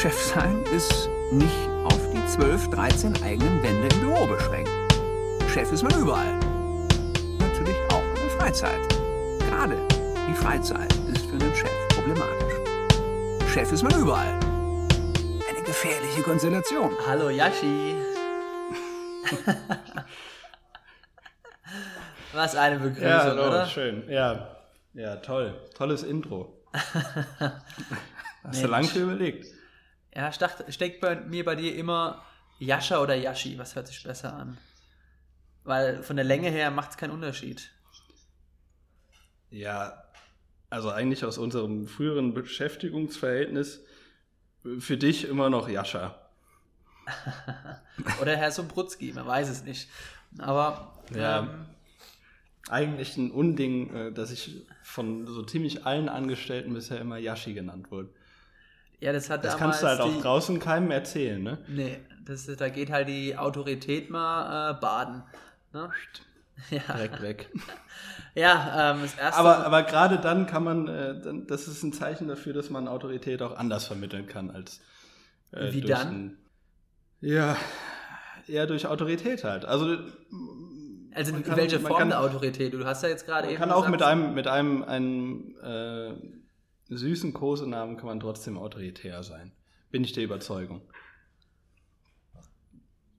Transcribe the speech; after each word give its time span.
Chef 0.00 0.18
sein 0.18 0.62
ist 0.74 1.08
nicht 1.30 1.68
auf 1.84 2.00
die 2.10 2.26
12, 2.26 2.70
13 2.70 3.22
eigenen 3.22 3.62
Wände 3.62 3.88
im 3.94 4.00
Büro 4.00 4.26
beschränkt. 4.26 4.70
Chef 5.52 5.70
ist 5.72 5.82
man 5.82 5.92
überall. 6.00 6.38
Natürlich 7.38 7.76
auch 7.92 8.02
in 8.02 8.14
der 8.14 8.30
Freizeit. 8.38 8.88
Gerade 9.40 9.76
die 10.26 10.32
Freizeit 10.34 10.90
ist 11.12 11.26
für 11.26 11.32
einen 11.32 11.54
Chef 11.54 11.88
problematisch. 11.94 12.54
Chef 13.52 13.70
ist 13.72 13.82
man 13.82 13.94
überall. 14.00 14.38
Eine 15.48 15.62
gefährliche 15.66 16.22
Konstellation. 16.22 16.92
Hallo 17.06 17.28
Yashi. 17.28 17.94
Was 22.32 22.56
eine 22.56 22.78
Begrüßung, 22.78 23.02
Ja, 23.06 23.22
hallo, 23.24 23.48
oder? 23.48 23.66
schön. 23.66 24.08
Ja, 24.08 24.56
ja, 24.94 25.16
toll. 25.16 25.52
Tolles 25.74 26.04
Intro. 26.04 26.56
Hast 28.44 28.62
du 28.62 28.66
lange 28.68 28.86
für 28.86 29.00
überlegt? 29.00 29.59
Ja, 30.14 30.32
steckt 30.32 31.00
bei 31.00 31.16
mir 31.16 31.44
bei 31.44 31.54
dir 31.54 31.74
immer 31.76 32.24
Yasha 32.58 33.00
oder 33.00 33.14
Yashi. 33.14 33.58
Was 33.58 33.76
hört 33.76 33.86
sich 33.86 34.02
besser 34.02 34.34
an? 34.34 34.58
Weil 35.64 36.02
von 36.02 36.16
der 36.16 36.24
Länge 36.24 36.50
her 36.50 36.70
macht 36.70 36.90
es 36.90 36.96
keinen 36.96 37.12
Unterschied. 37.12 37.70
Ja, 39.50 40.04
also 40.68 40.90
eigentlich 40.90 41.24
aus 41.24 41.38
unserem 41.38 41.86
früheren 41.86 42.34
Beschäftigungsverhältnis 42.34 43.80
für 44.78 44.96
dich 44.96 45.28
immer 45.28 45.50
noch 45.50 45.68
Jascha. 45.68 46.18
Oder 48.20 48.36
Herr 48.36 48.52
Sombrutski, 48.52 49.12
man 49.12 49.26
weiß 49.26 49.48
es 49.48 49.64
nicht. 49.64 49.88
Aber 50.38 50.92
Ja. 51.14 51.40
ähm, 51.40 51.66
Eigentlich 52.68 53.16
ein 53.16 53.32
Unding, 53.32 53.94
äh, 53.94 54.12
dass 54.12 54.30
ich 54.30 54.64
von 54.84 55.26
so 55.26 55.42
ziemlich 55.42 55.86
allen 55.86 56.08
Angestellten 56.08 56.72
bisher 56.74 57.00
immer 57.00 57.16
Yashi 57.18 57.52
genannt 57.54 57.90
wurde. 57.90 58.10
Ja, 59.00 59.12
das 59.12 59.28
hat 59.30 59.44
Das 59.44 59.56
kannst 59.56 59.82
du 59.82 59.86
halt 59.86 60.00
auch 60.00 60.14
die, 60.14 60.20
draußen 60.20 60.58
keinem 60.60 60.90
erzählen, 60.90 61.42
ne? 61.42 61.58
Nee, 61.68 61.98
das, 62.24 62.46
da 62.46 62.68
geht 62.68 62.90
halt 62.90 63.08
die 63.08 63.36
Autorität 63.36 64.10
mal 64.10 64.70
äh, 64.72 64.80
baden. 64.80 65.22
Ne? 65.72 65.90
Ja, 66.70 66.80
Direkt 66.94 67.22
weg. 67.22 67.50
ja 68.34 68.92
ähm, 68.92 69.00
das 69.02 69.14
erste. 69.16 69.40
Aber, 69.40 69.64
aber 69.64 69.82
gerade 69.84 70.18
dann 70.18 70.46
kann 70.46 70.62
man, 70.62 70.88
äh, 70.88 71.18
dann, 71.20 71.46
das 71.46 71.66
ist 71.68 71.82
ein 71.82 71.92
Zeichen 71.94 72.28
dafür, 72.28 72.52
dass 72.52 72.68
man 72.68 72.86
Autorität 72.86 73.40
auch 73.40 73.56
anders 73.56 73.86
vermitteln 73.86 74.26
kann 74.26 74.50
als 74.50 74.80
äh, 75.52 75.72
Wie 75.72 75.80
dann? 75.80 76.08
Ein, 76.08 76.38
ja, 77.22 77.56
eher 78.46 78.66
durch 78.66 78.86
Autorität 78.86 79.42
halt. 79.44 79.64
Also 79.64 79.96
also 81.12 81.32
man 81.32 81.40
in 81.42 81.46
kann- 81.46 81.56
welche 81.56 81.78
man 81.78 81.86
Form 81.88 81.98
kann- 81.98 82.08
der 82.10 82.20
Autorität? 82.20 82.72
Du 82.74 82.84
hast 82.84 83.02
ja 83.02 83.08
jetzt 83.08 83.26
gerade 83.26 83.46
man 83.46 83.52
eben 83.54 83.60
kann 83.60 83.70
auch 83.72 83.86
gesagt, 83.86 83.92
mit 83.92 84.02
einem, 84.02 84.34
mit 84.34 84.46
einem, 84.46 84.84
einem 84.84 85.54
äh, 85.62 86.12
süßen 86.90 87.32
Kosenamen 87.32 87.96
kann 87.96 88.06
man 88.06 88.20
trotzdem 88.20 88.58
autoritär 88.58 89.22
sein. 89.22 89.52
Bin 89.90 90.04
ich 90.04 90.12
der 90.12 90.24
Überzeugung. 90.24 90.82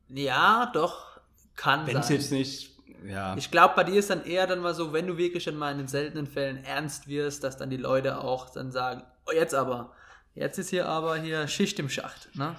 Ja, 0.09 0.69
doch, 0.73 1.19
kann 1.55 1.88
Wenn 1.88 1.97
es 1.97 2.08
sein. 2.08 2.17
jetzt 2.17 2.31
nicht, 2.31 2.72
ja. 3.08 3.36
Ich 3.38 3.49
glaube, 3.49 3.73
bei 3.75 3.83
dir 3.83 3.99
ist 3.99 4.09
dann 4.09 4.25
eher 4.25 4.45
dann 4.47 4.59
mal 4.59 4.73
so, 4.73 4.94
wenn 4.94 5.08
du 5.08 5.17
wirklich 5.17 5.47
in 5.47 5.55
mal 5.55 5.72
in 5.72 5.77
den 5.80 5.88
seltenen 5.88 6.27
Fällen 6.27 6.64
ernst 6.64 7.08
wirst, 7.08 7.44
dass 7.44 7.58
dann 7.58 7.69
die 7.69 7.77
Leute 7.77 8.22
auch 8.22 8.49
dann 8.49 8.72
sagen, 8.72 9.03
oh, 9.25 9.31
jetzt 9.31 9.55
aber, 9.55 9.94
jetzt 10.36 10.59
ist 10.59 10.69
hier 10.69 10.88
aber 10.88 11.17
hier 11.17 11.47
Schicht 11.47 11.80
im 11.80 11.89
Schacht, 11.89 12.36
ne? 12.36 12.55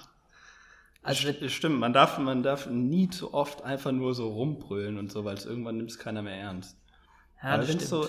Also, 1.05 1.33
Stimmt, 1.49 1.81
man 1.81 1.93
darf, 1.93 2.19
man 2.19 2.45
darf 2.45 2.67
nie 2.67 3.11
zu 3.11 3.35
oft 3.35 3.63
einfach 3.63 3.91
nur 3.91 4.15
so 4.15 4.29
rumbrüllen 4.33 4.99
und 4.99 5.11
so, 5.11 5.25
weil 5.25 5.35
es 5.35 5.45
irgendwann 5.45 5.77
nimmt 5.77 5.91
es 5.91 5.99
keiner 5.99 6.23
mehr 6.23 6.37
ernst. 6.37 6.77
ja, 7.43 7.49
Aber 7.51 7.59
das 7.59 7.69
wenn 7.69 7.77
es 7.79 7.87
stimmt. 7.87 8.05
so 8.05 8.09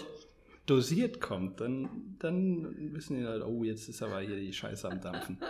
dosiert 0.65 1.19
kommt, 1.19 1.59
dann, 1.59 2.15
dann 2.19 2.93
wissen 2.93 3.17
die 3.17 3.25
halt, 3.25 3.43
oh, 3.43 3.63
jetzt 3.63 3.89
ist 3.89 4.01
aber 4.01 4.21
hier 4.21 4.35
die 4.35 4.53
Scheiße 4.53 4.89
am 4.89 5.01
Dampfen. 5.01 5.37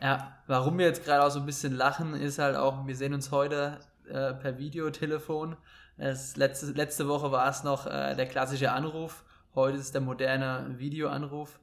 Ja, 0.00 0.36
warum 0.48 0.76
wir 0.76 0.86
jetzt 0.86 1.04
gerade 1.04 1.24
auch 1.24 1.30
so 1.30 1.38
ein 1.38 1.46
bisschen 1.46 1.72
lachen, 1.72 2.14
ist 2.14 2.38
halt 2.40 2.56
auch, 2.56 2.84
wir 2.84 2.96
sehen 2.96 3.14
uns 3.14 3.30
heute 3.30 3.78
äh, 4.08 4.34
per 4.34 4.58
Videotelefon. 4.58 5.56
Es, 5.96 6.36
letzte, 6.36 6.72
letzte 6.72 7.08
Woche 7.08 7.30
war 7.30 7.48
es 7.48 7.62
noch 7.62 7.86
äh, 7.86 8.14
der 8.16 8.26
klassische 8.26 8.72
Anruf, 8.72 9.24
heute 9.54 9.78
ist 9.78 9.84
es 9.84 9.92
der 9.92 10.00
moderne 10.00 10.74
Videoanruf. 10.78 11.60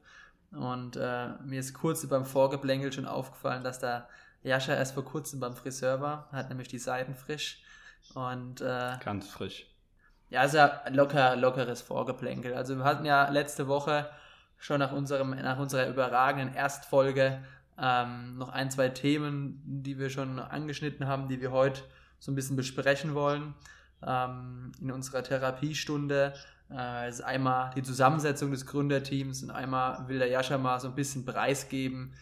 Und 0.50 0.96
äh, 0.96 1.28
mir 1.44 1.60
ist 1.60 1.74
kurz 1.74 2.06
beim 2.06 2.24
Vorgeplänkel 2.24 2.92
schon 2.92 3.06
aufgefallen, 3.06 3.62
dass 3.62 3.78
da 3.78 4.08
Jascha 4.42 4.74
erst 4.74 4.94
vor 4.94 5.04
kurzem 5.04 5.38
beim 5.38 5.54
Friseur 5.54 6.00
war, 6.00 6.28
hat 6.32 6.48
nämlich 6.48 6.68
die 6.68 6.78
Seiten 6.78 7.14
frisch. 7.14 7.62
Und 8.14 8.60
äh, 8.60 8.96
Ganz 9.04 9.28
frisch. 9.28 9.66
Ja, 10.32 10.44
ist 10.44 10.54
ja 10.54 10.80
locker, 10.90 11.36
lockeres 11.36 11.82
Vorgeplänkel. 11.82 12.54
Also 12.54 12.76
wir 12.78 12.84
hatten 12.84 13.04
ja 13.04 13.28
letzte 13.28 13.68
Woche 13.68 14.08
schon 14.56 14.78
nach, 14.78 14.92
unserem, 14.92 15.30
nach 15.30 15.58
unserer 15.58 15.86
überragenden 15.88 16.54
Erstfolge 16.54 17.44
ähm, 17.78 18.38
noch 18.38 18.48
ein, 18.48 18.70
zwei 18.70 18.88
Themen, 18.88 19.60
die 19.66 19.98
wir 19.98 20.08
schon 20.08 20.38
angeschnitten 20.38 21.06
haben, 21.06 21.28
die 21.28 21.42
wir 21.42 21.52
heute 21.52 21.82
so 22.18 22.32
ein 22.32 22.34
bisschen 22.34 22.56
besprechen 22.56 23.14
wollen. 23.14 23.54
Ähm, 24.02 24.72
in 24.80 24.90
unserer 24.90 25.22
Therapiestunde 25.22 26.32
äh, 26.70 27.10
ist 27.10 27.20
einmal 27.20 27.70
die 27.76 27.82
Zusammensetzung 27.82 28.52
des 28.52 28.64
Gründerteams 28.64 29.42
und 29.42 29.50
einmal 29.50 30.08
will 30.08 30.18
der 30.18 30.28
Jascha 30.28 30.56
mal 30.56 30.80
so 30.80 30.88
ein 30.88 30.94
bisschen 30.94 31.26
preisgeben, 31.26 32.14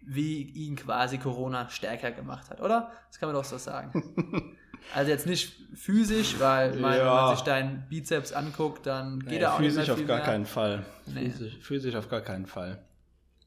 wie 0.00 0.40
ihn 0.40 0.76
quasi 0.76 1.18
Corona 1.18 1.68
stärker 1.68 2.12
gemacht 2.12 2.48
hat, 2.48 2.62
oder? 2.62 2.90
Das 3.08 3.18
kann 3.18 3.28
man 3.28 3.36
doch 3.36 3.44
so 3.44 3.58
sagen. 3.58 4.56
Also 4.94 5.10
jetzt 5.10 5.26
nicht 5.26 5.52
physisch, 5.74 6.36
weil 6.40 6.74
ich 6.74 6.80
meine, 6.80 6.98
wenn 7.00 7.06
Ja. 7.06 7.14
man 7.26 7.36
sich 7.36 7.44
deinen 7.44 7.86
Bizeps 7.88 8.32
anguckt, 8.32 8.86
dann 8.86 9.20
geht 9.20 9.30
Nee, 9.30 9.38
er 9.38 9.54
auch 9.54 9.58
nicht 9.58 9.68
physisch 9.74 9.86
mehr 9.88 9.96
auf 9.96 10.06
gar 10.06 10.16
mehr. 10.16 10.24
keinen 10.26 10.46
Fall. 10.46 10.84
Nee. 11.06 11.30
Physisch, 11.30 11.56
physisch 11.60 11.94
auf 11.94 12.08
gar 12.08 12.20
keinen 12.22 12.46
Fall. 12.46 12.82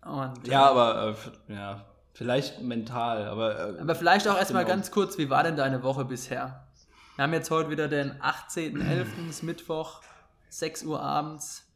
Und, 0.06 0.48
Ja, 0.48 0.68
äh, 0.68 0.70
aber 0.70 1.16
äh, 1.50 1.54
ja, 1.54 1.86
vielleicht 2.14 2.62
mental, 2.62 3.26
aber, 3.26 3.78
äh, 3.78 3.80
aber 3.82 3.96
vielleicht 3.96 4.28
auch 4.28 4.38
erstmal 4.38 4.64
Genau. 4.66 4.76
ganz 4.76 4.92
kurz, 4.92 5.18
wie 5.18 5.30
war 5.30 5.44
denn 5.44 5.56
deine 5.56 5.82
Woche 5.84 6.06
bisher? 6.06 6.68
Wir 7.16 7.24
haben 7.24 7.34
jetzt 7.34 7.52
heute 7.52 7.70
wieder 7.70 7.88
den 7.88 8.14
18.11., 8.22 9.30
ist 9.30 9.44
Mittwoch, 9.44 10.02
6 10.50 10.84
Uhr 10.84 11.02
abends. 11.02 11.68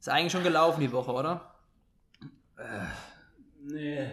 Ist 0.00 0.08
eigentlich 0.08 0.32
schon 0.32 0.42
gelaufen 0.42 0.80
die 0.80 0.90
Woche, 0.92 1.12
oder? 1.12 1.54
Nee. 3.60 4.10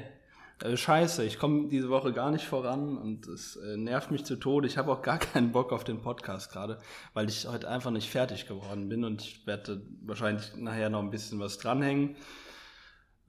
Äh, 0.61 0.75
scheiße, 0.75 1.23
ich 1.23 1.39
komme 1.39 1.69
diese 1.69 1.89
Woche 1.89 2.11
gar 2.13 2.31
nicht 2.31 2.45
voran 2.45 2.97
und 2.97 3.27
es 3.27 3.55
äh, 3.55 3.77
nervt 3.77 4.11
mich 4.11 4.25
zu 4.25 4.35
Tode. 4.35 4.67
Ich 4.67 4.77
habe 4.77 4.91
auch 4.91 5.01
gar 5.01 5.17
keinen 5.19 5.51
Bock 5.51 5.71
auf 5.71 5.83
den 5.83 6.01
Podcast 6.01 6.51
gerade, 6.51 6.79
weil 7.13 7.29
ich 7.29 7.47
heute 7.47 7.69
einfach 7.69 7.91
nicht 7.91 8.09
fertig 8.09 8.47
geworden 8.47 8.89
bin 8.89 9.03
und 9.05 9.21
ich 9.21 9.47
werde 9.47 9.81
wahrscheinlich 10.01 10.55
nachher 10.57 10.89
noch 10.89 10.99
ein 10.99 11.11
bisschen 11.11 11.39
was 11.39 11.57
dranhängen. 11.57 12.17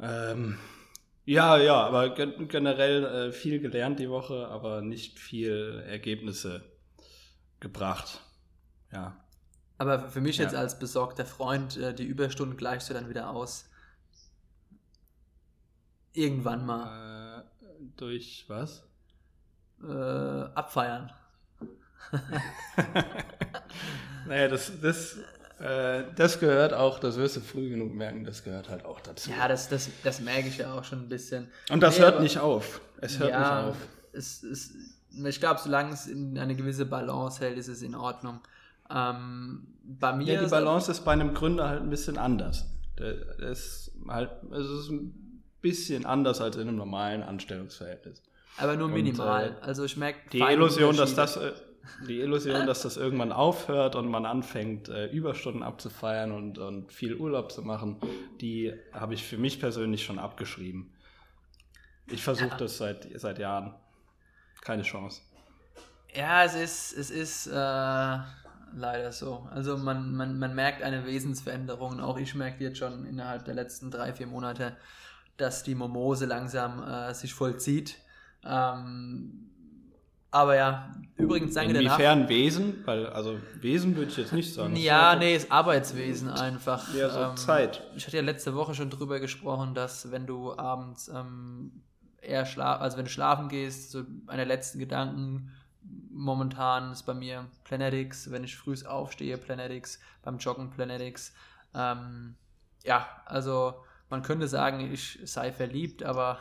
Ähm, 0.01 0.59
ja, 1.25 1.57
ja, 1.59 1.77
aber 1.87 2.11
gen 2.15 2.49
generell 2.49 3.05
äh, 3.05 3.33
viel 3.33 3.61
gelernt 3.61 4.01
die 4.01 4.11
Woche, 4.11 4.49
aber 4.49 4.81
nicht 4.83 5.19
viel 5.21 5.85
Ergebnisse 5.87 6.63
gebracht. 7.61 8.21
Ja. 8.93 9.23
Aber 9.79 10.09
für 10.11 10.21
mich 10.21 10.39
jetzt 10.39 10.53
Ja. 10.55 10.59
als 10.61 10.79
besorgter 10.79 11.25
Freund, 11.27 11.77
äh, 11.77 11.95
die 11.95 12.05
Überstunden 12.05 12.57
gleichst 12.57 12.91
du 12.91 12.95
dann 12.95 13.09
wieder 13.09 13.31
aus. 13.31 13.67
Irgendwann 16.13 16.67
mal 16.67 16.89
Äh, 16.89 17.20
durch 18.01 18.45
was? 18.49 18.85
äh, 19.83 19.87
abfeiern. 20.55 21.11
Naja, 24.27 24.49
das, 24.49 24.73
das, 24.81 25.17
äh, 25.59 26.05
das 26.15 26.39
gehört 26.39 26.75
auch, 26.75 26.99
das 26.99 27.17
wirst 27.17 27.37
du 27.37 27.41
früh 27.41 27.71
genug 27.71 27.95
merken, 27.95 28.25
das 28.25 28.45
gehört 28.45 28.69
halt 28.69 28.85
auch 28.85 29.01
dazu. 29.01 29.31
Ja, 29.31 29.49
das, 29.49 29.69
das, 29.69 29.89
das 30.05 30.21
merke 30.21 30.49
ich 30.49 30.59
ja 30.59 30.73
auch 30.75 30.85
schon 30.85 31.01
ein 31.01 31.09
bisschen. 31.09 31.49
Und 31.71 31.81
das 31.83 31.97
Nee, 31.97 32.03
hört 32.05 32.15
aber- 32.15 32.23
nicht 32.23 32.39
auf. 32.39 32.81
Es 33.01 33.19
hört 33.19 33.33
nicht 33.33 33.51
auf. 33.51 33.77
Es, 34.13 34.43
es, 34.43 34.73
ich 35.25 35.41
glaube, 35.41 35.61
solange 35.63 35.93
es 35.95 36.07
in 36.07 36.39
eine 36.39 36.55
gewisse 36.55 36.85
Balance 36.87 37.41
hält, 37.41 37.57
ist 37.59 37.69
es 37.69 37.83
in 37.83 37.95
Ordnung. 37.95 38.41
Ähm, 38.91 39.67
bei 39.83 40.13
mir 40.13 40.27
Ja, 40.35 40.39
die 40.41 40.45
ist- 40.45 40.51
Balance 40.51 40.91
ist 40.91 41.05
bei 41.05 41.13
einem 41.13 41.33
Gründer 41.35 41.69
halt 41.69 41.81
ein 41.83 41.91
bisschen 41.91 42.19
anders. 42.19 42.67
Der, 42.99 43.15
der 43.15 43.49
ist 43.51 43.93
halt, 44.07 44.31
es 44.53 44.67
ist 44.67 44.91
ein 44.91 45.30
bisschen 45.61 46.07
anders 46.07 46.41
als 46.41 46.57
in 46.57 46.63
einem 46.63 46.77
normalen 46.77 47.23
Anstellungsverhältnis. 47.23 48.23
aber 48.57 48.77
nur 48.77 48.87
und, 48.87 48.95
minimal. 48.95 49.57
äh, 49.61 49.65
also 49.65 49.85
ich 49.85 49.97
merke 49.97 50.31
Die 50.31 50.41
Illusion, 50.41 50.97
dass 50.97 51.15
das, 51.15 51.37
äh, 51.37 51.53
die 52.07 52.21
Illusion, 52.21 52.67
dass 52.67 52.83
das 52.83 52.97
irgendwann 52.97 53.33
aufhört 53.33 53.97
und 53.97 54.09
man 54.09 54.27
anfängt, 54.27 54.89
äh, 54.89 55.07
Überstunden 55.07 55.63
abzufeiern 55.63 56.33
und, 56.33 56.59
und 56.59 56.93
viel 56.93 57.15
Urlaub 57.15 57.53
zu 57.53 57.63
machen, 57.63 57.97
die 58.41 58.73
habe 58.93 59.15
ich 59.15 59.25
für 59.25 59.39
mich 59.39 59.61
persönlich 59.61 60.05
schon 60.05 60.19
abgeschrieben. 60.19 60.93
Ich 62.07 62.23
versuche 62.23 62.57
das 62.59 62.79
seit, 62.79 63.09
seit 63.15 63.39
Jahren. 63.39 63.75
Keine 64.63 64.83
Chance. 64.83 65.23
Ja, 66.15 66.45
es 66.45 66.55
ist, 66.55 66.93
es 66.93 67.11
ist 67.11 67.47
äh, 67.47 67.53
leider 67.53 69.13
so. 69.13 69.49
Also 69.53 69.77
man, 69.77 70.15
man, 70.15 70.39
man 70.39 70.55
merkt 70.55 70.83
eine 70.83 71.07
Wesensveränderung. 71.07 71.93
Und 71.93 72.01
Auch 72.01 72.19
ich 72.19 72.35
merke 72.35 72.65
jetzt 72.65 72.79
schon 72.79 73.07
innerhalb 73.07 73.45
der 73.45 73.55
letzten 73.55 73.91
drei, 73.91 74.13
vier 74.13 74.27
Monate, 74.27 74.77
dass 75.41 75.63
die 75.63 75.75
Momose 75.75 76.27
langsam 76.27 76.83
äh, 76.83 77.15
sich 77.15 77.35
vollzieht. 77.35 77.97
Ähm, 78.45 79.51
aber 80.33 80.55
ja, 80.55 80.95
übrigens 81.17 81.55
danke 81.55 81.73
der 81.73 81.83
Inwiefern 81.83 82.29
Wesen? 82.29 82.83
Weil, 82.85 83.07
also 83.09 83.39
Wesen 83.61 83.97
würde 83.97 84.11
ich 84.13 84.17
jetzt 84.17 84.33
nicht 84.33 84.55
sagen. 84.55 84.77
Ja, 84.77 85.17
nee, 85.17 85.35
ist 85.35 85.51
Arbeitswesen 85.51 86.29
einfach. 86.29 86.95
Ja, 86.95 87.11
so 87.11 87.21
Ähm, 87.21 87.37
Zeit. 87.37 87.83
Ich 87.97 88.07
hatte 88.07 88.17
ja 88.17 88.23
letzte 88.23 88.55
Woche 88.55 88.75
schon 88.75 88.91
drüber 88.91 89.19
gesprochen, 89.19 89.75
dass 89.75 90.13
wenn 90.13 90.27
du 90.27 90.57
abends 90.57 91.09
ähm, 91.09 91.83
eher 92.21 92.47
schlafen, 92.47 92.83
also 92.83 92.97
wenn 92.97 93.07
du 93.07 93.11
schlafen 93.11 93.49
gehst, 93.49 93.91
so 93.91 94.05
einer 94.29 94.45
letzten 94.45 94.79
Gedanken 94.79 95.51
momentan 96.11 96.93
ist 96.93 97.05
bei 97.05 97.15
mir 97.15 97.47
Planetics, 97.65 98.31
wenn 98.31 98.45
ich 98.45 98.57
früh 98.57 98.75
aufstehe, 98.87 99.37
Planetics, 99.37 99.99
beim 100.23 100.39
Joggen 100.39 100.71
Planetics. 100.71 101.33
Ähm, 101.75 102.37
ja, 102.85 103.09
also 103.27 103.75
man 104.11 104.23
könnte 104.23 104.49
sagen, 104.49 104.81
ich 104.93 105.19
sei 105.25 105.53
verliebt, 105.53 106.03
aber 106.03 106.39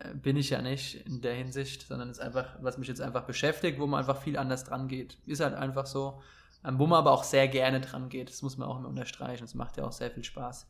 äh, 0.00 0.14
bin 0.14 0.36
ich 0.36 0.50
ja 0.50 0.62
nicht 0.62 1.06
in 1.06 1.20
der 1.20 1.34
Hinsicht, 1.34 1.86
sondern 1.86 2.10
es 2.10 2.18
ist 2.18 2.24
einfach, 2.24 2.56
was 2.60 2.78
mich 2.78 2.88
jetzt 2.88 3.00
einfach 3.00 3.24
beschäftigt, 3.24 3.78
wo 3.78 3.86
man 3.86 4.00
einfach 4.00 4.20
viel 4.20 4.36
anders 4.38 4.64
dran 4.64 4.88
geht. 4.88 5.18
Ist 5.26 5.40
halt 5.40 5.54
einfach 5.54 5.86
so. 5.86 6.22
Ähm, 6.64 6.78
wo 6.78 6.86
man 6.86 6.98
aber 6.98 7.12
auch 7.12 7.24
sehr 7.24 7.48
gerne 7.48 7.80
dran 7.80 8.08
geht. 8.08 8.28
Das 8.28 8.42
muss 8.42 8.56
man 8.56 8.68
auch 8.68 8.78
immer 8.78 8.88
unterstreichen. 8.88 9.44
Es 9.44 9.54
macht 9.54 9.76
ja 9.76 9.84
auch 9.84 9.92
sehr 9.92 10.10
viel 10.10 10.24
Spaß. 10.24 10.66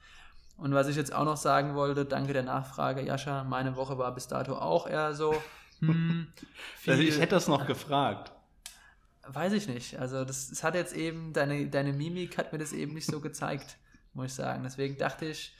Und 0.58 0.74
was 0.74 0.88
ich 0.88 0.96
jetzt 0.96 1.14
auch 1.14 1.24
noch 1.24 1.36
sagen 1.36 1.74
wollte, 1.74 2.04
danke 2.04 2.32
der 2.32 2.42
Nachfrage, 2.42 3.02
Jascha, 3.02 3.44
meine 3.44 3.76
Woche 3.76 3.98
war 3.98 4.14
bis 4.14 4.26
dato 4.26 4.56
auch 4.56 4.86
eher 4.86 5.14
so. 5.14 5.34
Hm, 5.80 6.28
also 6.86 7.02
ich 7.02 7.18
hätte 7.18 7.34
das 7.34 7.48
noch 7.48 7.66
gefragt. 7.66 8.32
Weiß 9.28 9.52
ich 9.52 9.68
nicht. 9.68 9.98
Also 9.98 10.24
das, 10.24 10.48
das, 10.48 10.62
hat 10.62 10.74
jetzt 10.74 10.96
eben, 10.96 11.34
deine, 11.34 11.68
deine 11.68 11.92
Mimik 11.92 12.38
hat 12.38 12.50
mir 12.54 12.58
das 12.58 12.72
eben 12.72 12.94
nicht 12.94 13.04
so 13.04 13.20
gezeigt, 13.20 13.76
muss 14.14 14.28
ich 14.28 14.32
sagen. 14.32 14.62
Deswegen 14.62 14.96
dachte 14.96 15.26
ich, 15.26 15.54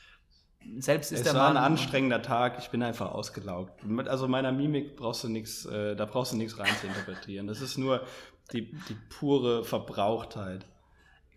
selbst 0.79 1.13
ist 1.13 1.21
es 1.21 1.25
der 1.25 1.35
war 1.35 1.49
Mann. 1.49 1.57
ein 1.57 1.73
anstrengender 1.73 2.23
Tag, 2.23 2.59
ich 2.59 2.71
bin 2.71 2.83
einfach 2.83 3.13
ausgelaugt. 3.13 3.73
Also 4.07 4.29
meiner 4.29 4.53
Mimik 4.53 4.97
brauchst 4.97 5.25
du 5.25 5.29
nichts, 5.29 5.67
äh, 5.67 5.97
da 5.97 6.05
brauchst 6.05 6.33
du 6.33 6.37
nichts 6.37 6.59
rein 6.59 6.75
zu 6.81 6.87
interpretieren. 6.87 7.47
Das 7.47 7.61
ist 7.61 7.79
nur 7.79 8.03
die, 8.53 8.73
die 8.89 8.97
pure 9.09 9.65
Verbrauchtheit. 9.65 10.67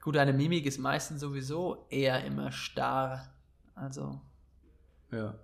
Gut, 0.02 0.16
deine 0.16 0.34
Mimik 0.34 0.66
ist 0.66 0.80
meistens 0.80 1.22
sowieso 1.22 1.86
eher 1.90 2.24
immer 2.24 2.52
starr. 2.52 3.34
Also. 3.76 4.22
Ja. 5.12 5.36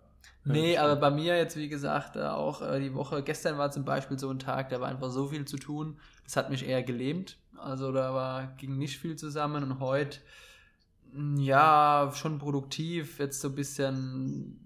Nee, 0.44 0.78
aber 0.78 0.96
bei 0.96 1.10
mir 1.10 1.38
jetzt, 1.38 1.58
wie 1.58 1.70
gesagt, 1.70 2.16
äh, 2.16 2.22
auch 2.22 2.62
äh, 2.62 2.80
die 2.80 2.94
Woche, 2.94 3.24
gestern 3.24 3.58
war 3.58 3.72
zum 3.72 3.84
Beispiel 3.84 4.20
so 4.20 4.30
ein 4.30 4.38
Tag, 4.38 4.70
da 4.70 4.80
war 4.80 4.90
einfach 4.90 5.10
so 5.10 5.28
viel 5.28 5.46
zu 5.46 5.58
tun. 5.58 6.00
Das 6.24 6.38
hat 6.38 6.50
mich 6.50 6.68
eher 6.68 6.84
gelähmt. 6.84 7.38
Also 7.58 7.92
da 7.92 8.14
war, 8.14 8.48
ging 8.58 8.78
nicht 8.78 8.98
viel 8.98 9.16
zusammen 9.16 9.64
und 9.64 9.80
heute, 9.80 10.20
ja, 11.38 12.12
schon 12.16 12.40
produktiv, 12.40 13.20
jetzt 13.20 13.40
so 13.40 13.50
ein 13.50 13.56
bisschen, 13.56 14.60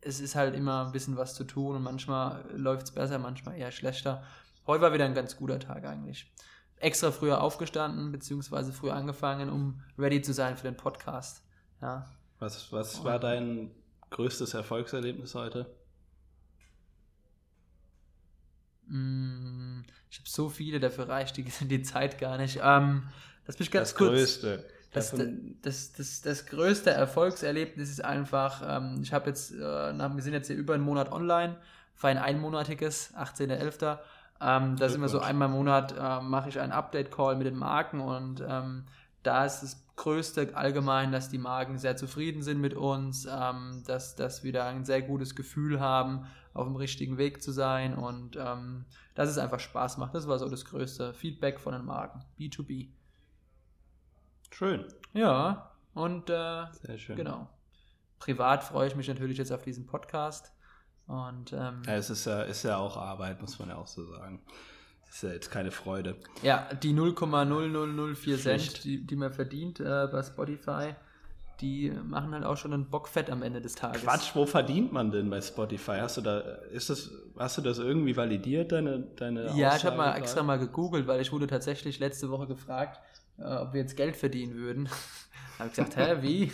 es 0.00 0.20
ist 0.20 0.34
halt 0.34 0.54
immer 0.54 0.86
ein 0.86 0.92
bisschen 0.92 1.16
was 1.16 1.34
zu 1.34 1.44
tun 1.44 1.76
und 1.76 1.82
manchmal 1.82 2.44
läuft 2.56 2.86
es 2.86 2.90
besser, 2.90 3.18
manchmal 3.18 3.56
eher 3.56 3.70
schlechter. 3.70 4.24
Heute 4.66 4.82
war 4.82 4.92
wieder 4.92 5.04
ein 5.04 5.14
ganz 5.14 5.36
guter 5.36 5.60
Tag 5.60 5.84
eigentlich. 5.84 6.32
Extra 6.76 7.12
früher 7.12 7.40
aufgestanden, 7.40 8.10
beziehungsweise 8.10 8.72
früher 8.72 8.94
angefangen, 8.94 9.50
um 9.50 9.80
ready 9.98 10.22
zu 10.22 10.32
sein 10.32 10.56
für 10.56 10.64
den 10.64 10.76
Podcast. 10.76 11.42
Ja. 11.80 12.10
Was, 12.38 12.72
was 12.72 13.04
war 13.04 13.18
dein 13.18 13.70
größtes 14.10 14.54
Erfolgserlebnis 14.54 15.34
heute? 15.34 15.66
Mm, 18.86 19.82
ich 20.10 20.18
habe 20.18 20.28
so 20.28 20.48
viele, 20.48 20.80
dafür 20.80 21.08
reicht 21.08 21.36
die, 21.36 21.44
die 21.60 21.82
Zeit 21.82 22.18
gar 22.18 22.38
nicht. 22.38 22.58
Ähm, 22.62 23.08
das 23.44 23.56
bin 23.56 23.64
ich 23.64 23.70
ganz 23.70 23.90
das 23.90 23.98
kurz. 23.98 24.10
Größte. 24.10 24.64
Das, 24.92 25.14
das, 25.62 25.92
das, 25.92 26.22
das, 26.22 26.46
größte 26.46 26.90
Erfolgserlebnis 26.90 27.90
ist 27.90 28.04
einfach, 28.04 28.62
ähm, 28.66 28.98
ich 29.02 29.12
habe 29.12 29.28
jetzt, 29.28 29.52
äh, 29.52 29.92
nach, 29.92 30.14
wir 30.14 30.22
sind 30.22 30.32
jetzt 30.32 30.48
hier 30.48 30.56
über 30.56 30.74
einen 30.74 30.82
Monat 30.82 31.12
online, 31.12 31.56
für 31.94 32.08
ein 32.08 32.18
einmonatiges, 32.18 33.14
18.11. 33.14 33.98
Ähm, 34.40 34.76
da 34.76 34.88
sind 34.88 35.00
wir 35.00 35.08
so 35.08 35.20
einmal 35.20 35.46
im 35.46 35.54
Monat, 35.54 35.94
äh, 35.96 36.20
mache 36.22 36.48
ich 36.48 36.58
einen 36.58 36.72
Update-Call 36.72 37.36
mit 37.36 37.46
den 37.46 37.56
Marken 37.56 38.00
und 38.00 38.42
ähm, 38.46 38.86
da 39.22 39.44
ist 39.44 39.60
das 39.60 39.84
Größte 39.96 40.56
allgemein, 40.56 41.12
dass 41.12 41.28
die 41.28 41.38
Marken 41.38 41.78
sehr 41.78 41.96
zufrieden 41.96 42.42
sind 42.42 42.60
mit 42.60 42.74
uns, 42.74 43.28
ähm, 43.30 43.82
dass, 43.86 44.16
dass 44.16 44.42
wir 44.42 44.52
da 44.52 44.68
ein 44.68 44.84
sehr 44.84 45.02
gutes 45.02 45.36
Gefühl 45.36 45.78
haben, 45.78 46.26
auf 46.54 46.66
dem 46.66 46.76
richtigen 46.76 47.18
Weg 47.18 47.42
zu 47.42 47.52
sein 47.52 47.94
und 47.94 48.36
ähm, 48.36 48.86
dass 49.14 49.28
es 49.28 49.38
einfach 49.38 49.60
Spaß 49.60 49.98
macht. 49.98 50.14
Das 50.14 50.26
war 50.26 50.38
so 50.38 50.48
das 50.48 50.64
größte 50.64 51.12
Feedback 51.14 51.60
von 51.60 51.74
den 51.74 51.84
Marken. 51.84 52.24
B2B. 52.38 52.88
Schön. 54.50 54.84
Ja, 55.12 55.70
und 55.94 56.30
äh, 56.30 56.64
Sehr 56.82 56.98
schön. 56.98 57.16
genau. 57.16 57.48
Privat 58.18 58.64
freue 58.64 58.86
ich 58.88 58.96
mich 58.96 59.08
natürlich 59.08 59.38
jetzt 59.38 59.52
auf 59.52 59.62
diesen 59.62 59.86
Podcast. 59.86 60.52
Und 61.06 61.52
ähm, 61.52 61.82
Ja, 61.86 61.94
es 61.94 62.10
ist 62.10 62.26
ja, 62.26 62.42
ist 62.42 62.62
ja 62.62 62.76
auch 62.76 62.96
Arbeit, 62.96 63.40
muss 63.40 63.58
man 63.58 63.70
ja 63.70 63.76
auch 63.76 63.86
so 63.86 64.04
sagen. 64.12 64.40
Ist 65.08 65.22
ja 65.24 65.30
jetzt 65.30 65.50
keine 65.50 65.70
Freude. 65.72 66.16
ja, 66.42 66.68
die 66.82 66.92
0,0004 66.94 68.38
Cent, 68.38 68.84
die, 68.84 69.04
die 69.04 69.16
man 69.16 69.32
verdient 69.32 69.80
äh, 69.80 70.06
bei 70.10 70.22
Spotify, 70.22 70.94
die 71.60 71.90
machen 71.90 72.32
halt 72.32 72.44
auch 72.44 72.56
schon 72.56 72.72
einen 72.72 72.88
Bock 72.88 73.08
fett 73.08 73.28
am 73.28 73.42
Ende 73.42 73.60
des 73.60 73.74
Tages. 73.74 74.02
Quatsch, 74.02 74.30
wo 74.34 74.46
verdient 74.46 74.92
man 74.92 75.10
denn 75.10 75.28
bei 75.28 75.40
Spotify? 75.40 75.98
Hast 76.00 76.16
du 76.16 76.20
da, 76.20 76.38
ist 76.72 76.90
das, 76.90 77.10
hast 77.38 77.58
du 77.58 77.62
das 77.62 77.78
irgendwie 77.78 78.16
validiert, 78.16 78.72
deine, 78.72 79.00
deine 79.16 79.54
Ja, 79.56 79.74
ich 79.76 79.84
habe 79.84 79.96
mal 79.96 80.14
extra 80.16 80.42
mal 80.42 80.58
gegoogelt, 80.58 81.06
weil 81.06 81.20
ich 81.20 81.32
wurde 81.32 81.46
tatsächlich 81.48 81.98
letzte 81.98 82.30
Woche 82.30 82.46
gefragt, 82.46 83.00
ob 83.40 83.72
wir 83.72 83.80
jetzt 83.80 83.96
Geld 83.96 84.16
verdienen 84.16 84.54
würden. 84.54 84.88
habe 85.58 85.68
ich 85.68 85.74
gesagt, 85.74 85.96
hä, 85.96 86.16
wie? 86.22 86.52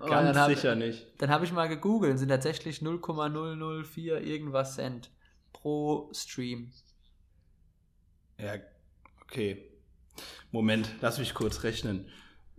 Ganz 0.06 0.36
hab- 0.36 0.50
sicher 0.50 0.74
nicht. 0.74 1.06
Dann 1.18 1.30
habe 1.30 1.44
ich 1.44 1.52
mal 1.52 1.68
gegoogelt, 1.68 2.18
sind 2.18 2.28
tatsächlich 2.28 2.82
0,004 2.82 4.20
irgendwas 4.20 4.74
Cent 4.74 5.10
pro 5.52 6.10
Stream. 6.14 6.72
Ja, 8.38 8.54
okay. 9.22 9.70
Moment, 10.50 10.88
lass 11.00 11.18
mich 11.18 11.34
kurz 11.34 11.62
rechnen. 11.62 12.08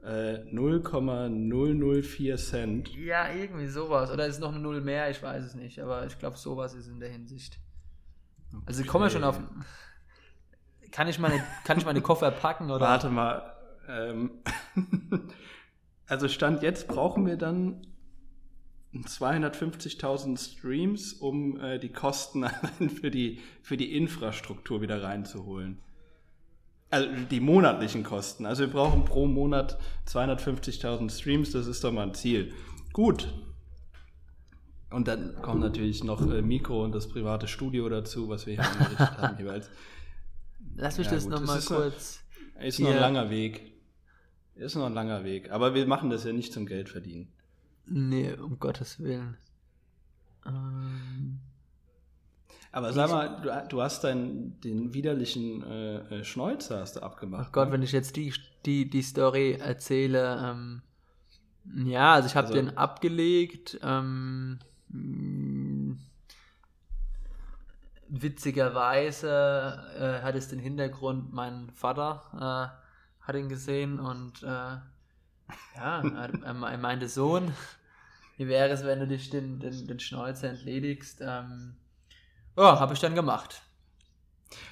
Äh, 0.04 0.44
0,004 0.52 2.38
Cent. 2.38 2.90
Ja, 2.96 3.32
irgendwie 3.32 3.68
sowas. 3.68 4.12
Oder 4.12 4.28
ist 4.28 4.40
noch 4.40 4.50
eine 4.50 4.60
Null 4.60 4.82
mehr? 4.82 5.10
Ich 5.10 5.24
weiß 5.24 5.44
es 5.46 5.56
nicht. 5.56 5.80
Aber 5.80 6.06
ich 6.06 6.20
glaube, 6.20 6.38
sowas 6.38 6.74
ist 6.74 6.88
in 6.88 7.00
der 7.00 7.10
Hinsicht. 7.10 7.60
Also 8.66 8.82
ich 8.82 8.88
komme 8.88 9.06
ja 9.06 9.10
schon 9.10 9.24
auf. 9.24 9.40
Kann 10.94 11.08
ich 11.08 11.18
meine, 11.18 11.44
kann 11.66 11.78
ich 11.80 11.86
meine 11.86 12.02
Koffer 12.02 12.30
packen 12.32 12.70
oder? 12.70 12.82
Warte 12.82 13.10
mal. 13.10 13.52
Ähm, 13.90 14.32
also 16.08 16.28
Stand 16.28 16.62
jetzt 16.62 16.88
brauchen 16.88 17.26
wir 17.26 17.36
dann 17.36 17.88
250.000 18.94 20.38
Streams, 20.38 21.14
um 21.14 21.60
äh, 21.60 21.80
die 21.80 21.92
Kosten 21.92 22.46
für 23.02 23.10
die, 23.10 23.40
für 23.64 23.76
die 23.76 23.98
Infrastruktur 23.98 24.82
wieder 24.82 25.02
reinzuholen. 25.02 25.80
Also 26.92 27.10
die 27.32 27.40
monatlichen 27.40 28.04
Kosten. 28.04 28.46
Also 28.46 28.66
wir 28.68 28.72
brauchen 28.72 29.04
pro 29.04 29.26
Monat 29.26 29.80
250.000 30.08 31.10
Streams, 31.10 31.52
das 31.52 31.66
ist 31.66 31.84
doch 31.84 31.92
mal 31.92 32.04
ein 32.04 32.14
Ziel. 32.14 32.54
Gut. 32.94 33.34
Und 34.92 35.08
dann 35.08 35.42
kommt 35.42 35.62
natürlich 35.62 36.04
noch 36.04 36.22
äh, 36.32 36.44
Mikro 36.44 36.84
und 36.84 36.94
das 36.94 37.10
private 37.10 37.48
Studio 37.48 37.90
dazu, 37.90 38.30
was 38.30 38.46
wir 38.46 38.54
hier 38.54 38.64
eingerichtet 38.64 39.18
haben 39.18 39.38
jeweils. 39.40 39.72
Lass 40.76 40.98
mich 40.98 41.08
Ja, 41.08 41.14
das 41.14 41.26
nochmal 41.28 41.60
ist 41.60 41.68
kurz. 41.68 42.24
Ist 42.60 42.80
noch 42.80 42.88
ein 42.88 42.94
Hier- 42.94 43.02
langer 43.02 43.30
Weg. 43.30 43.74
Ist 44.56 44.76
noch 44.76 44.86
ein 44.86 44.94
langer 44.94 45.24
Weg. 45.24 45.52
Aber 45.52 45.74
wir 45.74 45.86
machen 45.88 46.10
das 46.10 46.24
ja 46.24 46.34
nicht 46.34 46.54
zum 46.54 46.66
Geld 46.66 46.90
verdienen. 46.90 47.28
Nee, 47.86 48.34
um 48.34 48.60
Gottes 48.60 49.00
Willen. 49.00 49.38
Ähm, 50.46 51.40
Aber 52.72 52.94
sag 52.94 53.10
mal, 53.10 53.42
du, 53.42 53.68
du 53.70 53.82
hast 53.82 54.04
deinen, 54.04 54.60
den 54.62 54.94
widerlichen 54.94 55.64
äh, 55.64 56.20
äh, 56.20 56.24
Schnäuzer 56.24 56.80
hast 56.80 56.96
du 56.96 57.02
abgemacht. 57.02 57.52
Gott, 57.54 57.72
wenn 57.72 57.82
ich 57.82 57.92
jetzt 57.92 58.16
die, 58.16 58.34
die, 58.66 58.90
die 58.90 59.02
Story 59.02 59.54
erzähle. 59.60 60.40
Ähm, 60.44 60.82
ja, 61.86 62.14
also 62.14 62.28
ich 62.28 62.36
habe 62.36 62.48
Also- 62.48 62.60
den 62.60 62.78
abgelegt. 62.78 63.80
Ähm, 63.84 64.60
witzigerweise 68.22 69.82
äh, 69.98 70.24
hat 70.24 70.36
es 70.36 70.48
den 70.48 70.60
Hintergrund, 70.60 71.34
mein 71.34 71.72
Vater 71.72 72.22
äh, 72.36 73.26
hat 73.26 73.36
ihn 73.36 73.50
gesehen 73.50 74.00
und 74.00 74.44
äh, 74.44 74.78
ja, 75.76 76.04
er, 76.44 76.78
meinte 76.78 77.08
Sohn, 77.08 77.52
wie 78.38 78.48
wäre 78.48 78.70
es, 78.70 78.84
wenn 78.84 79.00
du 79.00 79.08
dich 79.08 79.30
den, 79.30 79.60
den, 79.60 79.88
den 79.88 80.00
Schnäuzer 80.00 80.50
entledigst? 80.50 81.22
Ähm, 81.22 81.76
ja, 82.56 82.80
habe 82.80 82.94
ich 82.94 83.00
dann 83.00 83.16
gemacht. 83.16 83.64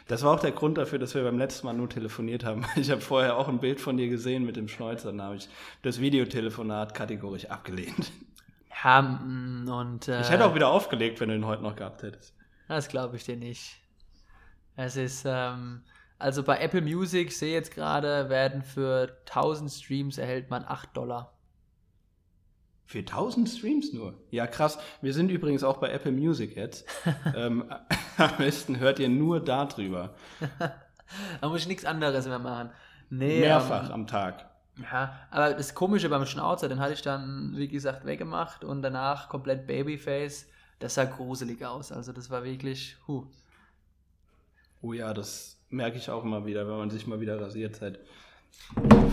Das 0.08 0.22
war 0.22 0.36
auch 0.36 0.40
der 0.40 0.52
Grund 0.52 0.78
dafür, 0.78 1.00
dass 1.00 1.16
wir 1.16 1.24
beim 1.24 1.40
letzten 1.40 1.66
Mal 1.66 1.74
nur 1.74 1.90
telefoniert 1.90 2.46
haben. 2.46 2.64
Ich 2.76 2.92
habe 2.92 3.02
vorher 3.02 3.38
auch 3.38 3.48
ein 3.48 3.60
Bild 3.60 3.82
von 3.82 3.98
dir 3.98 4.10
gesehen 4.10 4.46
mit 4.46 4.56
dem 4.56 4.68
Schnäuzer. 4.68 5.12
Dann 5.12 5.22
habe 5.22 5.38
ich 5.38 5.50
das 5.82 6.00
Videotelefonat 6.00 6.94
kategorisch 6.94 7.46
abgelehnt. 7.46 8.12
Ja, 8.84 9.02
mm, 9.02 9.68
und 9.68 10.08
äh, 10.08 10.22
Ich 10.22 10.30
hätte 10.30 10.46
auch 10.46 10.54
wieder 10.54 10.68
aufgelegt, 10.68 11.20
wenn 11.20 11.30
du 11.30 11.36
ihn 11.36 11.46
heute 11.46 11.64
noch 11.64 11.76
gehabt 11.76 12.04
hättest. 12.04 12.36
Das 12.72 12.88
glaube 12.88 13.18
ich 13.18 13.26
dir 13.26 13.36
nicht. 13.36 13.82
Es 14.78 14.96
ist, 14.96 15.26
ähm, 15.28 15.84
also 16.18 16.42
bei 16.42 16.58
Apple 16.60 16.82
Music, 16.82 17.28
ich 17.28 17.38
sehe 17.38 17.54
jetzt 17.54 17.76
gerade, 17.76 18.30
werden 18.30 18.62
für 18.62 19.18
1000 19.26 19.70
Streams 19.70 20.18
erhält 20.18 20.50
man 20.50 20.64
8 20.64 20.96
Dollar. 20.96 21.34
Für 22.86 23.00
1000 23.00 23.50
Streams 23.50 23.92
nur. 23.92 24.14
Ja, 24.30 24.48
krass. 24.48 24.80
Wir 25.02 25.14
sind 25.14 25.32
übrigens 25.32 25.66
auch 25.66 25.78
bei 25.80 25.90
Apple 25.90 26.14
Music 26.14 26.56
jetzt. 26.56 26.88
ähm, 27.36 27.66
am 28.18 28.38
besten 28.38 28.80
hört 28.80 29.00
ihr 29.00 29.10
nur 29.10 29.44
darüber. 29.44 30.16
Da 31.42 31.50
muss 31.50 31.60
ich 31.64 31.68
nichts 31.68 31.84
anderes 31.84 32.26
mehr 32.26 32.40
machen. 32.40 32.70
Nee, 33.10 33.42
Mehrfach 33.42 33.88
Ähm, 33.88 33.92
am 33.92 34.08
Tag. 34.08 34.50
ja, 34.82 35.20
aber 35.30 35.54
das 35.56 35.76
Komische 35.76 36.08
beim 36.08 36.26
Schnauzer, 36.26 36.70
den 36.70 36.80
hatte 36.80 36.94
ich 36.94 37.02
dann, 37.02 37.52
wie 37.58 37.68
gesagt, 37.68 38.06
weggemacht 38.06 38.64
und 38.64 38.82
danach 38.82 39.28
komplett 39.28 39.68
Babyface. 39.68 40.48
Das 40.82 40.96
sah 40.96 41.06
gruselig 41.06 41.64
aus. 41.64 41.92
Also 41.92 42.12
das 42.12 42.30
war 42.30 42.44
wirklich, 42.44 42.98
huh. 43.08 43.26
Oh 44.82 44.94
ja, 44.94 45.14
das 45.14 45.58
merke 45.70 45.98
ich 45.98 46.10
auch 46.10 46.24
immer 46.24 46.46
wieder, 46.46 46.68
wenn 46.68 46.76
man 46.76 46.90
sich 46.90 47.08
mal 47.08 47.22
wieder 47.22 47.40
rasiert 47.40 47.76
seit 47.76 48.00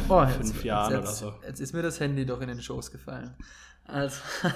oh, 0.08 0.26
fünf 0.26 0.54
jetzt, 0.54 0.64
Jahren 0.64 0.92
jetzt, 0.92 1.02
oder 1.02 1.12
so. 1.12 1.34
Jetzt 1.46 1.60
ist 1.60 1.72
mir 1.74 1.82
das 1.82 2.00
Handy 2.00 2.24
doch 2.24 2.40
in 2.40 2.48
den 2.48 2.60
Schoß 2.60 2.90
gefallen. 2.90 3.34
Also, 3.84 4.20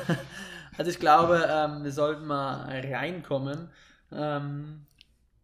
also 0.79 0.91
ich 0.91 0.99
glaube, 0.99 1.47
ähm, 1.49 1.85
wir 1.85 1.93
sollten 1.93 2.27
mal 2.27 2.65
reinkommen. 2.65 3.71
Ähm, 4.11 4.87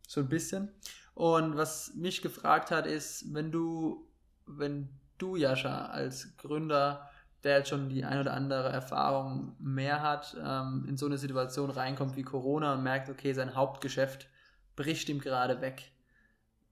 so 0.07 0.21
ein 0.21 0.29
bisschen. 0.29 0.71
Und 1.15 1.57
was 1.57 1.93
mich 1.95 2.23
gefragt 2.23 2.71
hat, 2.71 2.87
ist, 2.87 3.35
wenn 3.35 3.53
du, 3.53 4.09
wenn 4.47 4.89
du, 5.19 5.37
Jascha, 5.37 5.87
als 5.87 6.37
Gründer, 6.39 7.11
der 7.45 7.59
jetzt 7.59 7.69
schon 7.69 7.89
die 7.89 8.05
ein 8.05 8.19
oder 8.21 8.35
andere 8.35 8.69
Erfahrung 8.71 9.55
mehr 9.59 10.03
hat, 10.03 10.37
ähm, 10.45 10.87
in 10.89 10.97
so 10.97 11.07
eine 11.07 11.19
Situation 11.19 11.71
reinkommt 11.71 12.17
wie 12.17 12.23
Corona 12.23 12.75
und 12.75 12.83
merkt, 12.83 13.09
okay, 13.09 13.33
sein 13.33 13.55
Hauptgeschäft 13.55 14.29
bricht 14.75 15.09
ihm 15.09 15.21
gerade 15.21 15.61
weg. 15.61 15.93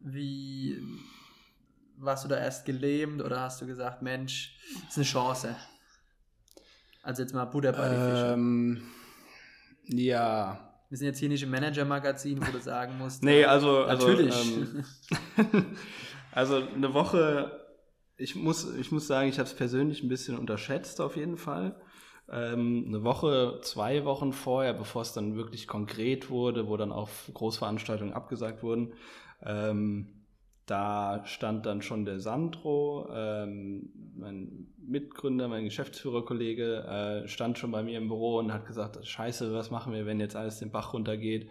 Wie 0.00 0.82
warst 1.96 2.25
du 2.25 2.28
da 2.28 2.37
erst 2.37 2.66
gelähmt 2.66 3.23
oder 3.23 3.40
hast 3.40 3.61
du 3.61 3.66
gesagt, 3.66 4.02
Mensch, 4.02 4.56
ist 4.88 4.96
eine 4.96 5.04
Chance? 5.04 5.56
Also 7.02 7.23
jetzt 7.23 7.32
mal 7.32 7.44
Buddha 7.44 7.70
bei. 7.70 8.32
Ähm, 8.32 8.82
ja, 9.85 10.61
Wir 10.88 10.99
sind 10.99 11.06
jetzt 11.06 11.20
hier 11.20 11.28
nicht 11.28 11.42
im 11.42 11.50
Manager-Magazin, 11.50 12.44
wo 12.44 12.50
du 12.50 12.61
sagen 12.61 12.99
musst. 12.99 13.23
Nee, 13.23 13.44
also, 13.44 13.85
also 13.85 14.08
Natürlich. 14.08 14.56
Ähm, 14.56 14.85
also 16.32 16.56
eine 16.56 16.92
Woche, 16.92 17.65
ich 18.16 18.35
muss, 18.35 18.75
ich 18.76 18.92
muss 18.92 19.06
sagen, 19.06 19.28
ich 19.28 19.38
habe 19.38 19.49
es 19.49 19.54
persönlich 19.54 20.02
ein 20.02 20.08
bisschen 20.08 20.38
unterschätzt 20.38 21.00
auf 21.00 21.16
jeden 21.16 21.37
Fall. 21.37 21.76
Ähm, 22.28 22.85
eine 22.88 23.04
Woche, 23.04 23.61
zwei 23.62 24.04
Wochen 24.04 24.32
vorher, 24.32 24.73
bevor 24.75 25.02
es 25.02 25.12
dann 25.12 25.37
wirklich 25.37 25.66
konkret 25.66 26.30
wurde, 26.30 26.68
wo 26.68 26.76
dann 26.76 26.92
auch 26.92 27.08
Großveranstaltungen 27.32 28.14
abgesagt 28.14 28.62
wurden, 28.62 28.94
ähm, 29.42 30.25
da 30.66 31.25
stand 31.26 31.64
dann 31.64 31.80
schon 31.80 32.04
der 32.04 32.18
Sandro, 32.18 33.08
ähm, 33.12 33.90
mein 34.16 34.66
Mitgründer, 34.78 35.46
mein 35.46 35.64
Geschäftsführerkollege, 35.64 37.23
äh, 37.25 37.28
stand 37.28 37.58
schon 37.58 37.70
bei 37.70 37.85
mir 37.85 37.99
im 37.99 38.08
Büro 38.08 38.38
und 38.38 38.52
hat 38.52 38.66
gesagt, 38.66 39.06
scheiße, 39.06 39.54
was 39.54 39.70
machen 39.70 39.92
wir, 39.92 40.06
wenn 40.06 40.18
jetzt 40.18 40.35
alles 40.35 40.58
den 40.58 40.73
Bach 40.73 40.92
runtergeht? 40.92 41.49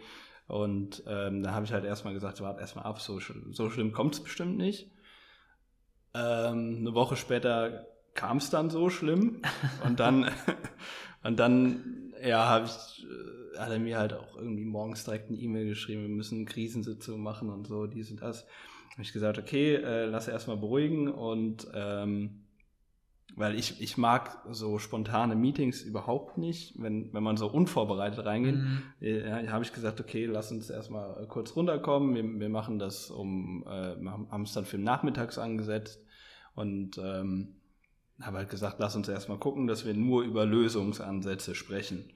Und 0.48 1.04
ähm, 1.08 1.44
da 1.44 1.54
habe 1.54 1.66
ich 1.66 1.72
halt 1.72 1.86
erstmal 1.86 2.14
gesagt, 2.14 2.42
warte 2.42 2.60
erstmal 2.60 2.86
ab, 2.86 3.00
so, 3.00 3.20
so 3.52 3.70
schlimm 3.70 3.94
kommt 3.94 4.16
es 4.16 4.20
bestimmt 4.24 4.58
nicht. 4.58 4.92
Ähm, 6.16 6.78
eine 6.80 6.94
Woche 6.94 7.18
später 7.18 7.88
kam 8.14 8.38
es 8.38 8.50
dann 8.50 8.70
so 8.70 8.90
schlimm 8.90 9.42
und 9.86 10.00
dann 10.00 10.32
und 11.24 11.38
dann 11.38 12.14
ja 12.24 12.48
habe 12.48 12.66
ich 12.66 13.06
äh, 13.06 13.60
hat 13.60 13.70
er 13.70 13.80
mir 13.80 13.98
halt 13.98 14.14
auch 14.14 14.38
irgendwie 14.38 14.66
morgens 14.66 15.04
direkt 15.04 15.30
eine 15.30 15.38
E-Mail 15.38 15.68
geschrieben, 15.68 16.04
wir 16.04 16.10
müssen 16.10 16.46
Krisensitzung 16.46 17.22
machen 17.22 17.50
und 17.50 17.68
so 17.68 17.86
dies 17.88 18.12
und 18.12 18.22
das. 18.22 18.46
Habe 18.92 19.02
ich 19.02 19.12
gesagt, 19.12 19.38
okay, 19.38 19.76
äh, 19.76 20.06
lass 20.06 20.30
erstmal 20.30 20.56
beruhigen 20.56 21.10
und 21.10 21.68
ähm, 21.74 22.46
weil 23.36 23.60
ich, 23.60 23.82
ich 23.82 23.98
mag 23.98 24.42
so 24.52 24.80
spontane 24.80 25.36
Meetings 25.36 25.82
überhaupt 25.82 26.38
nicht, 26.38 26.82
wenn, 26.82 27.14
wenn 27.14 27.24
man 27.24 27.36
so 27.36 27.48
unvorbereitet 27.48 28.26
reingeht. 28.26 28.56
Mhm. 28.56 28.84
Ja, 29.02 29.52
habe 29.52 29.66
ich 29.66 29.74
gesagt, 29.74 30.00
okay, 30.00 30.26
lass 30.26 30.52
uns 30.52 30.70
erstmal 30.70 31.28
kurz 31.28 31.56
runterkommen. 31.58 32.16
Wir, 32.16 32.40
wir 32.40 32.50
machen 32.50 32.80
das 32.80 33.12
um, 33.12 33.66
äh, 33.68 33.96
haben 34.06 34.44
es 34.44 34.54
dann 34.54 34.64
für 34.64 34.78
nachmittags 34.78 35.38
angesetzt 35.38 36.05
und 36.56 36.98
ähm, 36.98 37.56
habe 38.22 38.38
halt 38.38 38.50
gesagt, 38.50 38.78
lass 38.80 38.96
uns 38.96 39.08
erstmal 39.08 39.38
gucken, 39.38 39.68
dass 39.68 39.86
wir 39.86 39.94
nur 39.94 40.24
über 40.24 40.46
Lösungsansätze 40.46 41.54
sprechen. 41.56 42.12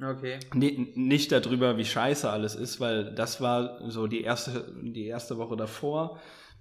Okay. 0.00 0.38
Nee, 0.54 0.92
nicht 0.94 1.32
darüber, 1.32 1.76
wie 1.76 1.84
scheiße 1.84 2.30
alles 2.30 2.54
ist, 2.54 2.78
weil 2.78 3.14
das 3.14 3.40
war 3.40 3.80
so 3.90 4.06
die 4.06 4.22
erste, 4.22 4.72
die 4.80 5.06
erste 5.06 5.38
Woche 5.38 5.56
davor, 5.56 6.20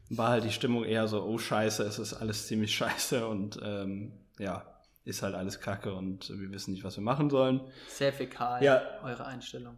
war 0.10 0.30
halt 0.30 0.46
die 0.46 0.52
Stimmung 0.52 0.86
eher 0.86 1.08
so, 1.08 1.24
oh 1.24 1.38
scheiße, 1.38 1.84
es 1.84 2.00
ist 2.00 2.14
alles 2.14 2.48
ziemlich 2.48 2.76
scheiße 2.76 3.28
und 3.28 3.60
ähm, 3.62 4.14
ja, 4.40 4.66
ist 5.04 5.22
halt 5.22 5.36
alles 5.36 5.60
kacke 5.60 5.94
und 5.94 6.30
wir 6.30 6.52
wissen 6.52 6.72
nicht, 6.72 6.84
was 6.84 6.98
wir 6.98 7.04
machen 7.04 7.30
sollen. 7.30 7.62
Sehr 7.88 8.12
fäkal, 8.12 8.64
Ja. 8.64 8.82
eure 9.04 9.26
Einstellung. 9.26 9.78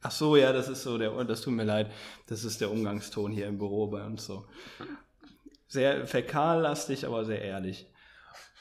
Ach 0.00 0.10
so, 0.10 0.36
ja, 0.36 0.52
das 0.52 0.68
ist 0.68 0.82
so 0.82 0.96
der, 0.98 1.10
das 1.24 1.42
tut 1.42 1.52
mir 1.52 1.64
leid, 1.64 1.90
das 2.26 2.42
ist 2.44 2.60
der 2.60 2.70
Umgangston 2.70 3.30
hier 3.32 3.46
im 3.48 3.58
Büro 3.58 3.86
bei 3.88 4.04
uns 4.04 4.24
so. 4.24 4.46
Sehr 5.72 6.06
fäkallastig, 6.06 7.06
aber 7.06 7.24
sehr 7.24 7.40
ehrlich. 7.40 7.86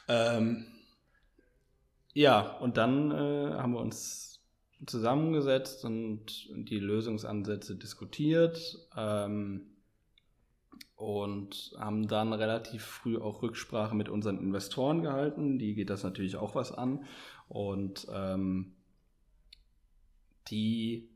Ähm, 0.08 0.66
ja, 2.14 2.40
und 2.60 2.78
dann 2.78 3.12
äh, 3.12 3.54
haben 3.56 3.74
wir 3.74 3.82
uns 3.82 4.40
zusammengesetzt 4.86 5.84
und 5.84 6.48
die 6.54 6.80
Lösungsansätze 6.80 7.76
diskutiert 7.76 8.88
ähm, 8.96 9.72
und 10.96 11.74
haben 11.78 12.08
dann 12.08 12.32
relativ 12.32 12.86
früh 12.86 13.18
auch 13.18 13.42
Rücksprache 13.42 13.94
mit 13.94 14.08
unseren 14.08 14.38
Investoren 14.38 15.02
gehalten. 15.02 15.60
Die 15.60 15.76
geht 15.76 15.90
das 15.90 16.04
natürlich 16.04 16.38
auch 16.38 16.56
was 16.56 16.72
an. 16.72 17.04
Und 17.50 18.08
ähm, 18.10 18.72
die 20.48 21.10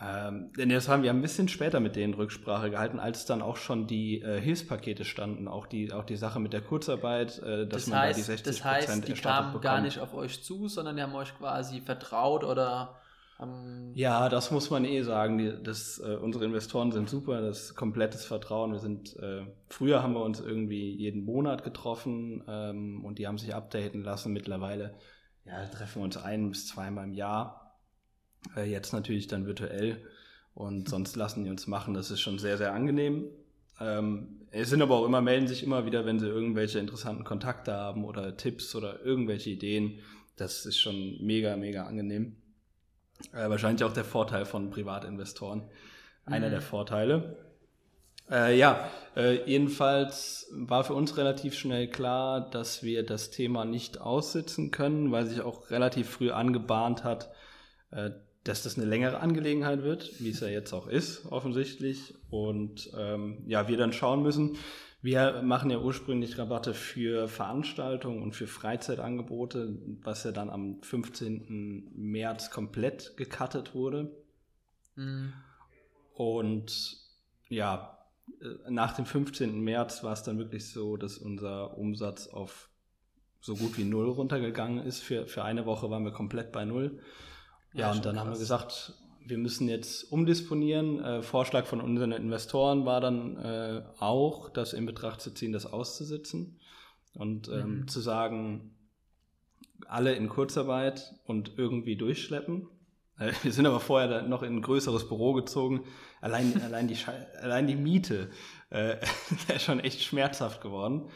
ähm, 0.00 0.52
denn 0.58 0.68
das 0.70 0.88
haben 0.88 1.02
wir 1.04 1.10
ein 1.10 1.22
bisschen 1.22 1.48
später 1.48 1.80
mit 1.80 1.94
denen 1.96 2.14
Rücksprache 2.14 2.70
gehalten, 2.70 2.98
als 2.98 3.26
dann 3.26 3.42
auch 3.42 3.56
schon 3.56 3.86
die 3.86 4.20
äh, 4.22 4.40
Hilfspakete 4.40 5.04
standen, 5.04 5.46
auch 5.48 5.66
die, 5.66 5.92
auch 5.92 6.04
die 6.04 6.16
Sache 6.16 6.40
mit 6.40 6.52
der 6.52 6.62
Kurzarbeit, 6.62 7.38
äh, 7.40 7.66
dass 7.68 7.84
Das 7.84 7.86
man 7.86 8.00
da 8.02 8.12
die 8.12 8.24
heißt, 8.24 8.24
60 8.24 8.42
das 8.42 8.64
heißt, 8.64 9.06
die 9.08 9.16
kamen 9.16 9.52
bekommt. 9.52 9.62
gar 9.62 9.80
nicht 9.80 9.98
auf 10.00 10.14
euch 10.14 10.42
zu, 10.44 10.68
sondern 10.68 10.96
die 10.96 11.02
haben 11.02 11.14
euch 11.14 11.36
quasi 11.36 11.80
vertraut 11.80 12.44
oder 12.44 13.00
haben. 13.38 13.94
Ja, 13.96 14.28
das 14.28 14.50
muss 14.50 14.70
man 14.70 14.84
eh 14.84 15.02
sagen. 15.02 15.38
Die, 15.38 15.62
das, 15.62 15.98
äh, 16.00 16.16
unsere 16.16 16.44
Investoren 16.44 16.90
sind 16.90 17.08
super, 17.08 17.40
das 17.40 17.60
ist 17.66 17.74
komplettes 17.76 18.24
Vertrauen. 18.24 18.72
Wir 18.72 18.80
sind, 18.80 19.16
äh, 19.16 19.46
früher 19.68 20.02
haben 20.02 20.14
wir 20.14 20.22
uns 20.22 20.40
irgendwie 20.40 20.90
jeden 20.96 21.24
Monat 21.24 21.62
getroffen 21.62 22.42
ähm, 22.48 23.04
und 23.04 23.18
die 23.18 23.26
haben 23.28 23.38
sich 23.38 23.54
updaten 23.54 24.02
lassen. 24.02 24.32
Mittlerweile 24.32 24.96
ja, 25.44 25.64
treffen 25.68 26.00
wir 26.00 26.04
uns 26.04 26.16
ein 26.16 26.50
bis 26.50 26.66
zweimal 26.66 27.04
im 27.04 27.14
Jahr. 27.14 27.63
Äh, 28.56 28.70
jetzt 28.70 28.92
natürlich 28.92 29.26
dann 29.26 29.46
virtuell 29.46 29.96
und 30.54 30.88
sonst 30.88 31.16
lassen 31.16 31.44
die 31.44 31.50
uns 31.50 31.66
machen. 31.66 31.94
Das 31.94 32.10
ist 32.10 32.20
schon 32.20 32.38
sehr, 32.38 32.56
sehr 32.58 32.72
angenehm. 32.72 33.26
Ähm, 33.80 34.40
es 34.50 34.70
sind 34.70 34.82
aber 34.82 34.96
auch 34.96 35.04
immer, 35.04 35.20
melden 35.20 35.48
sich 35.48 35.62
immer 35.62 35.84
wieder, 35.84 36.06
wenn 36.06 36.20
sie 36.20 36.28
irgendwelche 36.28 36.78
interessanten 36.78 37.24
Kontakte 37.24 37.72
haben 37.72 38.04
oder 38.04 38.36
Tipps 38.36 38.74
oder 38.74 39.04
irgendwelche 39.04 39.50
Ideen. 39.50 39.98
Das 40.36 40.64
ist 40.66 40.78
schon 40.78 41.18
mega, 41.20 41.56
mega 41.56 41.84
angenehm. 41.86 42.36
Äh, 43.32 43.48
wahrscheinlich 43.48 43.84
auch 43.84 43.92
der 43.92 44.04
Vorteil 44.04 44.44
von 44.44 44.70
Privatinvestoren. 44.70 45.62
Einer 46.24 46.46
Mhm. 46.48 46.52
der 46.52 46.60
Vorteile. 46.60 47.36
Äh, 48.30 48.56
ja, 48.56 48.88
äh, 49.16 49.44
jedenfalls 49.44 50.48
war 50.52 50.82
für 50.84 50.94
uns 50.94 51.16
relativ 51.18 51.54
schnell 51.54 51.88
klar, 51.88 52.48
dass 52.48 52.82
wir 52.82 53.04
das 53.04 53.30
Thema 53.30 53.64
nicht 53.64 54.00
aussitzen 54.00 54.70
können, 54.70 55.12
weil 55.12 55.26
sich 55.26 55.42
auch 55.42 55.70
relativ 55.70 56.08
früh 56.08 56.30
angebahnt 56.30 57.04
hat, 57.04 57.30
äh, 57.90 58.10
dass 58.44 58.62
das 58.62 58.76
eine 58.76 58.86
längere 58.86 59.20
Angelegenheit 59.20 59.82
wird, 59.82 60.20
wie 60.20 60.30
es 60.30 60.40
ja 60.40 60.48
jetzt 60.48 60.72
auch 60.74 60.86
ist, 60.86 61.26
offensichtlich. 61.26 62.14
Und 62.28 62.90
ähm, 62.96 63.42
ja, 63.46 63.68
wir 63.68 63.78
dann 63.78 63.92
schauen 63.92 64.22
müssen. 64.22 64.56
Wir 65.00 65.42
machen 65.42 65.70
ja 65.70 65.78
ursprünglich 65.78 66.38
Rabatte 66.38 66.72
für 66.72 67.28
Veranstaltungen 67.28 68.22
und 68.22 68.32
für 68.32 68.46
Freizeitangebote, 68.46 69.78
was 70.02 70.24
ja 70.24 70.32
dann 70.32 70.50
am 70.50 70.82
15. 70.82 71.90
März 71.94 72.50
komplett 72.50 73.16
gecuttet 73.16 73.74
wurde. 73.74 74.14
Mhm. 74.94 75.32
Und 76.14 76.98
ja, 77.48 77.98
nach 78.68 78.94
dem 78.94 79.06
15. 79.06 79.60
März 79.60 80.02
war 80.04 80.12
es 80.12 80.22
dann 80.22 80.38
wirklich 80.38 80.70
so, 80.70 80.96
dass 80.96 81.18
unser 81.18 81.76
Umsatz 81.76 82.28
auf 82.28 82.70
so 83.40 83.56
gut 83.56 83.76
wie 83.76 83.84
null 83.84 84.08
runtergegangen 84.08 84.84
ist. 84.84 85.02
Für, 85.02 85.26
für 85.26 85.44
eine 85.44 85.66
Woche 85.66 85.90
waren 85.90 86.04
wir 86.04 86.12
komplett 86.12 86.50
bei 86.52 86.64
null. 86.64 86.98
Ja, 87.74 87.86
Ja, 87.88 87.92
und 87.92 88.04
dann 88.04 88.18
haben 88.18 88.26
wir 88.28 88.32
krass. 88.32 88.38
gesagt, 88.40 88.92
wir 89.26 89.38
müssen 89.38 89.68
jetzt 89.68 90.10
umdisponieren. 90.12 91.02
Äh, 91.02 91.22
Vorschlag 91.22 91.66
von 91.66 91.80
unseren 91.80 92.12
Investoren 92.12 92.84
war 92.84 93.00
dann 93.00 93.36
äh, 93.36 93.82
auch, 93.98 94.48
das 94.50 94.72
in 94.72 94.86
Betracht 94.86 95.20
zu 95.20 95.32
ziehen, 95.32 95.52
das 95.52 95.66
auszusitzen 95.66 96.60
und 97.14 97.48
ähm, 97.48 97.80
Mhm. 97.80 97.88
zu 97.88 98.00
sagen, 98.00 98.76
alle 99.86 100.14
in 100.14 100.28
Kurzarbeit 100.28 101.14
und 101.24 101.52
irgendwie 101.58 101.96
durchschleppen. 101.96 102.68
Äh, 103.16 103.30
Wir 103.44 103.52
sind 103.52 103.64
aber 103.64 103.78
vorher 103.78 104.22
noch 104.22 104.42
in 104.42 104.56
ein 104.56 104.62
größeres 104.62 105.06
Büro 105.08 105.34
gezogen. 105.34 105.84
Allein, 106.20 106.60
allein, 106.64 106.88
die, 106.88 106.96
allein 107.40 107.68
die 107.68 107.76
Miete 107.76 108.28
äh, 108.70 108.96
ist 109.54 109.62
schon 109.62 109.78
echt 109.78 110.02
schmerzhaft 110.02 110.60
geworden. 110.60 111.10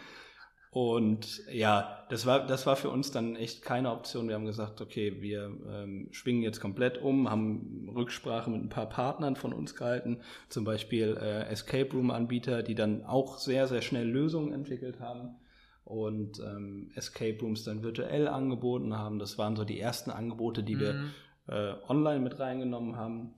Und 0.71 1.43
ja, 1.51 2.05
das 2.11 2.27
war, 2.27 2.47
das 2.47 2.67
war 2.67 2.77
für 2.77 2.91
uns 2.91 3.11
dann 3.11 3.37
echt 3.37 3.63
keine 3.63 3.91
Option. 3.91 4.29
Wir 4.29 4.35
haben 4.35 4.45
gesagt, 4.45 4.81
okay, 4.81 5.21
wir 5.21 5.51
ähm, 5.67 6.09
schwingen 6.11 6.43
jetzt 6.43 6.61
komplett 6.61 7.01
um, 7.01 7.31
haben 7.31 7.91
Rücksprache 7.95 8.51
mit 8.51 8.63
ein 8.63 8.69
paar 8.69 8.89
Partnern 8.89 9.35
von 9.35 9.53
uns 9.53 9.75
gehalten, 9.75 10.21
zum 10.49 10.65
Beispiel 10.65 11.17
äh, 11.21 11.45
Escape 11.49 11.91
Room 11.93 12.11
Anbieter, 12.11 12.63
die 12.63 12.75
dann 12.75 13.05
auch 13.05 13.39
sehr, 13.39 13.67
sehr 13.67 13.81
schnell 13.83 14.07
Lösungen 14.09 14.53
entwickelt 14.53 15.01
haben. 15.01 15.37
und 15.85 16.39
ähm, 16.41 16.91
Escape 16.97 17.39
Rooms 17.41 17.65
dann 17.65 17.83
virtuell 17.83 18.29
angeboten 18.29 18.95
haben. 18.95 19.19
Das 19.19 19.39
waren 19.39 19.57
so 19.57 19.65
die 19.65 19.81
ersten 19.81 20.11
Angebote, 20.11 20.63
die 20.63 20.77
mhm. 20.77 20.81
wir 20.81 21.05
äh, 21.49 21.75
online 21.89 22.21
mit 22.21 22.39
reingenommen 22.39 22.97
haben. 22.97 23.35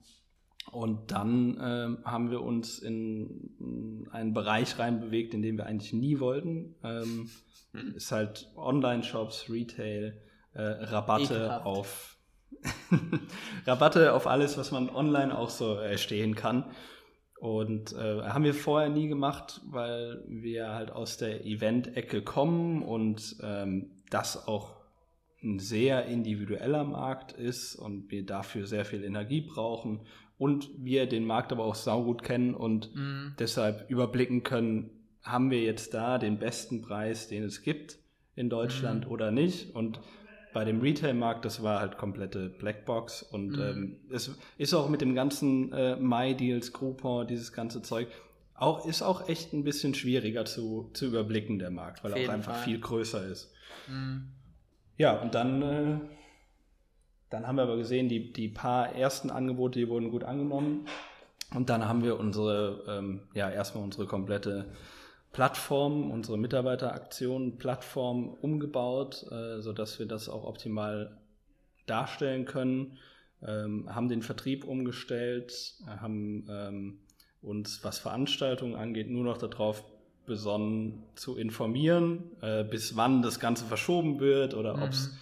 Und 0.69 1.11
dann 1.11 1.57
äh, 1.57 2.07
haben 2.07 2.29
wir 2.29 2.41
uns 2.41 2.79
in, 2.79 3.55
in, 3.59 4.07
einen 4.11 4.33
Bereich 4.33 4.77
reinbewegt, 4.77 5.33
in 5.33 5.41
dem 5.41 5.57
wir 5.57 5.65
eigentlich 5.65 5.93
nie 5.93 6.19
wollten. 6.19 6.75
Ähm, 6.83 7.29
mhm. 7.73 7.95
Ist 7.95 8.11
halt 8.11 8.51
Online-Shops, 8.55 9.49
Retail, 9.49 10.21
äh, 10.53 10.61
Rabatte 10.61 11.33
Ekelhaft. 11.33 11.65
auf 11.65 12.17
Rabatte 13.65 14.13
auf 14.13 14.27
alles, 14.27 14.57
was 14.57 14.71
man 14.71 14.89
online 14.89 15.37
auch 15.37 15.49
so 15.49 15.75
erstehen 15.75 16.35
kann. 16.35 16.65
Und 17.39 17.93
äh, 17.93 18.21
haben 18.21 18.43
wir 18.43 18.53
vorher 18.53 18.89
nie 18.89 19.07
gemacht, 19.07 19.61
weil 19.65 20.23
wir 20.27 20.69
halt 20.69 20.91
aus 20.91 21.17
der 21.17 21.43
Event-Ecke 21.43 22.21
kommen 22.21 22.83
und 22.83 23.37
ähm, 23.41 24.03
das 24.11 24.47
auch 24.47 24.75
ein 25.43 25.57
sehr 25.57 26.05
individueller 26.05 26.83
Markt 26.83 27.31
ist 27.31 27.75
und 27.75 28.11
wir 28.11 28.25
dafür 28.25 28.67
sehr 28.67 28.85
viel 28.85 29.03
Energie 29.03 29.41
brauchen 29.41 30.01
und 30.41 30.71
wir 30.75 31.05
den 31.05 31.23
Markt 31.23 31.51
aber 31.51 31.63
auch 31.65 31.75
saugut 31.75 32.23
kennen 32.23 32.55
und 32.55 32.95
mhm. 32.95 33.35
deshalb 33.37 33.87
überblicken 33.91 34.41
können, 34.41 34.89
haben 35.21 35.51
wir 35.51 35.61
jetzt 35.61 35.93
da 35.93 36.17
den 36.17 36.39
besten 36.39 36.81
Preis, 36.81 37.27
den 37.27 37.43
es 37.43 37.61
gibt 37.61 37.99
in 38.33 38.49
Deutschland 38.49 39.05
mhm. 39.05 39.11
oder 39.11 39.29
nicht. 39.29 39.75
Und 39.75 39.99
bei 40.51 40.65
dem 40.65 40.81
Retail-Markt, 40.81 41.45
das 41.45 41.61
war 41.61 41.79
halt 41.79 41.99
komplette 41.99 42.49
Blackbox 42.49 43.21
und 43.21 43.49
mhm. 43.49 43.61
ähm, 43.61 43.97
es 44.11 44.35
ist 44.57 44.73
auch 44.73 44.89
mit 44.89 45.01
dem 45.01 45.13
ganzen 45.13 45.71
äh, 45.73 45.95
My-Deals, 45.97 46.73
Groupon, 46.73 47.27
dieses 47.27 47.53
ganze 47.53 47.83
Zeug, 47.83 48.07
auch, 48.55 48.87
ist 48.87 49.03
auch 49.03 49.29
echt 49.29 49.53
ein 49.53 49.63
bisschen 49.63 49.93
schwieriger 49.93 50.45
zu, 50.45 50.89
zu 50.93 51.05
überblicken, 51.05 51.59
der 51.59 51.69
Markt, 51.69 52.03
weil 52.03 52.13
er 52.13 52.25
auch 52.27 52.33
einfach 52.33 52.55
Fall. 52.55 52.63
viel 52.63 52.79
größer 52.79 53.23
ist. 53.27 53.53
Mhm. 53.87 54.29
Ja, 54.97 55.21
und 55.21 55.35
dann, 55.35 55.61
äh, 55.61 55.99
dann 57.31 57.47
haben 57.47 57.55
wir 57.55 57.63
aber 57.63 57.77
gesehen, 57.77 58.09
die, 58.09 58.31
die 58.31 58.49
paar 58.49 58.93
ersten 58.93 59.31
Angebote, 59.31 59.79
die 59.79 59.89
wurden 59.89 60.11
gut 60.11 60.23
angenommen. 60.23 60.85
Und 61.55 61.69
dann 61.69 61.87
haben 61.87 62.03
wir 62.03 62.19
unsere, 62.19 62.83
ähm, 62.87 63.21
ja, 63.33 63.49
erstmal 63.49 63.83
unsere 63.83 64.05
komplette 64.05 64.65
Plattform, 65.31 66.11
unsere 66.11 66.37
Mitarbeiteraktion 66.37 67.57
Plattform 67.57 68.29
umgebaut, 68.29 69.25
äh, 69.31 69.61
sodass 69.61 69.97
wir 69.97 70.05
das 70.05 70.27
auch 70.29 70.43
optimal 70.43 71.17
darstellen 71.85 72.45
können, 72.45 72.97
ähm, 73.45 73.93
haben 73.93 74.09
den 74.09 74.21
Vertrieb 74.21 74.65
umgestellt, 74.65 75.75
haben 75.87 76.45
ähm, 76.49 76.99
uns, 77.41 77.83
was 77.83 77.99
Veranstaltungen 77.99 78.75
angeht, 78.75 79.09
nur 79.09 79.23
noch 79.23 79.37
darauf 79.37 79.83
besonnen 80.25 81.03
zu 81.15 81.37
informieren, 81.37 82.31
äh, 82.41 82.63
bis 82.63 82.95
wann 82.95 83.21
das 83.21 83.39
Ganze 83.39 83.65
verschoben 83.65 84.19
wird 84.19 84.53
oder 84.53 84.77
mhm. 84.77 84.83
ob 84.83 84.89
es 84.89 85.17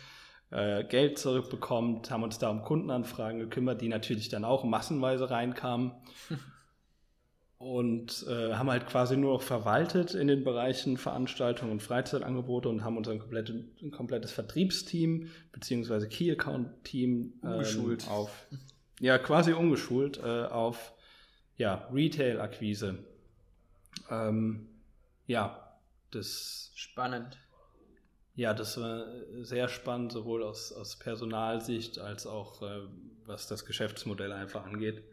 äh, 0.52 0.84
Geld 0.84 1.18
zurückbekommt, 1.18 2.10
haben 2.12 2.24
uns 2.24 2.40
da 2.40 2.50
um 2.50 2.62
Kundenanfragen 2.62 3.40
gekümmert, 3.40 3.82
die 3.82 3.88
natürlich 3.88 4.30
dann 4.30 4.46
auch 4.46 4.64
massenweise 4.64 5.30
reinkamen. 5.30 5.92
und 7.60 8.26
äh, 8.30 8.54
haben 8.54 8.72
halt 8.72 8.88
quasi 8.88 9.18
nur 9.18 9.34
noch 9.34 9.42
verwaltet 9.42 10.16
in 10.16 10.28
den 10.28 10.46
Bereichen 10.46 10.96
Veranstaltungen 10.96 11.74
und 11.74 11.84
Freizeitangebote 11.84 12.70
und 12.70 12.86
haben 12.86 12.96
unser 12.96 13.18
komplette, 13.18 13.66
ein 13.82 13.92
komplettes 13.92 14.32
Vertriebsteam 14.32 15.30
beziehungsweise 15.52 16.08
Key 16.08 16.32
Account 16.32 16.86
Team 16.86 17.34
ähm, 17.44 17.98
auf 18.08 18.48
ja 19.02 19.18
quasi 19.18 19.52
umgeschult 19.52 20.20
äh, 20.24 20.46
auf 20.46 20.94
ja 21.58 21.86
Retail 21.92 22.40
Akquise. 22.40 23.00
Ähm, 24.10 24.70
ja, 25.28 25.78
das 26.12 26.72
spannend. 26.76 27.38
Ja, 28.40 28.54
das 28.54 28.80
war 28.80 29.06
sehr 29.42 29.68
spannend, 29.68 30.14
sowohl 30.14 30.44
aus, 30.44 30.72
aus 30.72 30.98
Personalsicht 30.98 32.00
als 32.00 32.26
auch 32.26 32.62
äh, 32.62 32.88
was 33.26 33.48
das 33.48 33.66
Geschäftsmodell 33.66 34.32
einfach 34.32 34.66
angeht. 34.66 35.04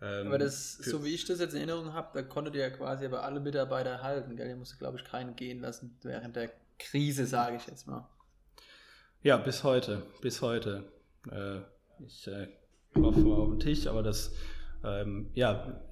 Ähm, 0.00 0.28
aber 0.28 0.38
das, 0.38 0.76
so 0.76 1.04
wie 1.04 1.12
ich 1.12 1.24
das 1.24 1.40
jetzt 1.40 1.54
in 1.54 1.68
Erinnerung 1.68 1.94
habe, 1.94 2.10
da 2.14 2.22
konntet 2.22 2.54
ihr 2.54 2.60
ja 2.60 2.70
quasi 2.70 3.04
aber 3.04 3.24
alle 3.24 3.40
Mitarbeiter 3.40 4.02
halten, 4.02 4.36
gell? 4.36 4.46
Ihr 4.46 4.54
musstet, 4.54 4.78
glaube 4.78 4.98
ich, 4.98 5.04
keinen 5.04 5.34
gehen 5.34 5.58
lassen 5.58 5.98
während 6.04 6.36
der 6.36 6.52
Krise, 6.78 7.26
sage 7.26 7.56
ich 7.56 7.66
jetzt 7.66 7.88
mal. 7.88 8.08
Ja, 9.24 9.36
bis 9.36 9.64
heute, 9.64 10.04
bis 10.20 10.40
heute. 10.40 10.84
Äh, 11.28 11.62
ich 12.06 12.28
äh, 12.28 12.46
klopfe 12.94 13.18
mal 13.18 13.34
auf 13.34 13.48
den 13.48 13.58
Tisch, 13.58 13.88
aber 13.88 14.04
das 14.04 14.32
ähm, 14.84 15.32
ja, 15.34 15.82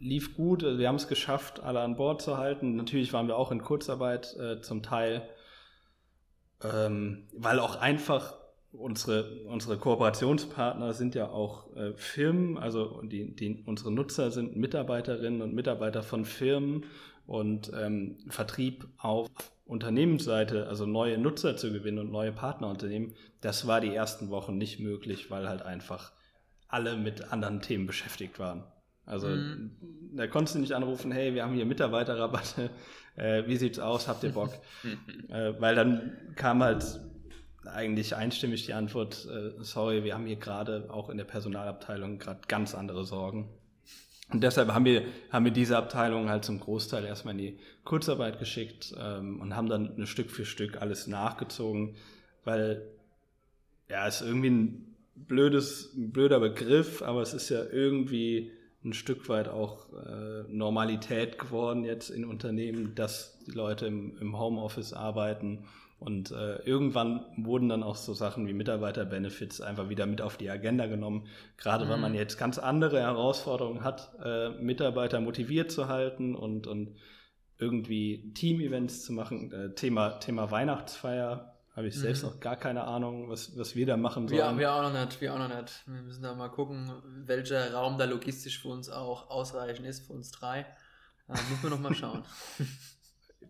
lief 0.00 0.36
gut. 0.36 0.64
Wir 0.64 0.86
haben 0.86 0.96
es 0.96 1.08
geschafft, 1.08 1.60
alle 1.60 1.80
an 1.80 1.96
Bord 1.96 2.20
zu 2.20 2.36
halten. 2.36 2.76
Natürlich 2.76 3.14
waren 3.14 3.26
wir 3.26 3.36
auch 3.36 3.52
in 3.52 3.62
Kurzarbeit 3.62 4.36
äh, 4.36 4.60
zum 4.60 4.82
Teil, 4.82 5.26
ähm, 6.64 7.24
weil 7.32 7.58
auch 7.58 7.76
einfach 7.76 8.34
unsere, 8.72 9.44
unsere 9.44 9.76
Kooperationspartner 9.76 10.94
sind 10.94 11.14
ja 11.14 11.28
auch 11.28 11.74
äh, 11.76 11.92
Firmen, 11.94 12.58
also 12.58 13.02
die, 13.02 13.34
die, 13.34 13.62
unsere 13.66 13.92
Nutzer 13.92 14.30
sind 14.30 14.56
Mitarbeiterinnen 14.56 15.42
und 15.42 15.54
Mitarbeiter 15.54 16.02
von 16.02 16.24
Firmen 16.24 16.86
und 17.26 17.70
ähm, 17.78 18.18
Vertrieb 18.28 18.88
auf 18.98 19.28
Unternehmensseite, 19.64 20.66
also 20.68 20.86
neue 20.86 21.18
Nutzer 21.18 21.56
zu 21.56 21.72
gewinnen 21.72 21.98
und 21.98 22.10
neue 22.10 22.32
Partnerunternehmen, 22.32 23.14
das 23.40 23.66
war 23.66 23.80
die 23.80 23.94
ersten 23.94 24.30
Wochen 24.30 24.58
nicht 24.58 24.80
möglich, 24.80 25.30
weil 25.30 25.48
halt 25.48 25.62
einfach 25.62 26.12
alle 26.68 26.96
mit 26.96 27.32
anderen 27.32 27.60
Themen 27.60 27.86
beschäftigt 27.86 28.38
waren. 28.38 28.64
Also 29.04 29.28
mhm. 29.28 29.72
da 30.14 30.26
konntest 30.26 30.54
du 30.54 30.60
nicht 30.60 30.72
anrufen, 30.72 31.10
hey, 31.12 31.34
wir 31.34 31.42
haben 31.42 31.54
hier 31.54 31.66
Mitarbeiterrabatte, 31.66 32.70
äh, 33.16 33.44
wie 33.46 33.56
sieht's 33.56 33.78
aus, 33.78 34.08
habt 34.08 34.22
ihr 34.24 34.32
Bock? 34.32 34.52
äh, 35.28 35.52
weil 35.58 35.74
dann 35.74 36.12
kam 36.36 36.62
halt 36.62 37.00
eigentlich 37.64 38.16
einstimmig 38.16 38.66
die 38.66 38.74
Antwort, 38.74 39.26
äh, 39.26 39.62
sorry, 39.62 40.04
wir 40.04 40.14
haben 40.14 40.26
hier 40.26 40.36
gerade 40.36 40.88
auch 40.90 41.10
in 41.10 41.16
der 41.16 41.24
Personalabteilung 41.24 42.18
gerade 42.18 42.40
ganz 42.48 42.74
andere 42.74 43.04
Sorgen. 43.04 43.48
Und 44.32 44.42
deshalb 44.42 44.72
haben 44.72 44.84
wir, 44.84 45.04
haben 45.30 45.44
wir 45.44 45.52
diese 45.52 45.76
Abteilung 45.76 46.30
halt 46.30 46.44
zum 46.44 46.58
Großteil 46.58 47.04
erstmal 47.04 47.32
in 47.32 47.38
die 47.38 47.58
Kurzarbeit 47.84 48.38
geschickt 48.38 48.94
ähm, 48.98 49.40
und 49.40 49.54
haben 49.54 49.68
dann 49.68 49.94
ein 49.96 50.06
Stück 50.06 50.30
für 50.30 50.46
Stück 50.46 50.80
alles 50.80 51.06
nachgezogen, 51.06 51.96
weil 52.44 52.82
ja, 53.90 54.06
es 54.06 54.22
ist 54.22 54.26
irgendwie 54.26 54.50
ein 54.50 54.96
blödes, 55.14 55.92
ein 55.94 56.12
blöder 56.12 56.40
Begriff, 56.40 57.02
aber 57.02 57.20
es 57.20 57.34
ist 57.34 57.50
ja 57.50 57.62
irgendwie 57.62 58.52
ein 58.84 58.92
Stück 58.92 59.28
weit 59.28 59.48
auch 59.48 59.86
äh, 59.92 60.42
Normalität 60.48 61.38
geworden 61.38 61.84
jetzt 61.84 62.10
in 62.10 62.24
Unternehmen, 62.24 62.94
dass 62.94 63.38
die 63.46 63.52
Leute 63.52 63.86
im, 63.86 64.16
im 64.18 64.38
Homeoffice 64.38 64.92
arbeiten 64.92 65.64
und 66.02 66.32
äh, 66.32 66.56
irgendwann 66.64 67.24
wurden 67.36 67.68
dann 67.68 67.84
auch 67.84 67.94
so 67.94 68.12
Sachen 68.12 68.48
wie 68.48 68.52
Mitarbeiterbenefits 68.52 69.60
einfach 69.60 69.88
wieder 69.88 70.06
mit 70.06 70.20
auf 70.20 70.36
die 70.36 70.50
Agenda 70.50 70.86
genommen. 70.86 71.28
Gerade 71.56 71.84
mhm. 71.84 71.90
weil 71.90 71.98
man 71.98 72.14
jetzt 72.14 72.38
ganz 72.38 72.58
andere 72.58 73.00
Herausforderungen 73.00 73.84
hat, 73.84 74.12
äh, 74.22 74.50
Mitarbeiter 74.50 75.20
motiviert 75.20 75.70
zu 75.70 75.86
halten 75.86 76.34
und, 76.34 76.66
und 76.66 76.96
irgendwie 77.58 78.32
Team-Events 78.34 79.04
zu 79.04 79.12
machen. 79.12 79.52
Äh, 79.52 79.74
Thema, 79.74 80.18
Thema 80.18 80.50
Weihnachtsfeier 80.50 81.51
habe 81.74 81.88
ich 81.88 81.96
mhm. 81.96 82.00
selbst 82.00 82.22
noch 82.22 82.40
gar 82.40 82.56
keine 82.56 82.84
Ahnung, 82.84 83.28
was, 83.28 83.56
was 83.56 83.74
wir 83.74 83.86
da 83.86 83.96
machen 83.96 84.28
sollen. 84.28 84.38
Ja, 84.38 84.58
wir 84.58 84.72
auch 84.72 84.82
noch 84.82 85.04
nicht, 85.04 85.20
wir 85.20 85.34
auch 85.34 85.38
noch 85.38 85.60
nicht. 85.60 85.82
Wir 85.86 86.02
müssen 86.02 86.22
da 86.22 86.34
mal 86.34 86.48
gucken, 86.48 86.92
welcher 87.26 87.72
Raum 87.72 87.98
da 87.98 88.04
logistisch 88.04 88.60
für 88.60 88.68
uns 88.68 88.90
auch 88.90 89.30
ausreichend 89.30 89.86
ist, 89.86 90.06
für 90.06 90.12
uns 90.12 90.30
drei. 90.30 90.66
Da 91.28 91.34
müssen 91.34 91.62
wir 91.62 91.70
noch 91.70 91.80
mal 91.80 91.94
schauen. 91.94 92.24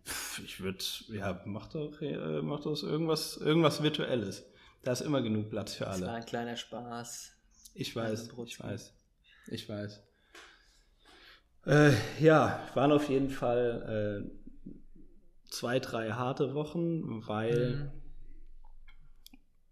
ich 0.44 0.60
würde, 0.60 0.84
ja, 1.08 1.40
mach 1.44 1.68
doch, 1.68 2.00
äh, 2.00 2.42
mach 2.42 2.60
doch 2.60 2.82
irgendwas, 2.82 3.36
irgendwas 3.36 3.82
Virtuelles. 3.82 4.44
Da 4.82 4.92
ist 4.92 5.00
immer 5.00 5.22
genug 5.22 5.50
Platz 5.50 5.74
für 5.74 5.86
alle. 5.86 6.00
Das 6.00 6.08
war 6.08 6.16
ein 6.16 6.24
kleiner 6.24 6.56
Spaß. 6.56 7.32
Ich 7.74 7.94
weiß, 7.94 8.30
ich 8.46 8.60
weiß, 8.60 8.94
ich 9.48 9.68
weiß. 9.68 10.02
Äh, 11.66 11.92
ja, 12.20 12.60
waren 12.74 12.90
auf 12.90 13.08
jeden 13.08 13.30
Fall 13.30 14.26
äh, 14.26 15.50
zwei, 15.50 15.78
drei 15.78 16.10
harte 16.10 16.54
Wochen, 16.54 17.26
weil, 17.26 17.70
mhm. 17.70 18.01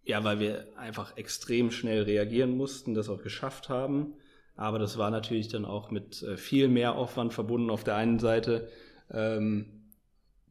Ja, 0.05 0.25
weil 0.25 0.41
wir 0.41 0.67
einfach 0.77 1.17
extrem 1.17 1.71
schnell 1.71 2.03
reagieren 2.03 2.57
mussten, 2.57 2.95
das 2.95 3.09
auch 3.09 3.23
geschafft 3.23 3.69
haben. 3.69 4.15
Aber 4.57 4.79
das 4.79 4.99
war 4.99 5.11
natürlich 5.11 5.49
dann 5.49 5.65
auch 5.65 5.91
mit 5.91 6.23
äh, 6.23 6.37
viel 6.37 6.69
mehr 6.69 6.95
Aufwand 6.95 7.33
verbunden. 7.33 7.71
Auf 7.71 7.85
der 7.85 7.97
einen 7.97 8.19
Seite, 8.19 8.69
ähm, 9.11 9.81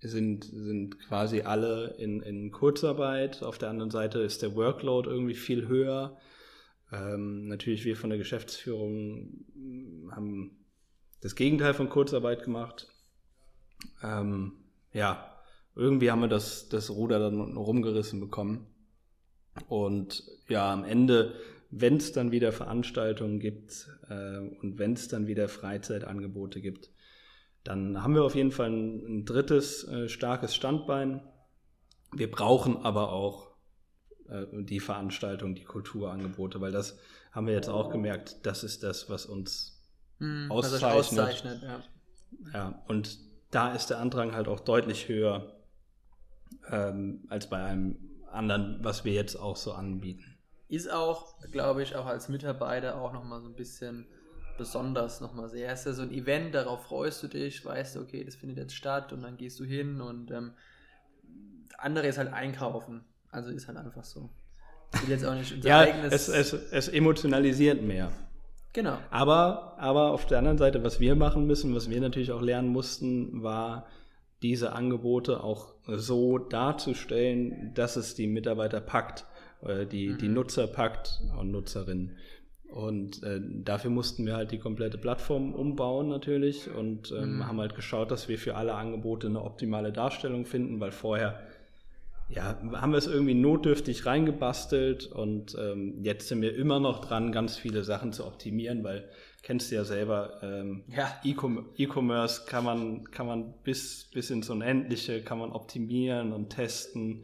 sind, 0.02 0.46
sind 0.46 1.00
quasi 1.00 1.42
alle 1.42 1.96
in, 1.98 2.22
in 2.22 2.52
Kurzarbeit. 2.52 3.44
Auf 3.44 3.58
der 3.58 3.70
anderen 3.70 3.92
Seite 3.92 4.20
ist 4.20 4.42
der 4.42 4.56
Workload 4.56 5.10
irgendwie 5.10 5.36
viel 5.36 5.68
höher. 5.68 6.18
Ähm, 6.92 7.48
natürlich, 7.48 7.86
wir 7.86 7.96
von 7.96 8.10
der 8.10 8.18
Geschäftsführung 8.18 9.46
haben 10.12 10.66
das 11.22 11.36
Gegenteil 11.36 11.74
von 11.74 11.90
Kurzarbeit 11.90 12.44
gemacht. 12.44 12.88
Ähm, 14.02 14.54
ja, 14.94 15.36
irgendwie 15.76 16.12
haben 16.12 16.22
wir 16.22 16.28
das, 16.28 16.70
das 16.70 16.90
Ruder 16.90 17.20
dann 17.20 17.58
rumgerissen 17.58 18.20
bekommen. 18.20 18.68
Und 19.68 20.24
ja, 20.48 20.72
am 20.74 20.84
Ende, 20.84 21.34
wenn 21.72 21.98
es 21.98 22.12
dann 22.12 22.32
wieder 22.32 22.52
Veranstaltungen 22.52 23.40
gibt 23.40 23.90
äh, 24.10 24.38
und 24.62 24.80
wenn 24.80 24.94
es 24.94 25.08
dann 25.08 25.28
wieder 25.28 25.50
Freizeitangebote 25.50 26.62
gibt, 26.62 26.90
dann 27.64 28.02
haben 28.02 28.16
wir 28.16 28.24
auf 28.24 28.36
jeden 28.36 28.52
Fall 28.52 28.70
ein, 28.72 29.20
ein 29.20 29.26
drittes 29.26 29.84
äh, 29.88 30.08
starkes 30.10 30.56
Standbein. 30.56 31.22
wir 32.12 32.32
brauchen 32.32 32.78
aber 32.78 33.12
auch 33.12 33.52
äh, 34.30 34.46
die 34.64 34.80
Veranstaltung, 34.80 35.56
die 35.56 35.66
Kulturangebote, 35.66 36.62
weil 36.62 36.72
das 36.72 36.98
haben 37.32 37.46
wir 37.48 37.54
jetzt 37.54 37.70
auch 37.70 37.92
gemerkt, 37.92 38.38
das 38.44 38.64
ist 38.64 38.84
das, 38.84 39.10
was 39.10 39.26
uns 39.26 39.76
Mhm, 40.20 40.52
auszeichnet. 40.52 40.82
was 40.82 41.10
auszeichnet 41.12 41.64
ja. 41.64 41.84
Ja, 42.54 42.84
und 42.88 43.20
da 43.52 43.74
ist 43.74 43.88
der 43.90 44.00
Andrang 44.00 44.34
halt 44.34 44.48
auch 44.48 44.60
deutlich 44.60 45.08
höher 45.08 45.56
ähm, 46.70 47.24
als 47.30 47.50
bei 47.50 47.64
einem 47.64 47.98
anderen, 48.32 48.80
was 48.82 49.06
wir 49.06 49.14
jetzt 49.14 49.36
auch 49.36 49.56
so 49.56 49.74
anbieten. 49.74 50.38
Ist 50.68 50.92
auch, 50.92 51.36
glaube 51.52 51.82
ich, 51.84 51.96
auch 51.96 52.06
als 52.06 52.30
Mitarbeiter 52.30 53.02
auch 53.02 53.12
nochmal 53.14 53.42
so 53.42 53.48
ein 53.48 53.56
bisschen 53.56 54.06
besonders 54.58 55.22
nochmal 55.22 55.50
sehr. 55.50 55.72
Es 55.72 55.80
ist 55.82 55.86
ja 55.86 55.94
so 55.94 56.02
ein 56.04 56.12
Event, 56.12 56.54
darauf 56.54 56.84
freust 56.84 57.24
du 57.24 57.28
dich, 57.28 57.66
weißt 57.66 57.96
du, 57.96 58.02
okay, 58.02 58.24
das 58.24 58.36
findet 58.36 58.58
jetzt 58.58 58.76
statt 58.76 59.14
und 59.14 59.22
dann 59.24 59.38
gehst 59.38 59.60
du 59.60 59.64
hin 59.64 60.02
und 60.02 60.32
ähm, 60.32 60.54
andere 61.78 62.08
ist 62.08 62.18
halt 62.18 62.34
einkaufen. 62.34 63.04
Also 63.32 63.50
ist 63.52 63.68
halt 63.68 63.78
einfach 63.78 64.04
so. 64.04 64.30
Will 65.02 65.10
jetzt 65.10 65.26
auch 65.26 65.34
nicht 65.36 65.54
unser 65.56 65.70
Ja, 65.70 65.80
eigenes. 65.80 66.28
es, 66.28 66.30
es, 66.30 66.54
es 66.72 66.88
emotionalisiert 66.90 67.82
mehr. 67.82 68.12
genau. 68.74 68.98
Aber, 69.12 69.76
aber 69.80 70.12
auf 70.12 70.26
der 70.26 70.40
anderen 70.40 70.58
Seite, 70.58 70.84
was 70.84 71.00
wir 71.00 71.16
machen 71.16 71.46
müssen, 71.48 71.74
was 71.76 71.90
wir 71.90 72.02
natürlich 72.02 72.32
auch 72.32 72.42
lernen 72.42 72.70
mussten, 72.70 73.42
war 73.44 73.86
diese 74.42 74.74
Angebote 74.74 75.44
auch 75.44 75.74
so 75.86 76.38
darzustellen, 76.38 77.74
dass 77.74 77.96
es 77.96 78.16
die 78.16 78.28
Mitarbeiter 78.28 78.82
packt, 78.82 79.26
äh, 79.62 79.86
die, 79.86 80.16
die 80.18 80.30
Nutzer 80.30 80.68
packt 80.68 81.22
und 81.38 81.52
Nutzerinnen. 81.52 82.18
Und 82.70 83.24
äh, 83.24 83.42
dafür 83.42 83.90
mussten 83.90 84.26
wir 84.28 84.36
halt 84.36 84.52
die 84.52 84.60
komplette 84.60 85.00
Plattform 85.00 85.54
umbauen 85.56 86.08
natürlich 86.08 86.70
und 86.70 87.12
ähm, 87.12 87.48
haben 87.48 87.60
halt 87.60 87.74
geschaut, 87.74 88.12
dass 88.12 88.30
wir 88.30 88.38
für 88.38 88.56
alle 88.56 88.76
Angebote 88.76 89.26
eine 89.26 89.44
optimale 89.44 89.92
Darstellung 89.92 90.46
finden, 90.46 90.80
weil 90.80 90.92
vorher 90.92 91.40
ja, 92.30 92.60
haben 92.74 92.92
wir 92.92 93.00
es 93.00 93.08
irgendwie 93.08 93.34
notdürftig 93.34 94.06
reingebastelt 94.06 95.08
und 95.08 95.58
ähm, 95.60 96.04
jetzt 96.04 96.28
sind 96.28 96.44
wir 96.44 96.56
immer 96.56 96.80
noch 96.80 97.00
dran, 97.00 97.32
ganz 97.32 97.58
viele 97.58 97.84
Sachen 97.84 98.14
zu 98.14 98.26
optimieren, 98.26 98.84
weil 98.84 99.10
kennst 99.44 99.72
du 99.72 99.76
ja 99.76 99.84
selber, 99.84 100.40
ähm, 100.44 100.84
Ja. 100.88 101.20
E-Com- 101.24 101.70
E-Commerce 101.78 102.46
kann 102.46 102.64
man, 102.66 103.04
kann 103.12 103.26
man 103.28 103.54
bis, 103.64 104.10
bis 104.14 104.30
ins 104.30 104.50
Unendliche, 104.50 105.22
kann 105.22 105.40
man 105.40 105.52
optimieren 105.52 106.34
und 106.34 106.50
testen. 106.50 107.24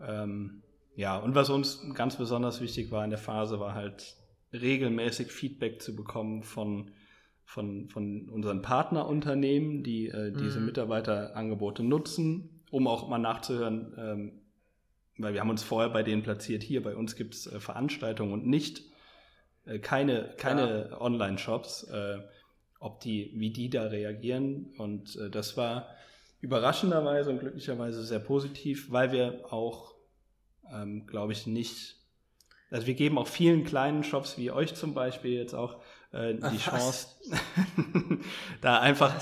Ähm, 0.00 0.62
ja, 0.96 1.16
und 1.18 1.34
was 1.34 1.50
uns 1.50 1.82
ganz 1.94 2.16
besonders 2.16 2.60
wichtig 2.60 2.90
war 2.90 3.04
in 3.04 3.10
der 3.10 3.18
Phase, 3.18 3.60
war 3.60 3.74
halt 3.74 4.16
regelmäßig 4.52 5.28
Feedback 5.32 5.80
zu 5.80 5.96
bekommen 5.96 6.42
von, 6.42 6.90
von, 7.44 7.88
von 7.88 8.28
unseren 8.28 8.60
Partnerunternehmen, 8.62 9.82
die 9.82 10.08
äh, 10.08 10.32
diese 10.32 10.60
Mhm. 10.60 10.66
Mitarbeiterangebote 10.66 11.82
nutzen, 11.82 12.62
um 12.70 12.86
auch 12.86 13.08
mal 13.08 13.18
nachzuhören, 13.18 13.94
ähm, 13.96 14.32
weil 15.18 15.34
wir 15.34 15.40
haben 15.40 15.50
uns 15.50 15.62
vorher 15.62 15.90
bei 15.90 16.02
denen 16.02 16.22
platziert, 16.22 16.62
hier 16.62 16.82
bei 16.82 16.96
uns 16.96 17.16
gibt 17.16 17.34
es 17.34 17.46
äh, 17.46 17.60
Veranstaltungen 17.60 18.32
und 18.32 18.46
nicht 18.46 18.82
äh, 19.66 19.78
keine, 19.78 20.34
keine 20.36 21.00
Online-Shops, 21.00 21.84
äh, 21.84 22.18
ob 22.80 23.00
die, 23.00 23.32
wie 23.34 23.50
die 23.50 23.70
da 23.70 23.84
reagieren. 23.84 24.74
Und 24.78 25.16
äh, 25.16 25.30
das 25.30 25.56
war 25.56 25.88
überraschenderweise 26.40 27.30
und 27.30 27.38
glücklicherweise 27.38 28.04
sehr 28.04 28.18
positiv, 28.18 28.90
weil 28.90 29.12
wir 29.12 29.52
auch, 29.52 29.94
ähm, 30.72 31.06
glaube 31.06 31.32
ich, 31.32 31.46
nicht, 31.46 31.96
also 32.70 32.86
wir 32.86 32.94
geben 32.94 33.18
auch 33.18 33.28
vielen 33.28 33.64
kleinen 33.64 34.02
Shops 34.02 34.36
wie 34.38 34.50
euch 34.50 34.74
zum 34.74 34.92
Beispiel 34.94 35.32
jetzt 35.32 35.54
auch 35.54 35.80
äh, 36.10 36.34
die 36.34 36.42
Ach, 36.42 36.58
Chance, 36.58 37.08
da 38.60 38.80
einfach, 38.80 39.14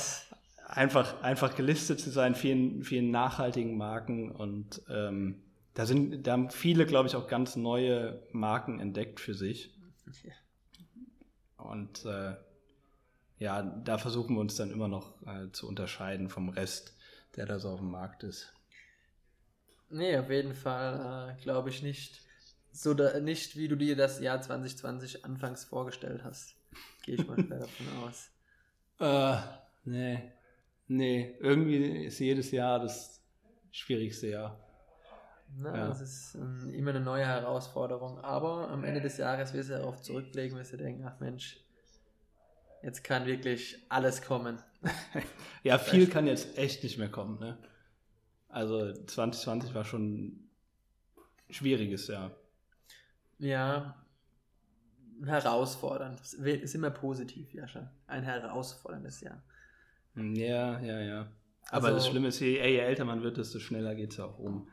einfach, 0.67 1.23
einfach 1.23 1.55
gelistet 1.55 2.01
zu 2.01 2.11
sein, 2.11 2.35
vielen, 2.35 2.83
vielen 2.83 3.11
nachhaltigen 3.11 3.77
Marken 3.77 4.31
und 4.31 4.81
ähm, 4.89 5.43
da 5.75 5.87
sind, 5.87 6.27
da 6.27 6.33
haben 6.33 6.51
viele, 6.51 6.87
glaube 6.87 7.09
ich, 7.09 7.17
auch 7.17 7.29
ganz 7.29 7.55
neue 7.55 8.23
Marken 8.33 8.81
entdeckt 8.81 9.21
für 9.21 9.35
sich. 9.35 9.73
Und 11.57 12.05
äh, 12.05 12.35
ja, 13.39 13.63
da 13.63 13.99
versuchen 13.99 14.37
wir 14.37 14.41
uns 14.41 14.57
dann 14.57 14.71
immer 14.71 14.89
noch 14.89 15.21
äh, 15.27 15.51
zu 15.53 15.69
unterscheiden 15.69 16.29
vom 16.29 16.49
Rest, 16.49 16.95
der 17.37 17.47
da 17.47 17.59
so 17.59 17.71
auf 17.71 17.81
dem 17.81 17.91
Markt 17.91 18.23
ist. 18.23 18.53
Nee, 19.89 20.17
auf 20.19 20.31
jeden 20.31 20.55
Fall 20.55 21.37
äh, 21.37 21.43
glaube 21.43 21.71
ich 21.71 21.83
nicht. 21.83 22.21
So 22.73 22.95
da, 22.95 23.19
nicht, 23.19 23.57
wie 23.57 23.69
du 23.69 23.77
dir 23.77 23.97
das 23.97 24.21
Jahr 24.21 24.41
2020 24.41 25.25
anfangs 25.25 25.65
vorgestellt 25.65 26.23
hast. 26.23 26.55
Gehe 27.03 27.17
ich 27.17 27.27
mal 27.27 27.41
schwer 27.45 27.59
davon 27.59 27.87
aus. 28.05 28.31
Äh, 29.01 29.37
nee. 29.85 30.33
Nee, 30.87 31.37
irgendwie 31.41 32.05
ist 32.05 32.19
jedes 32.19 32.51
Jahr 32.51 32.81
das 32.81 33.21
schwierigste 33.71 34.29
Jahr. 34.29 34.59
Na, 35.57 35.77
Ja. 35.77 35.89
Das 35.89 36.01
ist 36.01 36.35
ähm, 36.37 36.71
immer 36.73 36.91
eine 36.91 37.01
neue 37.01 37.27
Herausforderung. 37.27 38.19
Aber 38.21 38.69
am 38.71 38.85
Ende 38.85 39.01
des 39.01 39.17
Jahres 39.19 39.53
wirst 39.53 39.71
du 39.71 39.75
darauf 39.75 40.01
zurückblicken, 40.03 40.57
wirst 40.59 40.73
du 40.73 40.77
denken, 40.77 41.05
ach 41.07 41.19
Mensch, 41.21 41.61
jetzt 42.83 43.03
kann 43.05 43.27
wirklich 43.27 43.85
alles 43.89 44.23
kommen. 44.23 44.59
Ja, 45.63 45.77
viel 45.77 46.09
kann 46.09 46.27
jetzt 46.27 46.57
echt 46.57 46.83
nicht 46.83 46.97
mehr 46.97 47.11
kommen, 47.11 47.39
ne? 47.39 47.59
Also 48.49 48.95
2020 48.95 49.75
war 49.75 49.85
schon 49.85 50.17
ein 50.25 50.51
schwieriges 51.51 52.07
Jahr. 52.09 52.31
Ja, 53.39 53.95
herausfordernd. 55.25 56.21
Es 56.21 56.33
Ist 56.35 56.75
immer 56.75 56.91
positiv, 56.91 57.53
Jascha. 57.53 57.93
Ein 58.07 58.23
herausforderndes 58.23 59.21
Jahr. 59.21 59.43
Ja, 60.15 60.81
ja, 60.81 61.01
ja. 61.01 61.33
Aber 61.71 61.89
Also- 61.89 61.99
das 61.99 62.09
Schlimme 62.09 62.29
ist, 62.29 62.41
je, 62.41 62.53
je 62.59 62.79
älter 62.79 63.05
man 63.05 63.23
wird, 63.23 63.37
desto 63.37 63.59
schneller 63.59 63.95
geht 63.95 64.13
es 64.13 64.17
ja 64.17 64.25
auch 64.25 64.39
um. 64.39 64.69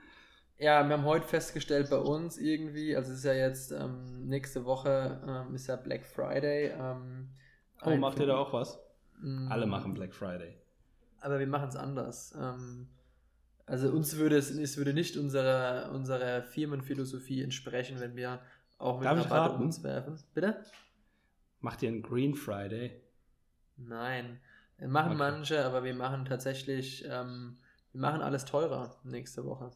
Ja, 0.60 0.84
wir 0.88 0.94
haben 0.98 1.06
heute 1.06 1.28
festgestellt 1.28 1.90
bei 1.90 1.98
uns 1.98 2.38
irgendwie, 2.38 2.96
also 2.96 3.12
es 3.12 3.20
ist 3.20 3.26
ja 3.26 3.34
jetzt 3.34 3.72
ähm, 3.72 4.28
nächste 4.28 4.66
Woche 4.66 5.22
ähm, 5.28 5.54
ist 5.56 5.68
ja 5.68 5.76
Black 5.76 6.06
Friday. 6.06 6.72
Ähm, 6.78 7.30
Oh, 7.82 7.96
macht 7.96 8.20
ihr 8.20 8.28
da 8.28 8.38
auch 8.38 8.54
was? 8.54 8.80
Mm, 9.20 9.52
Alle 9.52 9.66
machen 9.66 9.94
Black 9.94 10.14
Friday. 10.14 10.58
Aber 11.20 11.40
wir 11.40 11.48
machen 11.48 11.70
es 11.70 11.76
anders. 11.76 12.34
Ähm, 12.40 12.88
also 13.66 13.90
uns 13.92 14.18
würde 14.18 14.38
es, 14.38 14.52
es 14.52 14.78
würde 14.78 14.94
nicht 14.94 15.18
unserer, 15.18 15.92
unserer 15.94 16.44
Firmenphilosophie 16.44 17.44
entsprechen, 17.44 18.00
wenn 18.00 18.16
wir 18.16 18.42
auch 18.78 19.00
mit 19.02 19.30
Rabatt 19.30 19.56
um 19.56 19.62
uns 19.62 19.84
werfen. 19.84 20.24
Bitte? 20.34 20.64
Macht 21.60 21.84
ihr 21.84 21.90
einen 21.90 22.02
Green 22.02 22.34
Friday? 22.34 23.00
Nein. 23.78 24.40
Machen 24.78 25.14
Okay. 25.14 25.18
manche, 25.18 25.66
aber 25.66 25.84
wir 25.84 25.96
machen 25.96 26.26
tatsächlich, 26.26 27.06
ähm, 27.10 27.58
wir 27.92 28.02
machen 28.02 28.22
alles 28.22 28.46
teurer 28.46 29.00
nächste 29.04 29.46
Woche. 29.46 29.72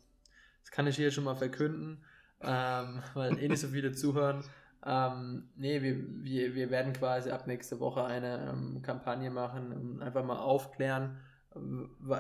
Das 0.62 0.72
kann 0.72 0.88
ich 0.88 0.96
hier 0.96 1.12
schon 1.12 1.24
mal 1.24 1.36
verkünden, 1.36 2.04
ähm, 2.42 3.02
weil 3.14 3.38
eh 3.40 3.48
nicht 3.48 3.60
so 3.60 3.68
viele 3.68 3.92
zuhören. 3.92 4.44
Ähm, 4.86 5.50
nee, 5.56 5.82
wir, 5.82 5.96
wir, 6.24 6.56
wir 6.56 6.70
werden 6.72 6.94
quasi 6.94 7.30
ab 7.30 7.46
nächste 7.46 7.80
Woche 7.80 8.04
eine 8.04 8.50
ähm, 8.50 8.82
Kampagne 8.82 9.30
machen 9.30 9.72
und 9.72 10.02
einfach 10.02 10.24
mal 10.24 10.40
aufklären, 10.40 11.18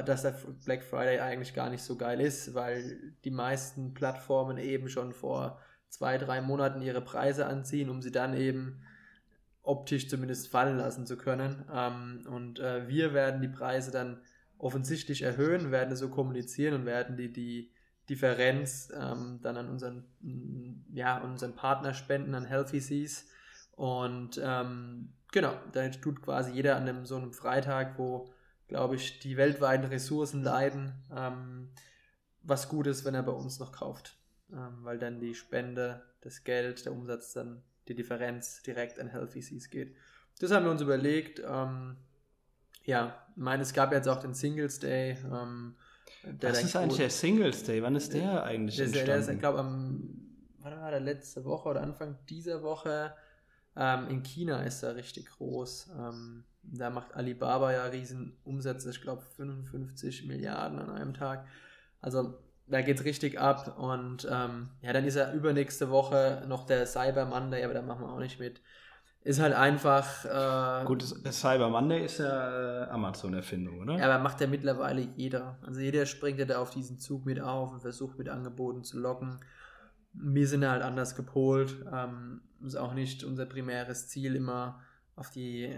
dass 0.05 0.23
der 0.23 0.35
Black 0.65 0.83
Friday 0.83 1.19
eigentlich 1.19 1.53
gar 1.53 1.69
nicht 1.69 1.81
so 1.81 1.95
geil 1.95 2.19
ist, 2.19 2.53
weil 2.53 3.13
die 3.23 3.31
meisten 3.31 3.93
Plattformen 3.93 4.57
eben 4.57 4.89
schon 4.89 5.13
vor 5.13 5.59
zwei, 5.87 6.17
drei 6.17 6.41
Monaten 6.41 6.81
ihre 6.81 7.01
Preise 7.01 7.45
anziehen, 7.47 7.89
um 7.89 8.01
sie 8.01 8.11
dann 8.11 8.35
eben 8.35 8.81
optisch 9.63 10.09
zumindest 10.09 10.49
fallen 10.49 10.77
lassen 10.77 11.05
zu 11.05 11.17
können. 11.17 11.65
Ähm, 11.73 12.25
und 12.29 12.59
äh, 12.59 12.87
wir 12.87 13.13
werden 13.13 13.41
die 13.41 13.47
Preise 13.47 13.91
dann 13.91 14.21
offensichtlich 14.57 15.21
erhöhen, 15.21 15.71
werden 15.71 15.93
es 15.93 15.99
so 15.99 16.09
kommunizieren 16.09 16.73
und 16.75 16.85
werden 16.85 17.15
die, 17.15 17.31
die 17.31 17.71
Differenz 18.09 18.91
ähm, 18.93 19.39
dann 19.41 19.57
an 19.57 19.69
unseren, 19.69 20.03
mm, 20.21 20.93
ja, 20.93 21.19
unseren 21.19 21.55
Partner 21.55 21.93
spenden, 21.93 22.35
an 22.35 22.45
Healthy 22.45 22.79
Seas. 22.79 23.25
Und 23.75 24.39
ähm, 24.43 25.13
genau, 25.31 25.53
da 25.71 25.87
tut 25.89 26.21
quasi 26.21 26.51
jeder 26.51 26.75
an 26.75 26.87
einem, 26.87 27.05
so 27.05 27.15
einem 27.15 27.33
Freitag, 27.33 27.97
wo, 27.97 28.31
glaube 28.67 28.95
ich, 28.95 29.19
die 29.19 29.37
weltweiten 29.37 29.85
Ressourcen 29.85 30.43
leiden, 30.43 30.93
ähm, 31.15 31.69
was 32.43 32.69
gut 32.69 32.87
ist, 32.87 33.05
wenn 33.05 33.15
er 33.15 33.23
bei 33.23 33.31
uns 33.31 33.59
noch 33.59 33.71
kauft. 33.71 34.17
Ähm, 34.51 34.79
weil 34.83 34.99
dann 34.99 35.19
die 35.19 35.35
Spende, 35.35 36.03
das 36.21 36.43
Geld, 36.43 36.85
der 36.85 36.93
Umsatz 36.93 37.33
dann 37.33 37.63
die 37.87 37.95
Differenz 37.95 38.61
direkt 38.63 38.99
an 38.99 39.07
Healthy 39.07 39.41
Seas 39.41 39.69
geht. 39.69 39.95
Das 40.39 40.51
haben 40.51 40.65
wir 40.65 40.71
uns 40.71 40.81
überlegt. 40.81 41.41
Ähm, 41.45 41.97
ja, 42.83 43.25
ich 43.35 43.41
meine, 43.41 43.63
es 43.63 43.73
gab 43.73 43.91
jetzt 43.91 44.07
auch 44.07 44.19
den 44.19 44.33
Singles 44.33 44.79
Day. 44.79 45.17
Ähm, 45.31 45.75
Was 46.23 46.39
dann 46.39 46.65
ist 46.65 46.75
eigentlich 46.75 46.97
der 46.97 47.09
Singles 47.09 47.63
Day? 47.63 47.81
Wann 47.81 47.95
ist 47.95 48.13
der 48.13 48.43
eigentlich 48.43 48.75
der 48.77 48.85
ist, 48.85 48.95
ja- 48.95 49.05
der 49.05 49.17
ist, 49.17 49.29
ich 49.29 49.37
entstanden? 49.37 49.39
glaube, 49.39 49.59
am, 49.59 50.09
wann 50.59 50.79
war 50.79 50.91
der 50.91 50.99
letzte 50.99 51.43
Woche 51.45 51.69
oder 51.69 51.81
Anfang 51.81 52.17
dieser 52.29 52.61
Woche? 52.63 53.13
Ähm, 53.75 54.07
in 54.09 54.23
China 54.23 54.63
ist 54.63 54.83
er 54.83 54.95
richtig 54.95 55.29
groß. 55.29 55.89
Ähm, 55.97 56.43
da 56.63 56.89
macht 56.89 57.13
Alibaba 57.15 57.71
ja 57.71 57.85
riesen 57.85 58.37
Umsätze, 58.43 58.89
ich 58.91 59.01
glaube 59.01 59.21
55 59.21 60.25
Milliarden 60.27 60.79
an 60.79 60.89
einem 60.91 61.13
Tag. 61.13 61.47
Also 62.01 62.37
da 62.67 62.81
geht 62.81 62.99
es 62.99 63.05
richtig 63.05 63.39
ab. 63.39 63.77
Und 63.79 64.27
ähm, 64.29 64.69
ja, 64.81 64.93
dann 64.93 65.05
ist 65.05 65.15
er 65.15 65.33
übernächste 65.33 65.89
Woche 65.89 66.43
noch 66.47 66.65
der 66.65 66.85
Cyber 66.85 67.25
Monday, 67.25 67.63
aber 67.63 67.73
da 67.73 67.81
machen 67.81 68.01
wir 68.05 68.11
auch 68.13 68.19
nicht 68.19 68.39
mit. 68.39 68.61
Ist 69.23 69.39
halt 69.39 69.53
einfach. 69.53 70.25
Äh, 70.25 70.85
Gut, 70.85 71.03
Cyber 71.03 71.69
Monday 71.69 72.05
ist 72.05 72.17
ja 72.17 72.85
äh, 72.85 72.89
Amazon-Erfindung, 72.89 73.81
oder? 73.81 73.97
Ja, 73.97 74.05
aber 74.05 74.23
macht 74.23 74.41
ja 74.41 74.47
mittlerweile 74.47 75.01
jeder. 75.15 75.59
Also 75.61 75.79
jeder 75.79 76.05
springt 76.07 76.39
ja 76.39 76.45
da 76.45 76.59
auf 76.59 76.71
diesen 76.71 76.97
Zug 76.97 77.25
mit 77.25 77.39
auf 77.39 77.71
und 77.71 77.81
versucht 77.81 78.17
mit 78.17 78.29
Angeboten 78.29 78.83
zu 78.83 78.99
locken. 78.99 79.39
Wir 80.13 80.47
sind 80.47 80.67
halt 80.67 80.81
anders 80.81 81.15
gepolt. 81.15 81.85
Ähm, 81.93 82.41
ist 82.65 82.75
auch 82.75 82.93
nicht 82.93 83.23
unser 83.23 83.45
primäres 83.45 84.07
Ziel, 84.07 84.35
immer 84.35 84.81
auf 85.15 85.29
die 85.29 85.71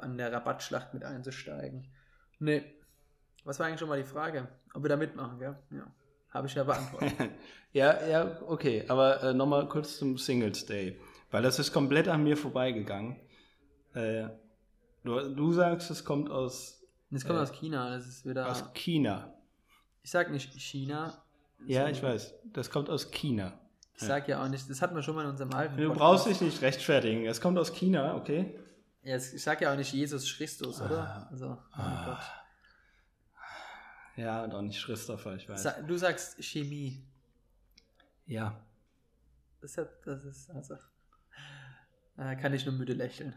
an 0.00 0.18
der 0.18 0.32
Rabattschlacht 0.32 0.92
mit 0.92 1.04
einzusteigen. 1.04 1.86
Nee. 2.40 2.64
Was 3.44 3.58
war 3.60 3.66
eigentlich 3.66 3.80
schon 3.80 3.88
mal 3.88 3.98
die 3.98 4.08
Frage? 4.08 4.48
Ob 4.74 4.82
wir 4.82 4.88
da 4.88 4.96
mitmachen, 4.96 5.38
gell? 5.38 5.56
Ja. 5.70 5.86
Habe 6.30 6.46
ich 6.46 6.54
ja 6.54 6.64
beantwortet. 6.64 7.12
ja, 7.72 8.06
ja, 8.06 8.36
okay. 8.46 8.84
Aber 8.88 9.22
äh, 9.22 9.34
nochmal 9.34 9.68
kurz 9.68 9.98
zum 9.98 10.18
Singles 10.18 10.66
Day. 10.66 10.98
Weil 11.30 11.42
das 11.42 11.58
ist 11.58 11.72
komplett 11.72 12.08
an 12.08 12.22
mir 12.22 12.36
vorbeigegangen. 12.36 13.16
Äh, 13.94 14.28
du, 15.04 15.34
du, 15.34 15.52
sagst, 15.52 15.90
es 15.90 16.04
kommt 16.04 16.30
aus. 16.30 16.82
Es 17.10 17.24
kommt 17.24 17.38
äh, 17.38 17.42
aus 17.42 17.52
China. 17.52 17.90
Das 17.90 18.06
ist 18.06 18.26
wieder. 18.26 18.48
Aus 18.48 18.64
China. 18.74 19.32
Ich 20.02 20.10
sag 20.10 20.30
nicht 20.30 20.52
China. 20.54 21.22
Ja, 21.66 21.88
ich 21.88 22.02
weiß. 22.02 22.34
Das 22.52 22.70
kommt 22.70 22.88
aus 22.90 23.10
China. 23.10 23.52
Ich 23.94 24.06
sag 24.06 24.28
ja 24.28 24.42
auch 24.42 24.48
nicht, 24.48 24.68
das 24.70 24.80
hatten 24.80 24.94
wir 24.94 25.02
schon 25.02 25.14
mal 25.14 25.24
in 25.24 25.30
unserem 25.30 25.52
alten 25.52 25.76
Du 25.76 25.88
Podcast. 25.88 25.98
brauchst 25.98 26.26
dich 26.26 26.40
nicht 26.40 26.62
rechtfertigen. 26.62 27.26
Es 27.26 27.38
kommt 27.38 27.58
aus 27.58 27.74
China, 27.74 28.16
okay? 28.16 28.58
Ja, 29.02 29.16
ich 29.16 29.42
sag 29.42 29.60
ja 29.60 29.72
auch 29.72 29.76
nicht 29.76 29.92
Jesus 29.92 30.36
Christus, 30.36 30.80
oder? 30.80 31.02
Ah, 31.02 31.28
also, 31.30 31.46
oh 31.50 31.72
ah. 31.72 32.04
Gott. 32.06 32.40
Ja, 34.16 34.44
und 34.44 34.54
auch 34.54 34.62
nicht 34.62 34.82
Christopher, 34.82 35.36
ich 35.36 35.48
weiß. 35.48 35.68
Du 35.86 35.96
sagst 35.96 36.42
Chemie. 36.42 37.04
Ja. 38.26 38.58
Das 39.60 39.76
ist, 39.76 39.88
das 40.04 40.24
ist 40.24 40.50
also. 40.50 40.76
Äh, 42.16 42.36
kann 42.36 42.52
ich 42.52 42.66
nur 42.66 42.74
müde 42.74 42.92
lächeln. 42.92 43.34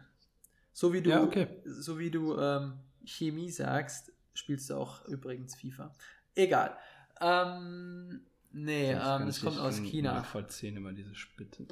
So 0.74 0.92
wie 0.92 1.02
du, 1.02 1.12
ja, 1.12 1.24
okay. 1.24 1.48
so 1.66 2.00
wie 2.00 2.10
du 2.10 2.38
ähm, 2.38 2.80
Chemie 3.06 3.52
sagst, 3.52 4.12
spielst 4.34 4.70
du 4.70 4.76
auch 4.76 5.06
übrigens 5.06 5.56
FIFA. 5.56 5.94
Egal. 6.36 6.76
Ähm, 7.22 8.22
nee, 8.52 8.92
ähm, 8.92 9.28
das 9.28 9.42
kommt 9.42 9.60
aus 9.60 9.80
China. 9.82 10.24
Vollziehen 10.24 10.76
immer 10.76 10.94
diese 10.94 11.14
Spitten. 11.14 11.68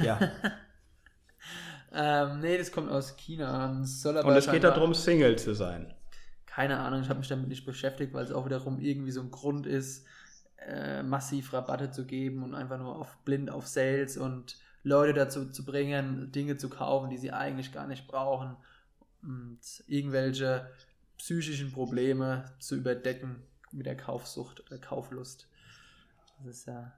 ja. 0.00 0.20
ähm, 1.92 2.40
nee, 2.40 2.58
das 2.58 2.70
kommt 2.70 2.90
aus 2.90 3.16
China. 3.16 3.70
Und 3.70 4.36
es 4.36 4.50
geht 4.50 4.64
darum, 4.64 4.94
Single 4.94 5.36
zu 5.36 5.54
sein. 5.54 5.94
Keine 6.44 6.78
Ahnung, 6.78 7.02
ich 7.02 7.08
habe 7.08 7.18
mich 7.18 7.28
damit 7.28 7.48
nicht 7.48 7.66
beschäftigt, 7.66 8.12
weil 8.12 8.24
es 8.24 8.32
auch 8.32 8.46
wiederum 8.46 8.80
irgendwie 8.80 9.12
so 9.12 9.20
ein 9.20 9.30
Grund 9.30 9.66
ist, 9.66 10.06
äh, 10.58 11.02
massiv 11.02 11.52
Rabatte 11.52 11.90
zu 11.90 12.06
geben 12.06 12.42
und 12.42 12.54
einfach 12.54 12.78
nur 12.78 12.96
auf 12.96 13.18
blind 13.24 13.50
auf 13.50 13.66
Sales 13.66 14.16
und 14.16 14.56
Leute 14.86 15.14
dazu 15.14 15.50
zu 15.50 15.64
bringen, 15.64 16.30
Dinge 16.30 16.58
zu 16.58 16.68
kaufen, 16.68 17.10
die 17.10 17.18
sie 17.18 17.32
eigentlich 17.32 17.72
gar 17.72 17.88
nicht 17.88 18.06
brauchen 18.06 18.56
und 19.20 19.58
irgendwelche 19.88 20.70
psychischen 21.18 21.72
Probleme 21.72 22.44
zu 22.60 22.76
überdecken 22.76 23.42
mit 23.72 23.86
der 23.86 23.96
Kaufsucht 23.96 24.64
oder 24.64 24.78
Kauflust. 24.78 25.48
Das 26.38 26.58
ist 26.58 26.66
ja, 26.66 26.92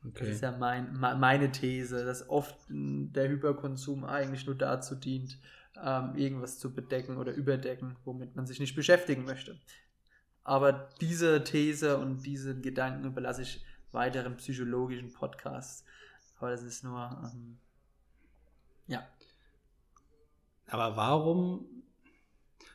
okay. 0.00 0.20
das 0.20 0.28
ist 0.28 0.42
ja 0.42 0.52
mein, 0.52 0.94
meine 0.94 1.52
These, 1.52 2.06
dass 2.06 2.30
oft 2.30 2.56
der 2.70 3.28
Hyperkonsum 3.28 4.04
eigentlich 4.06 4.46
nur 4.46 4.56
dazu 4.56 4.94
dient, 4.94 5.38
ähm, 5.84 6.16
irgendwas 6.16 6.58
zu 6.58 6.74
bedecken 6.74 7.18
oder 7.18 7.34
überdecken, 7.34 7.96
womit 8.06 8.36
man 8.36 8.46
sich 8.46 8.58
nicht 8.58 8.74
beschäftigen 8.74 9.26
möchte. 9.26 9.60
Aber 10.44 10.88
diese 11.02 11.44
These 11.44 11.98
und 11.98 12.24
diese 12.24 12.58
Gedanken 12.58 13.04
überlasse 13.04 13.42
ich 13.42 13.62
weiteren 13.90 14.38
psychologischen 14.38 15.12
Podcasts. 15.12 15.84
Aber 16.42 16.50
das 16.50 16.64
ist 16.64 16.82
nur, 16.82 16.98
ähm, 17.22 17.56
ja. 18.88 19.06
Aber 20.66 20.96
warum, 20.96 21.66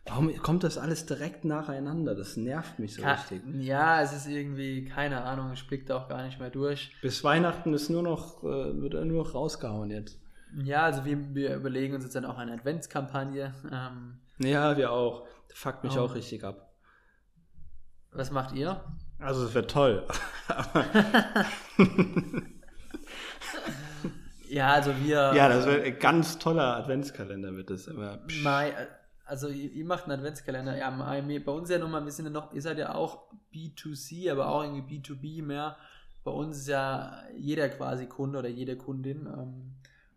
warum 0.06 0.34
kommt 0.38 0.63
das 0.63 0.77
alles 0.77 1.06
direkt 1.06 1.43
nacheinander? 1.43 2.15
Das 2.15 2.38
nervt 2.38 2.80
mich 2.80 2.95
so 2.95 3.01
Ka 3.01 3.15
richtig. 3.15 3.41
Ja, 3.56 4.01
es 4.01 4.13
ist 4.13 4.25
irgendwie, 4.25 4.86
keine 4.86 5.21
Ahnung, 5.25 5.51
ich 5.51 5.67
blicke 5.67 5.84
da 5.84 5.97
auch 5.97 6.08
gar 6.08 6.23
nicht 6.23 6.39
mehr 6.39 6.49
durch. 6.49 6.95
Bis 7.01 7.25
Weihnachten 7.25 7.73
ist 7.73 7.89
nur 7.89 8.03
noch, 8.03 8.41
äh, 8.41 8.82
wird 8.82 8.93
er 8.93 9.03
nur 9.03 9.25
noch 9.25 9.34
rausgehauen 9.34 9.91
jetzt. 9.91 10.17
Ja, 10.63 10.84
also 10.84 11.03
wir, 11.03 11.36
wir 11.36 11.53
überlegen 11.58 11.93
uns 11.93 12.06
jetzt 12.06 12.15
dann 12.15 12.23
auch 12.23 12.38
eine 12.38 12.53
Adventskampagne. 12.53 13.53
Ähm, 13.69 14.21
ja, 14.38 14.77
wir 14.77 14.93
auch. 14.93 15.27
Fuckt 15.53 15.84
mich 15.84 15.97
oh. 15.97 16.06
auch 16.06 16.15
richtig 16.15 16.45
ab. 16.45 16.73
Was 18.13 18.32
macht 18.32 18.56
ihr? 18.56 18.82
Also 19.19 19.43
es 19.43 19.53
wäre 19.53 19.67
toll. 19.67 20.08
Ja, 24.57 24.73
also 24.73 24.91
wir. 24.99 25.33
Ja, 25.35 25.49
das 25.49 25.67
wird 25.67 25.85
ein 25.85 25.99
ganz 25.99 26.39
toller 26.39 26.77
Adventskalender, 26.77 27.55
wird 27.55 27.69
das 27.69 27.87
immer. 27.87 28.19
Mai, 28.41 28.73
also 29.25 29.49
ihr, 29.49 29.85
macht 29.85 30.05
einen 30.05 30.13
Adventskalender. 30.13 30.75
Ja, 30.75 30.89
bei 30.89 31.51
uns 31.51 31.69
ja 31.69 31.77
nochmal, 31.77 32.03
wir 32.03 32.11
sind 32.11 32.25
ja 32.25 32.31
noch, 32.31 32.53
ihr 32.53 32.61
seid 32.61 32.79
ja 32.79 32.95
auch 32.95 33.23
B2C, 33.53 34.31
aber 34.31 34.47
auch 34.47 34.63
irgendwie 34.63 34.97
B2B 34.97 35.43
mehr. 35.43 35.77
Bei 36.23 36.31
uns 36.31 36.57
ist 36.57 36.67
ja 36.67 37.23
jeder 37.37 37.69
quasi 37.69 38.07
Kunde 38.07 38.39
oder 38.39 38.49
jede 38.49 38.77
Kundin. 38.77 39.27
Ähm, 39.27 39.75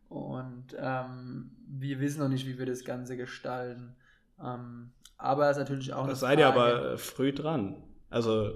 und 0.09 0.75
ähm, 0.79 1.51
wir 1.69 2.01
wissen 2.01 2.21
noch 2.21 2.29
nicht, 2.29 2.47
wie 2.47 2.59
wir 2.59 2.67
das 2.67 2.85
Ganze 2.85 3.17
gestalten. 3.17 3.95
Ähm, 4.43 4.93
aber 5.19 5.51
es 5.51 5.59
ist 5.59 5.65
natürlich 5.65 5.93
auch. 5.93 6.07
Da 6.07 6.15
seid 6.15 6.39
ihr 6.39 6.49
aber 6.49 6.97
früh 6.97 7.33
dran. 7.33 7.77
Also 8.09 8.53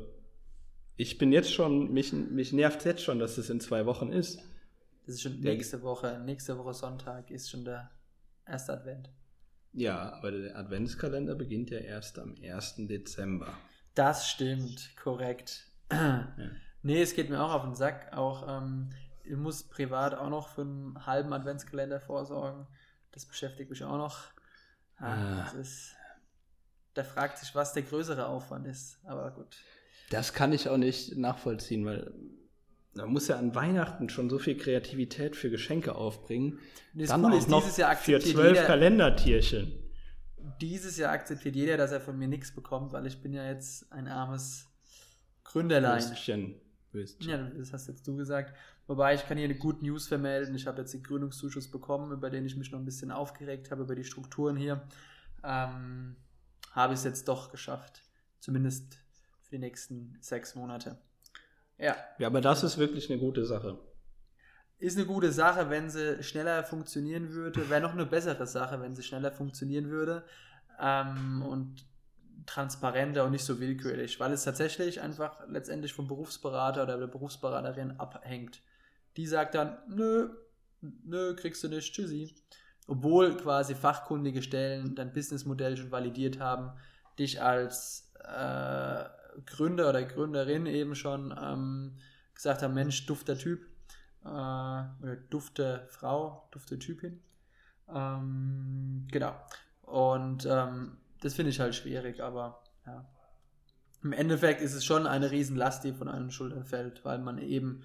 ich 0.96 1.18
bin 1.18 1.30
jetzt 1.30 1.52
schon, 1.52 1.92
mich, 1.92 2.12
mich 2.12 2.52
nervt 2.54 2.84
jetzt 2.86 3.02
schon, 3.02 3.18
dass 3.18 3.36
es 3.36 3.50
in 3.50 3.60
zwei 3.60 3.84
Wochen 3.86 4.10
ist. 4.10 4.40
Das 5.06 5.16
ist 5.16 5.22
schon 5.22 5.40
nächste 5.40 5.82
Woche. 5.82 6.18
Nächste 6.24 6.56
Woche 6.58 6.74
Sonntag 6.74 7.30
ist 7.30 7.50
schon 7.50 7.64
der 7.64 7.90
erste 8.46 8.72
Advent. 8.72 9.10
Ja, 9.72 10.12
aber 10.12 10.30
der 10.30 10.56
Adventskalender 10.56 11.34
beginnt 11.34 11.70
ja 11.70 11.78
erst 11.78 12.18
am 12.18 12.34
1. 12.40 12.74
Dezember. 12.78 13.52
Das 13.94 14.28
stimmt, 14.28 14.96
korrekt. 14.96 15.66
Ja. 15.90 16.34
Nee, 16.82 17.02
es 17.02 17.14
geht 17.14 17.30
mir 17.30 17.42
auch 17.42 17.52
auf 17.52 17.62
den 17.62 17.74
Sack. 17.74 18.12
Auch 18.16 18.46
ähm, 18.46 18.90
ich 19.24 19.36
muss 19.36 19.64
privat 19.64 20.14
auch 20.14 20.28
noch 20.28 20.48
für 20.48 20.62
einen 20.62 21.06
halben 21.06 21.32
Adventskalender 21.32 22.00
vorsorgen. 22.00 22.66
Das 23.12 23.26
beschäftigt 23.26 23.70
mich 23.70 23.82
auch 23.84 23.96
noch. 23.96 24.18
Ah, 24.96 25.46
ah. 25.46 25.58
Ist, 25.58 25.94
da 26.94 27.04
fragt 27.04 27.38
sich, 27.38 27.54
was 27.54 27.72
der 27.72 27.82
größere 27.82 28.26
Aufwand 28.26 28.66
ist. 28.66 28.98
Aber 29.04 29.30
gut. 29.30 29.56
Das 30.10 30.32
kann 30.32 30.52
ich 30.52 30.68
auch 30.68 30.76
nicht 30.76 31.16
nachvollziehen, 31.16 31.84
weil 31.84 32.12
man 32.96 33.11
muss 33.11 33.28
ja 33.28 33.38
an 33.38 33.54
Weihnachten 33.54 34.09
schon 34.09 34.30
so 34.30 34.38
viel 34.38 34.57
Kreativität 34.57 35.37
für 35.37 35.50
Geschenke 35.50 35.94
aufbringen. 35.94 36.59
Das 36.94 37.09
Dann 37.11 37.24
cool 37.24 37.35
ist, 37.35 37.48
noch 37.48 37.62
dieses 37.62 37.76
Jahr 37.76 37.96
für 37.96 38.20
zwölf 38.20 38.54
jeder, 38.54 38.66
Kalendertierchen. 38.66 39.72
Dieses 40.61 40.96
Jahr 40.96 41.12
akzeptiert 41.12 41.57
jeder, 41.57 41.76
dass 41.76 41.92
er 41.92 42.00
von 42.00 42.18
mir 42.18 42.28
nichts 42.28 42.54
bekommt, 42.54 42.92
weil 42.92 43.07
ich 43.07 43.20
bin 43.20 43.33
ja 43.33 43.46
jetzt 43.46 43.90
ein 43.92 44.07
armes 44.07 44.66
Gründerlein. 45.42 46.02
Würstchen. 46.02 46.54
Würstchen. 46.92 47.30
Ja, 47.30 47.38
das 47.38 47.72
hast 47.72 47.88
jetzt 47.88 48.07
du 48.07 48.16
gesagt. 48.16 48.54
Wobei 48.87 49.14
ich 49.14 49.26
kann 49.26 49.37
hier 49.37 49.46
eine 49.46 49.57
gute 49.57 49.85
News 49.85 50.07
vermelden. 50.07 50.54
Ich 50.54 50.66
habe 50.66 50.80
jetzt 50.80 50.92
den 50.92 51.02
Gründungszuschuss 51.02 51.70
bekommen, 51.70 52.12
über 52.12 52.30
den 52.30 52.44
ich 52.44 52.57
mich 52.57 52.70
noch 52.70 52.78
ein 52.78 52.85
bisschen 52.85 53.11
aufgeregt 53.11 53.70
habe, 53.70 53.83
über 53.83 53.94
die 53.94 54.04
Strukturen 54.04 54.57
hier. 54.57 54.83
Ähm, 55.42 56.16
habe 56.72 56.92
ich 56.92 56.98
es 56.98 57.04
jetzt 57.04 57.28
doch 57.28 57.50
geschafft. 57.50 58.02
Zumindest 58.40 58.98
für 59.42 59.52
die 59.52 59.59
nächsten 59.59 60.16
sechs 60.20 60.54
Monate. 60.54 60.98
Ja. 61.78 61.96
Ja, 62.18 62.26
aber 62.28 62.40
das 62.40 62.62
ist 62.62 62.78
wirklich 62.78 63.10
eine 63.10 63.18
gute 63.18 63.44
Sache. 63.44 63.78
Ist 64.78 64.96
eine 64.96 65.06
gute 65.06 65.32
Sache, 65.32 65.70
wenn 65.70 65.90
sie 65.90 66.22
schneller 66.22 66.64
funktionieren 66.64 67.30
würde. 67.30 67.68
Wäre 67.70 67.80
noch 67.80 67.92
eine 67.92 68.06
bessere 68.06 68.46
Sache, 68.46 68.80
wenn 68.80 68.94
sie 68.94 69.02
schneller 69.02 69.32
funktionieren 69.32 69.88
würde. 69.88 70.24
Ähm, 70.80 71.42
und 71.42 71.87
transparenter 72.46 73.24
und 73.24 73.32
nicht 73.32 73.44
so 73.44 73.60
willkürlich, 73.60 74.20
weil 74.20 74.32
es 74.32 74.44
tatsächlich 74.44 75.00
einfach 75.00 75.46
letztendlich 75.48 75.94
vom 75.94 76.08
Berufsberater 76.08 76.82
oder 76.82 76.98
der 76.98 77.06
Berufsberaterin 77.06 77.98
abhängt. 77.98 78.60
Die 79.16 79.26
sagt 79.26 79.54
dann, 79.54 79.78
nö, 79.88 80.30
nö, 80.80 81.34
kriegst 81.37 81.62
du 81.64 81.68
nicht, 81.68 81.94
tschüssi. 81.94 82.34
Obwohl 82.87 83.37
quasi 83.37 83.74
fachkundige 83.74 84.42
Stellen 84.42 84.94
dein 84.94 85.12
Businessmodell 85.12 85.76
schon 85.76 85.90
validiert 85.90 86.38
haben, 86.38 86.72
dich 87.18 87.40
als 87.40 88.12
äh, 88.22 89.04
Gründer 89.46 89.88
oder 89.88 90.02
Gründerin 90.02 90.66
eben 90.66 90.94
schon 90.94 91.34
ähm, 91.40 91.96
gesagt 92.34 92.62
haben, 92.62 92.74
Mensch, 92.74 93.06
dufter 93.06 93.38
Typ 93.38 93.66
äh, 94.24 94.28
oder 94.28 95.16
dufte 95.30 95.86
Frau, 95.88 96.48
dufte 96.50 96.78
Typin. 96.78 97.20
Ähm, 97.92 99.06
genau. 99.10 99.34
Und 99.82 100.46
ähm, 100.46 100.96
das 101.20 101.34
finde 101.34 101.50
ich 101.50 101.60
halt 101.60 101.74
schwierig, 101.74 102.22
aber 102.22 102.62
ja. 102.86 103.04
Im 104.02 104.12
Endeffekt 104.12 104.60
ist 104.60 104.74
es 104.74 104.84
schon 104.84 105.06
eine 105.06 105.30
Riesenlast, 105.30 105.84
die 105.84 105.94
von 105.94 106.08
einem 106.08 106.30
Schultern 106.30 106.64
fällt, 106.64 107.04
weil 107.06 107.18
man 107.18 107.38
eben 107.38 107.84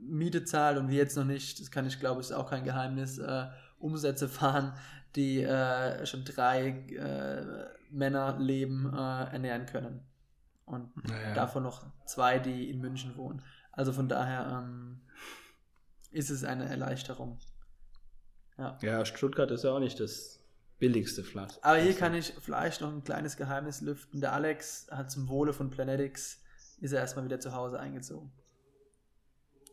Miete 0.00 0.44
zahlt 0.44 0.78
und 0.78 0.88
wir 0.88 0.96
jetzt 0.96 1.16
noch 1.16 1.24
nicht, 1.24 1.60
das 1.60 1.70
kann 1.70 1.86
ich 1.86 2.00
glaube, 2.00 2.20
ist 2.20 2.32
auch 2.32 2.48
kein 2.48 2.64
Geheimnis, 2.64 3.18
äh, 3.18 3.46
Umsätze 3.78 4.28
fahren, 4.28 4.72
die 5.16 5.42
äh, 5.42 6.06
schon 6.06 6.24
drei 6.24 6.68
äh, 6.68 7.44
Männerleben 7.90 8.92
äh, 8.94 9.32
ernähren 9.32 9.66
können. 9.66 10.00
Und 10.68 10.94
naja. 11.08 11.34
davon 11.34 11.62
noch 11.62 11.86
zwei, 12.04 12.38
die 12.38 12.70
in 12.70 12.80
München 12.80 13.16
wohnen. 13.16 13.42
Also 13.72 13.92
von 13.92 14.08
daher 14.08 14.62
ähm, 14.62 15.00
ist 16.10 16.30
es 16.30 16.44
eine 16.44 16.68
Erleichterung. 16.68 17.38
Ja. 18.58 18.78
Ja, 18.82 19.04
Stuttgart 19.04 19.50
ist 19.50 19.64
ja 19.64 19.72
auch 19.72 19.78
nicht 19.78 20.00
das 20.00 20.40
billigste 20.78 21.22
Flat. 21.24 21.58
Aber 21.62 21.78
hier 21.78 21.94
kann 21.94 22.14
ich 22.14 22.34
vielleicht 22.40 22.80
noch 22.80 22.92
ein 22.92 23.04
kleines 23.04 23.36
Geheimnis 23.36 23.80
lüften. 23.80 24.20
Der 24.20 24.32
Alex 24.32 24.88
hat 24.90 25.10
zum 25.10 25.28
Wohle 25.28 25.52
von 25.52 25.70
Planetics, 25.70 26.42
ist 26.80 26.92
er 26.92 27.00
erstmal 27.00 27.24
wieder 27.24 27.40
zu 27.40 27.54
Hause 27.54 27.80
eingezogen. 27.80 28.30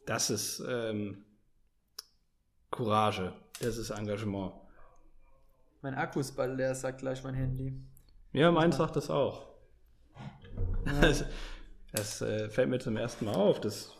Das 0.05 0.29
ist 0.29 0.63
ähm, 0.67 1.25
Courage, 2.69 3.33
das 3.59 3.77
ist 3.77 3.89
Engagement. 3.89 4.53
Mein 5.81 5.95
Akku 5.95 6.19
ist 6.19 6.35
bald 6.35 6.55
leer, 6.57 6.75
sagt 6.75 6.99
gleich 6.99 7.23
mein 7.23 7.35
Handy. 7.35 7.79
Ja, 8.33 8.51
meins 8.51 8.77
sagt 8.77 8.95
das 8.95 9.09
auch. 9.09 9.54
Das, 11.01 11.25
das 11.91 12.21
äh, 12.21 12.49
fällt 12.49 12.69
mir 12.69 12.79
zum 12.79 12.97
ersten 12.97 13.25
Mal 13.25 13.35
auf, 13.35 13.59
dass 13.59 13.91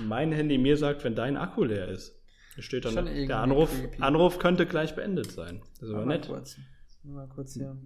mein 0.00 0.32
Handy 0.32 0.58
mir 0.58 0.76
sagt, 0.76 1.04
wenn 1.04 1.14
dein 1.14 1.36
Akku 1.36 1.64
leer 1.64 1.88
ist. 1.88 2.14
Da 2.56 2.62
steht 2.62 2.84
dann, 2.84 2.94
Schon 2.94 3.06
der 3.06 3.38
Anruf, 3.38 3.70
creepy. 3.70 4.02
Anruf 4.02 4.38
könnte 4.38 4.66
gleich 4.66 4.94
beendet 4.94 5.30
sein. 5.30 5.62
Das 5.78 5.88
ist 5.88 5.94
aber 5.94 6.04
mal 6.04 6.16
nett. 6.16 6.26
kurz. 6.26 6.56
Mal 7.04 7.28
kurz 7.28 7.54
hier. 7.54 7.76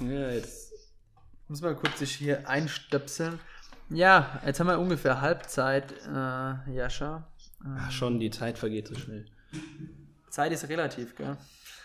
Ja, 0.00 0.30
jetzt. 0.30 0.72
Muss 1.48 1.62
mal 1.62 1.74
kurz 1.74 1.98
sich 2.00 2.16
hier 2.16 2.48
einstöpseln. 2.48 3.38
Ja, 3.90 4.40
jetzt 4.44 4.60
haben 4.60 4.66
wir 4.66 4.78
ungefähr 4.78 5.20
Halbzeit, 5.20 5.92
äh, 6.06 6.74
Jascha. 6.74 7.26
Ach, 7.64 7.90
schon, 7.90 8.20
die 8.20 8.30
Zeit 8.30 8.58
vergeht 8.58 8.88
so 8.88 8.94
schnell. 8.94 9.24
Zeit 10.28 10.52
ist 10.52 10.68
relativ, 10.68 11.16
gell? 11.16 11.36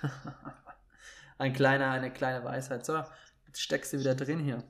Ein 1.38 1.54
kleiner, 1.54 1.92
eine 1.92 2.12
kleine 2.12 2.44
Weisheit. 2.44 2.86
So, 2.86 3.02
jetzt 3.48 3.62
steckst 3.62 3.94
du 3.94 4.00
wieder 4.00 4.16
drin 4.16 4.40
hier, 4.40 4.64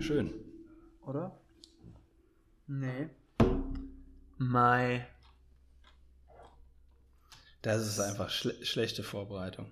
Schön. 0.00 0.32
oder? 1.06 1.38
Nee. 2.66 3.08
Mai. 4.38 5.06
Das 7.62 7.86
ist 7.86 7.98
einfach 7.98 8.30
schle 8.30 8.64
schlechte 8.64 9.02
Vorbereitung. 9.02 9.66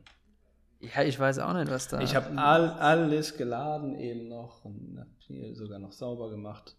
Ja, 0.80 1.02
ich 1.02 1.18
weiß 1.18 1.38
auch 1.38 1.54
nicht, 1.54 1.70
was 1.70 1.88
da. 1.88 2.00
Ich 2.00 2.14
habe 2.14 2.36
all, 2.38 2.70
alles 2.70 3.36
geladen 3.36 3.98
eben 3.98 4.28
noch 4.28 4.64
und 4.64 5.06
hier 5.18 5.54
sogar 5.54 5.78
noch 5.78 5.92
sauber 5.92 6.30
gemacht. 6.30 6.76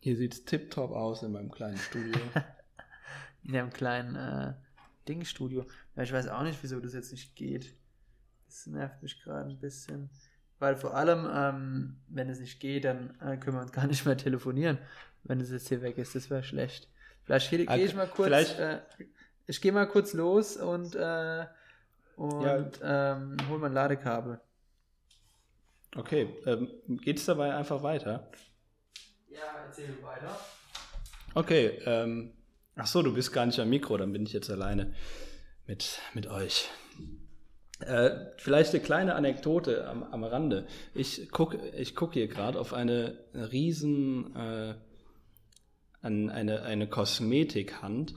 Hier 0.00 0.16
sieht 0.16 0.34
es 0.34 0.44
tipptopp 0.44 0.92
aus 0.92 1.22
in 1.22 1.32
meinem 1.32 1.50
kleinen 1.50 1.76
Studio. 1.76 2.18
in 3.44 3.52
dem 3.52 3.70
kleinen 3.70 4.16
äh, 4.16 4.54
Dingstudio. 5.08 5.66
Ja, 5.96 6.02
ich 6.02 6.12
weiß 6.12 6.28
auch 6.28 6.42
nicht, 6.42 6.62
wieso 6.62 6.80
das 6.80 6.94
jetzt 6.94 7.12
nicht 7.12 7.36
geht. 7.36 7.74
Das 8.46 8.66
nervt 8.66 9.02
mich 9.02 9.20
gerade 9.22 9.50
ein 9.50 9.58
bisschen. 9.58 10.10
Weil 10.58 10.76
vor 10.76 10.94
allem, 10.94 11.28
ähm, 11.32 11.96
wenn 12.08 12.28
es 12.28 12.40
nicht 12.40 12.58
geht, 12.60 12.84
dann 12.84 13.10
äh, 13.20 13.36
können 13.36 13.56
wir 13.56 13.62
uns 13.62 13.72
gar 13.72 13.86
nicht 13.86 14.04
mehr 14.04 14.16
telefonieren, 14.16 14.78
wenn 15.24 15.40
es 15.40 15.50
jetzt 15.50 15.68
hier 15.68 15.82
weg 15.82 15.98
ist. 15.98 16.14
Das 16.14 16.30
wäre 16.30 16.42
schlecht. 16.42 16.88
Vielleicht 17.24 17.50
gehe 17.50 17.62
Okay, 17.62 17.84
ich 17.84 17.94
mal 17.94 18.08
kurz. 18.08 18.58
Äh, 18.58 18.80
ich 19.46 19.60
gehe 19.60 19.72
mal 19.72 19.86
kurz 19.86 20.12
los 20.12 20.56
und, 20.56 20.94
äh, 20.94 21.46
und 22.16 22.80
ähm, 22.82 23.36
hol 23.48 23.58
mein 23.58 23.72
Ladekabel. 23.72 24.40
Okay, 25.96 26.28
ähm, 26.44 26.68
geht 27.02 27.18
es 27.18 27.24
dabei 27.24 27.54
einfach 27.54 27.82
weiter? 27.82 28.30
Ja, 29.30 29.38
erzähl 29.66 29.94
weiter. 30.02 30.38
Okay, 31.34 31.78
ähm, 31.86 32.32
ach 32.76 32.86
so, 32.86 33.02
du 33.02 33.14
bist 33.14 33.32
gar 33.32 33.46
nicht 33.46 33.58
am 33.58 33.70
Mikro, 33.70 33.96
dann 33.96 34.12
bin 34.12 34.24
ich 34.24 34.32
jetzt 34.32 34.50
alleine 34.50 34.94
mit, 35.66 36.00
mit 36.14 36.26
euch. 36.26 36.68
Äh, 37.80 38.10
vielleicht 38.36 38.74
eine 38.74 38.82
kleine 38.82 39.14
Anekdote 39.14 39.86
am, 39.86 40.02
am 40.02 40.24
Rande. 40.24 40.66
Ich 40.94 41.30
gucke 41.30 41.58
ich 41.76 41.94
guck 41.94 42.14
hier 42.14 42.26
gerade 42.26 42.58
auf 42.58 42.72
eine 42.72 43.18
riesen, 43.34 44.34
äh, 44.34 44.74
an 46.02 46.28
eine, 46.28 46.62
eine 46.62 46.88
Kosmetikhand. 46.88 48.14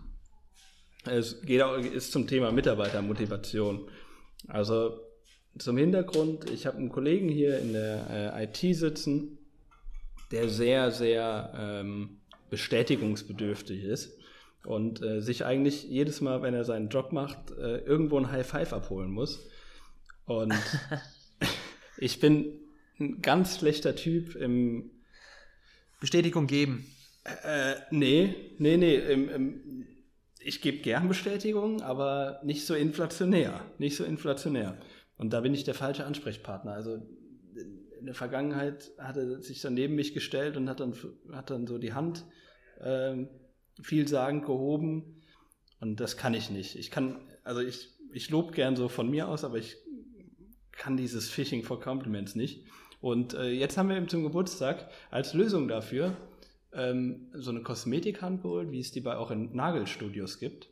Es 1.05 1.41
geht 1.43 1.61
auch, 1.61 1.77
ist 1.77 2.11
zum 2.11 2.27
Thema 2.27 2.51
Mitarbeitermotivation. 2.51 3.89
Also 4.47 4.99
zum 5.57 5.77
Hintergrund, 5.77 6.49
ich 6.49 6.65
habe 6.65 6.77
einen 6.77 6.89
Kollegen 6.89 7.29
hier 7.29 7.59
in 7.59 7.73
der 7.73 8.33
äh, 8.35 8.43
IT 8.45 8.75
sitzen, 8.75 9.37
der 10.31 10.49
sehr, 10.49 10.91
sehr 10.91 11.53
ähm, 11.55 12.21
bestätigungsbedürftig 12.49 13.83
ist 13.83 14.17
und 14.65 15.01
äh, 15.01 15.21
sich 15.21 15.45
eigentlich 15.45 15.83
jedes 15.83 16.21
Mal, 16.21 16.41
wenn 16.41 16.53
er 16.53 16.65
seinen 16.65 16.89
Job 16.89 17.11
macht, 17.11 17.51
äh, 17.51 17.77
irgendwo 17.79 18.17
ein 18.17 18.31
High 18.31 18.47
Five 18.47 18.73
abholen 18.73 19.11
muss. 19.11 19.47
Und 20.25 20.53
ich 21.97 22.19
bin 22.19 22.59
ein 22.99 23.21
ganz 23.21 23.59
schlechter 23.59 23.95
Typ 23.95 24.35
im 24.35 24.91
Bestätigung 25.99 26.47
geben. 26.47 26.85
äh, 27.43 27.75
nee, 27.91 28.35
nee, 28.57 28.77
nee. 28.77 28.95
Im, 28.95 29.29
im, 29.29 29.87
ich 30.39 30.61
gebe 30.61 30.77
gern 30.77 31.07
Bestätigung, 31.07 31.81
aber 31.81 32.41
nicht 32.43 32.65
so 32.65 32.73
inflationär. 32.73 33.65
Nicht 33.77 33.95
so 33.95 34.03
inflationär. 34.03 34.77
Und 35.17 35.33
da 35.33 35.41
bin 35.41 35.53
ich 35.53 35.63
der 35.63 35.75
falsche 35.75 36.05
Ansprechpartner. 36.05 36.73
Also 36.73 36.99
in 37.99 38.05
der 38.05 38.15
Vergangenheit 38.15 38.91
hat 38.97 39.17
er 39.17 39.41
sich 39.41 39.61
dann 39.61 39.75
neben 39.75 39.93
mich 39.95 40.15
gestellt 40.15 40.57
und 40.57 40.67
hat 40.67 40.79
dann, 40.79 40.95
hat 41.31 41.51
dann 41.51 41.67
so 41.67 41.77
die 41.77 41.93
Hand 41.93 42.25
ähm, 42.83 43.29
vielsagend 43.81 44.45
gehoben. 44.45 45.21
Und 45.79 45.99
das 45.99 46.17
kann 46.17 46.33
ich 46.33 46.49
nicht. 46.49 46.75
Ich 46.75 46.91
kann, 46.91 47.19
also 47.43 47.61
ich, 47.61 47.89
ich 48.11 48.29
lobe 48.29 48.51
gern 48.53 48.75
so 48.75 48.87
von 48.89 49.09
mir 49.09 49.27
aus, 49.27 49.43
aber 49.43 49.57
ich 49.57 49.77
kann 50.71 50.97
dieses 50.97 51.29
Phishing 51.29 51.63
for 51.63 51.79
Compliments 51.79 52.35
nicht. 52.35 52.65
Und 53.01 53.33
äh, 53.33 53.49
jetzt 53.49 53.77
haben 53.77 53.89
wir 53.89 53.97
ihm 53.97 54.07
zum 54.07 54.23
Geburtstag 54.23 54.89
als 55.09 55.33
Lösung 55.33 55.67
dafür 55.67 56.15
ähm, 56.73 57.29
so 57.33 57.49
eine 57.51 57.61
Kosmetikhand 57.61 58.43
geholt, 58.43 58.71
wie 58.71 58.79
es 58.79 58.91
die 58.91 59.01
bei 59.01 59.15
auch 59.17 59.31
in 59.31 59.55
Nagelstudios 59.55 60.37
gibt. 60.39 60.69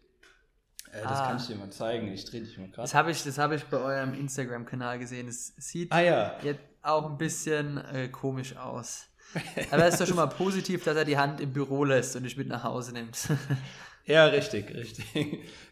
Äh, 0.92 1.02
das 1.04 1.20
Ah. 1.20 1.28
kann 1.28 1.38
ich 1.38 1.48
dir 1.48 1.56
mal 1.56 1.72
zeigen. 1.72 2.08
Ich 2.14 2.26
drehe 2.26 2.42
dich 2.42 2.58
mal 2.58 2.68
Das 2.68 2.76
gerade. 2.92 2.94
habe 2.94 3.12
ich, 3.12 3.24
das 3.24 3.38
hab 3.38 3.52
ich 3.52 3.64
bei 3.66 3.78
eurem 3.80 4.14
Instagram-Kanal 4.14 5.00
gesehen. 5.00 5.28
Es 5.28 5.54
sieht 5.58 5.92
Ah 5.92 6.02
ja, 6.02 6.38
jetzt 6.44 6.62
auch 6.84 7.10
ein 7.12 7.18
bisschen 7.18 7.78
äh, 7.78 8.08
komisch 8.10 8.56
aus. 8.56 9.08
Aber 9.72 9.86
es 9.86 9.94
ist 9.94 10.02
doch 10.02 10.08
schon 10.08 10.16
mal 10.16 10.28
positiv, 10.28 10.84
dass 10.84 10.96
er 10.96 11.06
die 11.06 11.18
Hand 11.18 11.40
im 11.42 11.54
Büro 11.54 11.84
lässt 11.84 12.16
und 12.16 12.24
nicht 12.24 12.38
mit 12.38 12.48
nach 12.48 12.64
Hause 12.64 12.94
nimmt. 12.94 13.18
ja, 14.06 14.26
richtig, 14.26 14.74
richtig. 14.74 15.06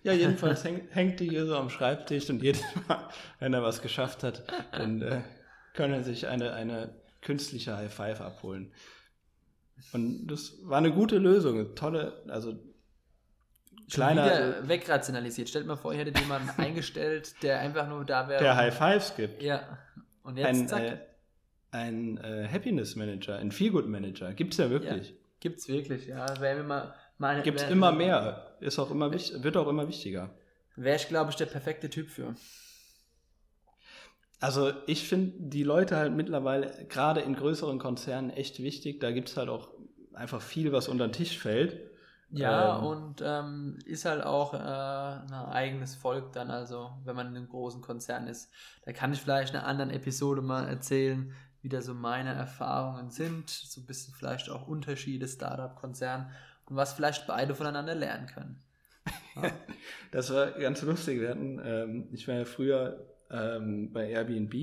Ja, 0.04 0.14
jedenfalls 0.14 0.64
häng, 0.64 0.88
hängt 0.92 1.20
die 1.20 1.30
hier 1.30 1.46
so 1.46 1.56
am 1.56 1.70
Schreibtisch 1.70 2.30
und 2.30 2.42
jedes 2.42 2.64
Mal, 2.88 3.10
wenn 3.40 3.54
er 3.54 3.64
was 3.64 3.82
geschafft 3.82 4.24
hat, 4.24 4.44
dann 4.72 5.02
äh, 5.02 5.22
kann 5.74 5.92
er 5.92 6.04
sich 6.04 6.28
eine, 6.28 6.54
eine 6.54 6.96
künstliche 7.22 7.76
High 7.76 7.94
Five 7.94 8.22
abholen. 8.22 8.72
Und 9.94 10.28
das 10.28 10.54
war 10.64 10.80
eine 10.80 10.92
gute 10.92 11.18
Lösung, 11.18 11.56
eine 11.56 11.76
tolle, 11.76 12.24
also 12.28 12.58
Kleiner, 13.92 14.26
wieder 14.26 14.68
wegrationalisiert. 14.68 15.48
Stellt 15.48 15.66
mal 15.66 15.78
vor, 15.78 15.94
ihr 15.94 16.00
hättet 16.00 16.20
jemanden 16.20 16.50
eingestellt, 16.58 17.42
der 17.42 17.60
einfach 17.60 17.88
nur 17.88 18.04
da 18.04 18.28
wäre. 18.28 18.44
der 18.44 18.56
High 18.56 18.76
Fives 18.76 19.16
gibt. 19.16 19.42
Ja. 19.42 19.78
Und 20.24 20.38
jetzt, 20.38 20.48
ein, 20.48 20.68
zack, 20.68 20.84
äh, 20.84 20.98
ein 21.72 22.18
äh, 22.18 22.48
Happiness 22.52 22.96
Manager, 22.96 23.38
ein 23.38 23.52
Feelgood 23.52 23.88
Manager. 23.88 24.34
Gibt 24.34 24.54
es 24.54 24.58
ja 24.60 24.70
wirklich. 24.70 25.14
gibt's 25.40 25.68
wirklich, 25.68 26.08
ja. 26.08 26.26
Wäre 26.40 26.62
es 26.64 27.62
wär- 27.62 27.70
immer 27.70 27.92
mehr. 27.92 28.58
Ist 28.60 28.80
auch 28.80 28.90
immer 28.92 29.12
wich- 29.12 29.34
wird 29.44 29.58
auch 29.58 29.68
immer 29.68 29.88
wichtiger. 29.88 30.30
Wäre 30.76 30.96
ich, 30.96 31.08
glaube 31.08 31.32
ich, 31.32 31.36
der 31.36 31.46
perfekte 31.48 31.90
Typ 31.90 32.10
für. 32.10 32.36
Also 34.40 34.72
ich 34.86 35.08
finde 35.08 35.34
die 35.40 35.64
Leute 35.64 35.96
halt 35.98 36.14
mittlerweile 36.14 36.86
gerade 36.90 37.22
in 37.22 37.36
größeren 37.36 37.80
Konzernen 37.80 38.30
echt 38.30 38.62
wichtig. 38.62 39.00
Da 39.00 39.12
gibt 39.12 39.30
es 39.30 39.38
halt 39.38 39.50
auch 39.50 39.70
einfach 40.14 40.42
viel, 40.42 40.72
was 40.72 40.88
unter 40.88 41.08
den 41.08 41.14
Tisch 41.14 41.38
fällt. 41.40 41.80
Ja, 42.30 42.78
Ähm. 42.80 42.86
und 42.86 43.24
ähm, 43.26 43.80
ist 43.86 44.06
halt 44.06 44.22
auch 44.24 44.54
äh, 44.54 44.58
ein 44.58 45.32
eigenes 45.34 45.96
Volk 45.96 46.34
dann, 46.34 46.52
also 46.52 46.92
wenn 47.06 47.16
man 47.16 47.28
in 47.28 47.38
einem 47.38 47.48
großen 47.48 47.82
Konzern 47.82 48.28
ist. 48.28 48.52
Da 48.86 48.92
kann 48.92 49.14
ich 49.14 49.22
vielleicht 49.22 49.54
in 49.54 49.60
einer 49.60 49.68
anderen 49.68 49.92
Episode 49.92 50.42
mal 50.42 50.68
erzählen, 50.68 51.34
wie 51.68 51.70
da 51.70 51.82
so 51.82 51.94
meine 51.94 52.34
Erfahrungen 52.34 53.10
sind, 53.10 53.50
so 53.50 53.82
ein 53.82 53.86
bisschen 53.86 54.14
vielleicht 54.14 54.50
auch 54.50 54.70
Unterschiede 54.70 55.28
Startup-Konzern 55.28 56.32
und 56.66 56.78
was 56.78 56.94
vielleicht 56.94 57.28
beide 57.28 57.56
voneinander 57.56 57.94
lernen 57.94 58.28
können. 58.28 58.64
Das 60.12 60.34
war 60.34 60.52
ganz 60.52 60.82
lustig. 60.82 61.20
Wir 61.20 61.30
hatten, 61.30 61.60
ähm, 61.64 62.08
ich 62.14 62.28
war 62.30 62.36
ja 62.36 62.46
früher 62.46 63.06
ähm, 63.30 63.92
bei 63.92 64.10
Airbnb. 64.10 64.54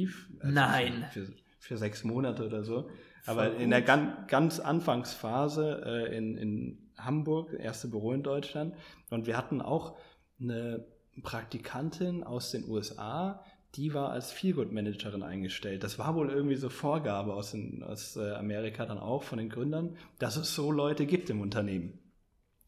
also 0.40 0.54
Nein. 0.54 1.04
Für, 1.12 1.26
für 1.58 1.76
sechs 1.76 2.02
Monate 2.04 2.46
oder 2.46 2.64
so. 2.64 2.90
Voll 3.22 3.34
Aber 3.34 3.54
in 3.56 3.68
der 3.68 3.82
ganz, 3.82 4.26
ganz 4.28 4.60
Anfangsphase 4.60 5.82
äh, 5.84 6.16
in, 6.16 6.38
in 6.38 6.78
Hamburg, 6.96 7.52
erste 7.58 7.88
Büro 7.88 8.12
in 8.12 8.22
Deutschland. 8.22 8.74
Und 9.10 9.26
wir 9.26 9.36
hatten 9.36 9.60
auch 9.60 9.98
eine 10.40 10.86
Praktikantin 11.22 12.24
aus 12.24 12.50
den 12.50 12.66
USA, 12.68 13.44
die 13.76 13.94
war 13.94 14.10
als 14.10 14.32
Feelgood-Managerin 14.32 15.22
eingestellt. 15.22 15.82
Das 15.84 15.98
war 15.98 16.14
wohl 16.14 16.30
irgendwie 16.30 16.56
so 16.56 16.68
Vorgabe 16.68 17.34
aus, 17.34 17.52
den, 17.52 17.82
aus 17.82 18.16
äh, 18.16 18.32
Amerika 18.32 18.86
dann 18.86 18.98
auch 18.98 19.22
von 19.22 19.38
den 19.38 19.48
Gründern, 19.48 19.96
dass 20.18 20.36
es 20.36 20.54
so 20.54 20.70
Leute 20.72 21.06
gibt 21.06 21.30
im 21.30 21.40
Unternehmen. 21.40 21.98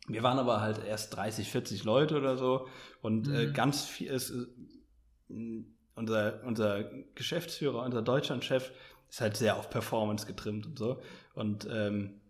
Wir 0.08 0.22
waren 0.22 0.38
aber 0.38 0.60
halt 0.60 0.84
erst 0.84 1.16
30, 1.16 1.50
40 1.50 1.84
Leute 1.84 2.16
oder 2.18 2.36
so 2.36 2.68
und 3.02 3.28
äh, 3.28 3.48
Mhm. 3.48 3.52
ganz 3.52 3.84
viel 3.84 4.08
ist, 4.08 4.30
äh, 4.32 4.46
unser, 5.94 6.42
unser 6.44 6.84
Geschäftsführer, 7.14 7.82
unser 7.82 8.02
Deutschlandchef 8.02 8.72
ist 9.08 9.20
halt 9.20 9.36
sehr 9.36 9.56
auf 9.56 9.70
Performance 9.70 10.26
getrimmt 10.26 10.66
und 10.66 10.78
so. 10.78 11.00
Und 11.34 11.66
ähm, 11.70 12.20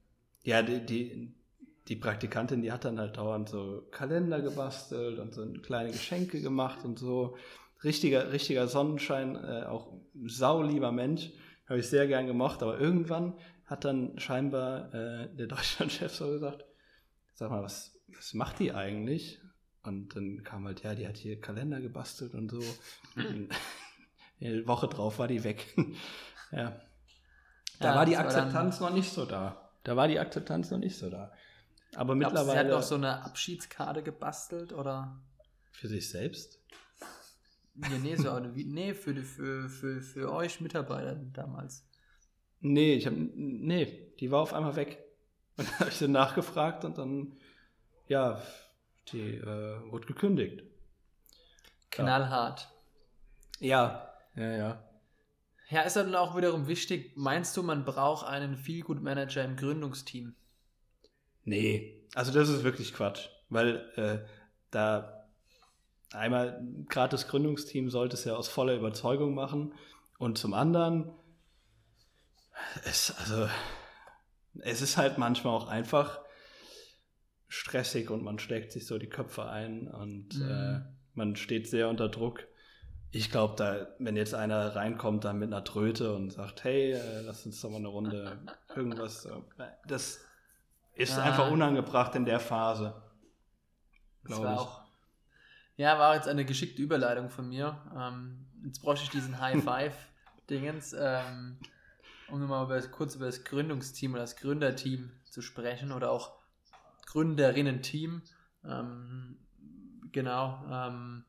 ja, 0.45 0.63
die, 0.63 0.85
die, 0.85 1.35
die 1.89 1.97
Praktikantin, 1.97 2.63
die 2.63 2.73
hat 2.73 2.85
dann 2.85 2.99
halt 3.01 3.17
dauernd 3.17 3.49
so 3.49 3.83
Kalender 3.91 4.41
gebastelt 4.41 5.19
und 5.19 5.35
so 5.35 5.47
kleine 5.63 5.93
Geschenke 5.93 6.41
gemacht 6.41 6.85
und 6.85 6.99
so. 6.99 7.37
Richtiger, 7.85 8.33
richtiger 8.33 8.69
Sonnenschein, 8.69 9.37
äh, 9.37 9.65
auch 9.67 9.93
saulieber 10.27 10.93
Mensch, 10.93 11.31
habe 11.69 11.81
ich 11.81 11.89
sehr 11.89 12.07
gern 12.07 12.27
gemocht, 12.27 12.63
aber 12.63 12.79
irgendwann 12.79 13.35
hat 13.67 13.85
dann 13.85 14.19
scheinbar 14.19 14.93
äh, 14.95 15.29
der 15.37 15.47
Deutschlandchef 15.49 16.15
so 16.15 16.29
gesagt, 16.29 16.65
sag 17.35 17.51
mal, 17.51 17.63
was, 17.63 17.99
was 18.09 18.35
macht 18.35 18.59
die 18.61 18.73
eigentlich? 18.73 19.41
Und 19.83 20.17
dann 20.17 20.43
kam 20.43 20.65
halt, 20.67 20.83
ja, 20.83 20.95
die 20.95 21.07
hat 21.07 21.17
hier 21.17 21.41
Kalender 21.41 21.81
gebastelt 21.81 22.35
und 22.35 22.51
so. 22.51 22.61
Und 23.15 23.49
eine 24.41 24.67
Woche 24.67 24.89
drauf 24.89 25.19
war 25.19 25.29
die 25.29 25.45
weg. 25.45 25.67
ja. 26.53 26.81
Da 27.79 27.89
Ja, 27.91 27.95
war 27.95 28.07
die 28.07 28.13
das 28.13 28.21
war 28.21 28.27
Akzeptanz 28.27 28.81
noch 28.81 28.93
nicht 28.93 29.13
so 29.13 29.27
da. 29.27 29.71
Da 29.85 29.97
war 29.97 30.09
die 30.09 30.19
Akzeptanz 30.19 30.71
noch 30.71 30.79
nicht 30.79 30.97
so 30.99 31.11
da. 31.11 31.33
Aber 31.95 32.17
Glaubst 32.17 32.37
du, 32.37 32.45
sie 32.45 32.59
hat 32.59 32.67
mittlerweile 32.67 32.71
doch 32.71 32.83
so 32.83 32.95
eine 32.97 33.23
Abschiedskarte 33.23 34.03
gebastelt 34.03 34.73
oder? 34.73 35.21
für 35.73 35.89
sich 35.89 36.09
selbst. 36.09 36.59
Ja, 37.79 37.99
nee, 38.03 38.17
so 38.17 38.31
eine, 38.31 38.49
nee, 38.49 38.95
für, 38.95 39.15
die, 39.15 39.23
für, 39.23 39.69
für, 39.69 40.01
für 40.01 40.33
euch 40.33 40.61
Mitarbeiter 40.61 41.15
damals. 41.15 41.87
Nee, 42.61 42.95
ich 42.95 43.07
habe 43.07 43.17
nee, 43.17 44.13
die 44.19 44.31
war 44.31 44.41
auf 44.41 44.55
einmal 44.55 44.77
weg. 44.77 45.03
Und 45.57 45.69
dann 45.69 45.79
habe 45.81 45.91
ich 45.91 45.97
sie 45.97 46.09
nachgefragt 46.09 46.85
und 46.85 46.99
dann 46.99 47.37
ja, 48.09 48.43
die 49.13 49.37
äh, 49.37 49.91
wurde 49.91 50.07
gekündigt. 50.07 50.63
Knallhart. 51.91 52.69
Ja, 53.59 54.13
ja, 54.35 54.53
ja. 54.53 54.83
Ja, 55.69 55.83
ist 55.83 55.97
dann 55.97 56.15
auch 56.15 56.37
wiederum 56.37 56.69
wichtig, 56.69 57.17
meinst 57.17 57.57
du, 57.57 57.63
man 57.63 57.85
braucht 57.85 58.27
einen 58.27 58.57
Feelgood-Manager 58.57 59.45
im 59.45 59.57
Gründungsteam? 59.57 60.37
Nee, 61.45 62.07
also 62.15 62.33
das 62.33 62.49
ist 62.49 62.63
wirklich 62.63 62.95
Quatsch, 62.95 63.29
weil 63.49 63.91
äh, 63.97 64.29
da 64.71 65.16
einmal 66.13 66.63
gerade 66.89 67.11
das 67.11 67.29
Gründungsteam 67.29 67.91
sollte 67.91 68.15
es 68.15 68.25
ja 68.25 68.35
aus 68.35 68.49
voller 68.49 68.75
Überzeugung 68.75 69.35
machen 69.35 69.75
und 70.19 70.39
zum 70.39 70.55
anderen 70.55 71.11
es 72.85 73.15
also 73.19 73.49
es 74.61 74.81
ist 74.83 74.97
halt 74.97 75.19
manchmal 75.19 75.55
auch 75.55 75.69
einfach 75.69 76.21
stressig 77.49 78.11
und 78.11 78.23
man 78.23 78.39
steckt 78.39 78.73
sich 78.73 78.87
so 78.87 78.99
die 78.99 79.09
Köpfe 79.09 79.47
ein 79.49 79.89
und 79.89 80.35
Mhm. 80.39 80.51
äh, 80.51 80.81
man 81.15 81.37
steht 81.37 81.69
sehr 81.69 81.89
unter 81.89 82.09
Druck. 82.09 82.47
Ich 83.11 83.31
glaube, 83.31 83.55
da, 83.57 83.87
wenn 83.99 84.17
jetzt 84.17 84.35
einer 84.35 84.75
reinkommt 84.77 85.25
dann 85.25 85.39
mit 85.39 85.53
einer 85.53 85.65
Tröte 85.65 86.15
und 86.15 86.31
sagt, 86.31 86.65
hey, 86.65 86.93
äh, 86.93 87.21
lass 87.23 87.47
uns 87.47 87.61
doch 87.61 87.71
mal 87.71 87.77
eine 87.77 87.89
Runde 87.89 88.39
irgendwas, 88.77 89.27
das 89.87 90.21
ist 90.95 91.17
Ah. 91.19 91.23
einfach 91.23 91.51
unangebracht 91.51 92.15
in 92.15 92.25
der 92.27 92.41
Phase. 92.41 93.01
Das 94.25 94.33
Glaub 94.33 94.45
war 94.45 94.53
ich. 94.55 94.59
auch. 94.61 94.86
Ja, 95.77 95.99
war 95.99 96.15
jetzt 96.15 96.29
eine 96.29 96.45
geschickte 96.45 96.81
Überleitung 96.81 97.29
von 97.29 97.49
mir. 97.49 97.79
Ähm, 97.95 98.47
jetzt 98.65 98.81
bräuchte 98.81 99.05
ich 99.05 99.11
diesen 99.11 99.41
High 99.41 99.63
Five-Dingens, 99.63 100.95
ähm, 100.99 101.59
um 102.29 102.41
nochmal 102.41 102.65
über, 102.65 102.81
kurz 102.89 103.15
über 103.15 103.27
das 103.27 103.45
Gründungsteam 103.45 104.13
oder 104.13 104.23
das 104.23 104.37
Gründerteam 104.37 105.13
zu 105.31 105.43
sprechen 105.43 105.93
oder 105.93 106.11
auch 106.11 106.33
Gründerinnen-Team. 107.07 108.23
Ähm, 108.65 109.37
genau. 110.13 110.65
Ähm, 110.71 111.25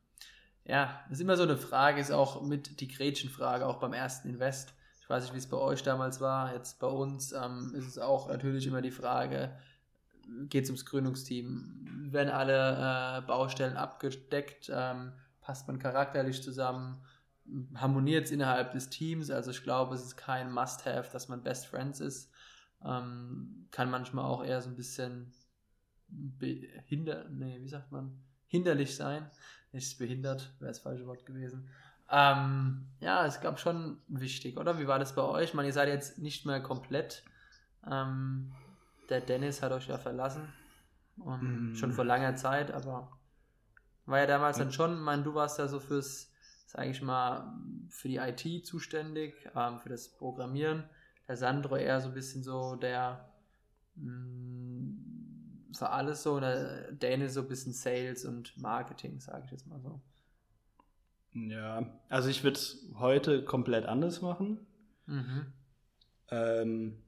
ja, 0.63 1.01
ist 1.09 1.21
immer 1.21 1.35
so 1.35 1.43
eine 1.43 1.57
Frage, 1.57 1.99
ist 1.99 2.11
auch 2.11 2.41
mit 2.41 2.79
die 2.79 2.87
Gretchenfrage, 2.87 3.65
auch 3.65 3.79
beim 3.79 3.93
ersten 3.93 4.29
Invest. 4.29 4.73
Ich 5.01 5.09
weiß 5.09 5.23
nicht, 5.23 5.33
wie 5.33 5.39
es 5.39 5.49
bei 5.49 5.57
euch 5.57 5.83
damals 5.83 6.21
war. 6.21 6.53
Jetzt 6.53 6.79
bei 6.79 6.87
uns 6.87 7.33
ähm, 7.33 7.73
ist 7.75 7.87
es 7.87 7.97
auch 7.97 8.29
natürlich 8.29 8.65
immer 8.67 8.81
die 8.81 8.91
Frage, 8.91 9.57
geht 10.49 10.63
es 10.63 10.69
ums 10.69 10.85
Gründungsteam? 10.85 12.09
Werden 12.11 12.29
alle 12.29 13.19
äh, 13.19 13.21
Baustellen 13.27 13.77
abgedeckt? 13.77 14.71
Ähm, 14.73 15.13
passt 15.41 15.67
man 15.67 15.79
charakterlich 15.79 16.41
zusammen? 16.41 16.99
Harmoniert 17.75 18.25
es 18.25 18.31
innerhalb 18.31 18.71
des 18.71 18.89
Teams? 18.89 19.31
Also 19.31 19.51
ich 19.51 19.63
glaube, 19.63 19.95
es 19.95 20.03
ist 20.03 20.17
kein 20.17 20.51
Must-Have, 20.51 21.11
dass 21.11 21.29
man 21.29 21.43
Best 21.43 21.67
Friends 21.67 21.99
ist. 21.99 22.31
Ähm, 22.85 23.67
kann 23.71 23.89
manchmal 23.89 24.25
auch 24.25 24.43
eher 24.43 24.61
so 24.61 24.69
ein 24.69 24.75
bisschen 24.75 25.33
behinder, 26.09 27.27
nee, 27.29 27.59
wie 27.61 27.67
sagt 27.67 27.91
man? 27.91 28.17
Hinderlich 28.47 28.95
sein. 28.95 29.29
Nicht 29.71 29.97
behindert, 29.97 30.53
wäre 30.59 30.71
das 30.71 30.79
falsche 30.79 31.05
Wort 31.05 31.25
gewesen. 31.25 31.69
Ähm, 32.09 32.85
ja, 33.01 33.25
es 33.25 33.41
gab 33.41 33.59
schon 33.59 33.97
wichtig, 34.07 34.57
oder? 34.57 34.79
Wie 34.79 34.87
war 34.87 34.99
das 34.99 35.13
bei 35.13 35.21
euch? 35.21 35.49
Ich 35.49 35.53
meine, 35.53 35.67
ihr 35.67 35.73
seid 35.73 35.89
jetzt 35.89 36.19
nicht 36.19 36.45
mehr 36.45 36.61
komplett. 36.61 37.23
Ähm, 37.89 38.53
der 39.09 39.21
Dennis 39.21 39.61
hat 39.61 39.71
euch 39.71 39.87
ja 39.87 39.97
verlassen. 39.97 40.47
Um, 41.17 41.71
Mm. 41.71 41.75
Schon 41.75 41.93
vor 41.93 42.05
langer 42.05 42.35
Zeit, 42.35 42.71
aber 42.71 43.17
war 44.05 44.19
ja 44.19 44.27
damals 44.27 44.57
dann 44.57 44.71
schon, 44.71 44.93
ich 44.93 44.99
meine, 44.99 45.23
du 45.23 45.33
warst 45.33 45.57
ja 45.59 45.67
so 45.67 45.79
fürs, 45.79 46.31
sage 46.67 46.89
ich 46.89 47.01
mal, 47.01 47.53
für 47.89 48.07
die 48.07 48.17
IT 48.17 48.65
zuständig, 48.65 49.33
ähm, 49.55 49.79
für 49.79 49.89
das 49.89 50.09
Programmieren. 50.09 50.83
Der 51.27 51.35
Sandro 51.35 51.75
eher 51.75 51.99
so 52.01 52.09
ein 52.09 52.13
bisschen 52.13 52.43
so 52.43 52.75
der 52.75 53.33
mh, 53.95 54.93
für 55.73 55.89
alles 55.89 56.23
so, 56.23 56.35
und 56.35 56.41
der 56.41 56.91
Dennis 56.91 57.33
so 57.33 57.41
ein 57.41 57.47
bisschen 57.47 57.73
Sales 57.73 58.25
und 58.25 58.55
Marketing, 58.57 59.19
sage 59.19 59.43
ich 59.45 59.51
jetzt 59.51 59.67
mal 59.67 59.79
so. 59.81 59.99
Ja, 61.33 61.85
also 62.09 62.29
ich 62.29 62.43
würde 62.43 62.57
es 62.57 62.89
heute 62.95 63.43
komplett 63.43 63.85
anders 63.85 64.21
machen. 64.21 64.65
Mhm. 65.05 65.45
Ähm, 66.29 67.03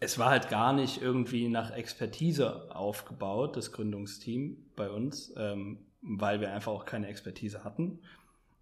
es 0.00 0.18
war 0.18 0.30
halt 0.30 0.48
gar 0.48 0.72
nicht 0.72 1.00
irgendwie 1.02 1.48
nach 1.48 1.70
Expertise 1.72 2.74
aufgebaut, 2.74 3.56
das 3.56 3.72
Gründungsteam 3.72 4.56
bei 4.76 4.90
uns, 4.90 5.32
ähm, 5.36 5.86
weil 6.02 6.40
wir 6.40 6.52
einfach 6.52 6.72
auch 6.72 6.84
keine 6.84 7.08
Expertise 7.08 7.64
hatten, 7.64 8.00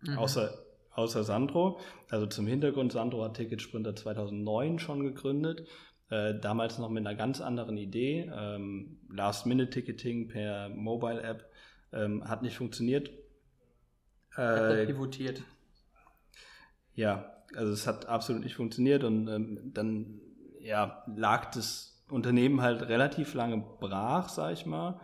Mhm. 0.03 0.19
außer, 0.19 0.53
außer 0.93 1.25
Sandro. 1.25 1.81
Also 2.11 2.27
zum 2.27 2.47
Hintergrund, 2.47 2.93
Sandro 2.93 3.25
hat 3.25 3.35
Ticket 3.37 3.63
Sprinter 3.63 3.97
2009 3.97 4.79
schon 4.79 5.03
gegründet, 5.05 5.67
äh, 6.11 6.35
damals 6.39 6.79
noch 6.79 6.91
mit 6.91 7.07
einer 7.07 7.17
ganz 7.17 7.41
anderen 7.41 7.77
Idee. 7.79 8.31
Ähm, 8.35 8.99
Last-Minute-Ticketing 9.11 10.29
per 10.29 10.69
Mobile-App 10.69 11.51
ähm, 11.93 12.29
hat 12.29 12.43
nicht 12.43 12.57
funktioniert. 12.57 13.11
Hat 14.55 14.69
er 14.69 14.79
Äh, 14.83 14.87
pivotiert. 14.87 15.43
ja, 16.95 17.33
also 17.55 17.73
es 17.73 17.87
hat 17.87 18.07
absolut 18.07 18.43
nicht 18.43 18.55
funktioniert 18.55 19.05
und 19.05 19.29
ähm, 19.29 19.71
dann 19.75 20.21
ja, 20.63 21.05
lag 21.15 21.51
das 21.51 22.03
Unternehmen 22.09 22.61
halt 22.61 22.83
relativ 22.89 23.35
lange 23.35 23.63
brach, 23.81 24.29
sag 24.29 24.53
ich 24.53 24.67
mal. 24.67 25.01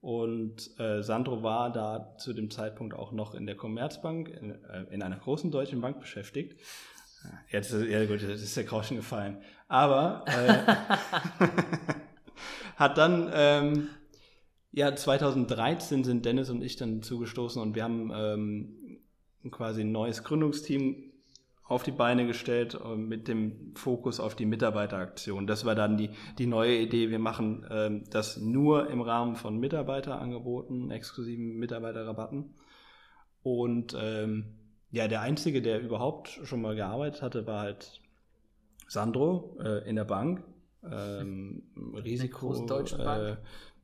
Und 0.00 0.78
äh, 0.78 1.02
Sandro 1.02 1.42
war 1.42 1.70
da 1.70 2.16
zu 2.16 2.32
dem 2.32 2.50
Zeitpunkt 2.50 2.94
auch 2.94 3.12
noch 3.12 3.34
in 3.34 3.46
der 3.46 3.56
Commerzbank, 3.56 4.28
in, 4.28 4.50
äh, 4.64 4.84
in 4.90 5.02
einer 5.02 5.18
großen 5.18 5.50
deutschen 5.50 5.80
Bank 5.80 6.00
beschäftigt. 6.00 6.58
Jetzt 7.50 7.72
ist, 7.72 7.86
ja 7.86 8.04
gut, 8.06 8.22
jetzt 8.22 8.42
ist 8.42 8.56
der 8.56 8.64
Groschen 8.64 8.96
gefallen. 8.96 9.42
Aber 9.68 10.24
äh, 10.26 10.74
hat 12.76 12.96
dann, 12.96 13.30
ähm, 13.34 13.88
ja, 14.72 14.94
2013 14.94 16.04
sind 16.04 16.24
Dennis 16.24 16.48
und 16.48 16.62
ich 16.62 16.76
dann 16.76 17.02
zugestoßen 17.02 17.60
und 17.60 17.74
wir 17.74 17.84
haben 17.84 18.10
ähm, 18.14 19.00
quasi 19.50 19.82
ein 19.82 19.92
neues 19.92 20.24
Gründungsteam 20.24 21.09
auf 21.70 21.84
die 21.84 21.92
Beine 21.92 22.26
gestellt 22.26 22.76
äh, 22.84 22.96
mit 22.96 23.28
dem 23.28 23.72
Fokus 23.76 24.18
auf 24.18 24.34
die 24.34 24.44
Mitarbeiteraktion. 24.44 25.46
Das 25.46 25.64
war 25.64 25.76
dann 25.76 25.96
die, 25.96 26.10
die 26.36 26.46
neue 26.46 26.76
Idee. 26.76 27.10
Wir 27.10 27.20
machen 27.20 27.64
ähm, 27.70 28.04
das 28.10 28.38
nur 28.38 28.90
im 28.90 29.00
Rahmen 29.00 29.36
von 29.36 29.56
Mitarbeiterangeboten, 29.56 30.90
exklusiven 30.90 31.58
Mitarbeiterrabatten. 31.58 32.56
Und 33.44 33.96
ähm, 33.96 34.56
ja, 34.90 35.06
der 35.06 35.20
Einzige, 35.20 35.62
der 35.62 35.80
überhaupt 35.80 36.40
schon 36.42 36.60
mal 36.60 36.74
gearbeitet 36.74 37.22
hatte, 37.22 37.46
war 37.46 37.60
halt 37.60 38.00
Sandro 38.88 39.56
äh, 39.62 39.88
in 39.88 39.94
der 39.94 40.04
Bank. 40.04 40.42
Ähm, 40.82 41.62
Risiko. 42.04 42.52
Äh, 42.98 43.36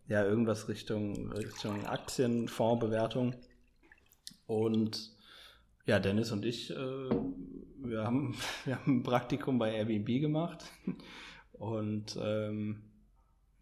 ja, 0.09 0.25
irgendwas 0.25 0.69
Richtung, 0.69 1.31
Richtung 1.31 1.87
Aktienfondsbewertung. 1.87 3.37
Und 4.49 5.16
ja, 5.87 5.99
Dennis 5.99 6.33
und 6.33 6.45
ich, 6.45 6.71
äh, 6.71 6.75
wir, 6.75 8.05
haben, 8.05 8.35
wir 8.65 8.77
haben 8.77 8.99
ein 8.99 9.03
Praktikum 9.03 9.59
bei 9.59 9.75
Airbnb 9.75 10.21
gemacht. 10.21 10.65
Und 11.53 12.19
ähm, 12.23 12.83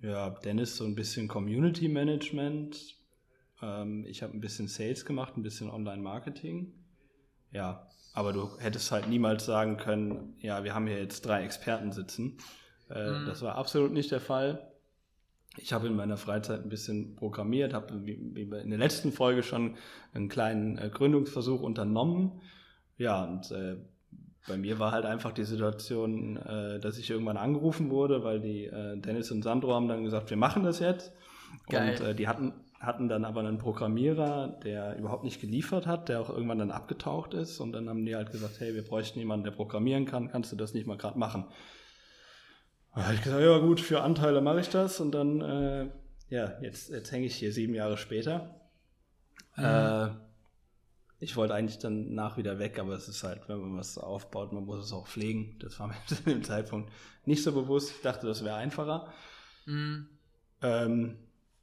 ja, 0.01 0.31
Dennis 0.31 0.77
so 0.77 0.85
ein 0.85 0.97
bisschen 0.97 1.29
Community 1.29 1.89
Management. 1.89 2.97
Ähm, 3.62 4.05
ich 4.05 4.22
habe 4.25 4.37
ein 4.37 4.41
bisschen 4.41 4.66
Sales 4.66 5.05
gemacht, 5.05 5.37
ein 5.37 5.45
bisschen 5.45 5.70
Online-Marketing. 5.70 6.72
Ja, 7.53 7.87
aber 8.12 8.33
du 8.33 8.59
hättest 8.59 8.91
halt 8.91 9.09
niemals 9.09 9.47
sagen 9.47 9.77
können, 9.77 10.35
ja, 10.41 10.64
wir 10.64 10.75
haben 10.75 10.89
hier 10.89 10.99
jetzt 10.99 11.25
drei 11.25 11.45
Experten 11.45 11.93
sitzen. 11.93 12.37
Äh, 12.91 13.11
Mhm. 13.11 13.27
Das 13.27 13.43
war 13.43 13.55
absolut 13.55 13.93
nicht 13.93 14.11
der 14.11 14.20
Fall. 14.20 14.74
Ich 15.57 15.73
habe 15.73 15.87
in 15.87 15.97
meiner 15.97 16.17
Freizeit 16.17 16.63
ein 16.63 16.69
bisschen 16.69 17.17
programmiert, 17.17 17.75
habe 17.75 18.05
wie, 18.07 18.13
in 18.13 18.71
der 18.71 18.79
letzten 18.79 19.13
Folge 19.13 19.43
schon 19.43 19.77
einen 20.13 20.29
kleinen 20.29 20.79
äh, 20.79 20.91
Gründungsversuch 20.93 21.61
unternommen. 21.61 22.41
Ja, 22.97 23.25
und 23.25 23.51
äh, 23.51 23.77
bei 24.47 24.57
mir 24.57 24.79
war 24.79 24.93
halt 24.93 25.07
einfach 25.07 25.33
die 25.33 25.45
Situation, 25.45 26.37
äh, 26.37 26.81
dass 26.81 26.99
ich 26.99 27.11
irgendwann 27.11 27.37
angerufen 27.37 27.91
wurde, 27.91 28.25
weil 28.25 28.41
die 28.41 28.67
äh, 28.67 28.97
Dennis 28.99 29.31
und 29.31 29.43
Sandro 29.43 29.73
haben 29.73 29.89
dann 29.89 30.05
gesagt, 30.05 30.31
wir 30.31 30.37
machen 30.37 30.65
das 30.65 30.81
jetzt. 30.81 31.13
Geil. 31.69 31.97
Und 31.99 32.07
äh, 32.07 32.15
die 32.15 32.29
hatten, 32.29 32.53
hatten 32.79 33.09
dann 33.09 33.25
aber 33.25 33.41
einen 33.41 33.59
Programmierer, 33.59 34.49
der 34.65 34.99
überhaupt 34.99 35.25
nicht 35.25 35.41
geliefert 35.41 35.87
hat, 35.87 36.09
der 36.09 36.21
auch 36.21 36.29
irgendwann 36.29 36.59
dann 36.59 36.71
abgetaucht 36.71 37.33
ist. 37.33 37.61
Und 37.61 37.73
dann 37.73 37.89
haben 37.89 38.05
die 38.05 38.15
halt 38.15 38.33
gesagt, 38.33 38.61
hey, 38.61 38.75
wir 38.75 38.85
bräuchten 38.85 39.19
jemanden, 39.19 39.45
der 39.45 39.53
programmieren 39.53 40.05
kann, 40.05 40.29
kannst 40.29 40.53
du 40.53 40.57
das 40.57 40.75
nicht 40.75 40.87
mal 40.87 40.99
gerade 40.99 41.19
machen? 41.19 41.47
Da 42.95 43.05
habe 43.05 43.15
ich 43.15 43.23
gesagt, 43.23 43.43
ja 43.43 43.59
gut, 43.59 43.81
für 43.81 44.03
Anteile 44.03 44.41
mache 44.41 44.61
ich 44.61 44.69
das. 44.69 45.01
Und 45.01 45.13
dann, 45.13 45.41
äh, 45.41 45.89
ja, 46.29 46.53
jetzt, 46.61 46.91
jetzt 46.91 47.11
hänge 47.11 47.27
ich 47.27 47.35
hier 47.35 47.53
sieben 47.53 47.75
Jahre 47.75 47.97
später. 47.97 48.61
Äh, 49.57 50.09
ich 51.21 51.37
wollte 51.37 51.55
eigentlich 51.55 51.79
dann 51.79 52.15
nach 52.15 52.37
wieder 52.37 52.59
weg, 52.59 52.79
aber 52.79 52.93
es 52.95 53.09
ist 53.09 53.23
halt, 53.23 53.49
wenn 53.49 53.59
man 53.59 53.79
was 53.79 53.99
aufbaut, 53.99 54.53
man 54.53 54.65
muss 54.65 54.85
es 54.85 54.93
auch 54.93 55.07
pflegen. 55.07 55.57
Das 55.59 55.79
war 55.81 55.89
mir 55.89 55.97
zu 56.07 56.17
dem 56.17 56.45
Zeitpunkt 56.45 56.93
nicht 57.25 57.43
so 57.43 57.53
bewusst. 57.53 57.93
Ich 57.97 58.03
dachte, 58.03 58.27
das 58.27 58.45
wäre 58.45 58.57
einfacher. 58.57 59.13
Mhm. 59.67 60.09
Ähm, 60.63 61.17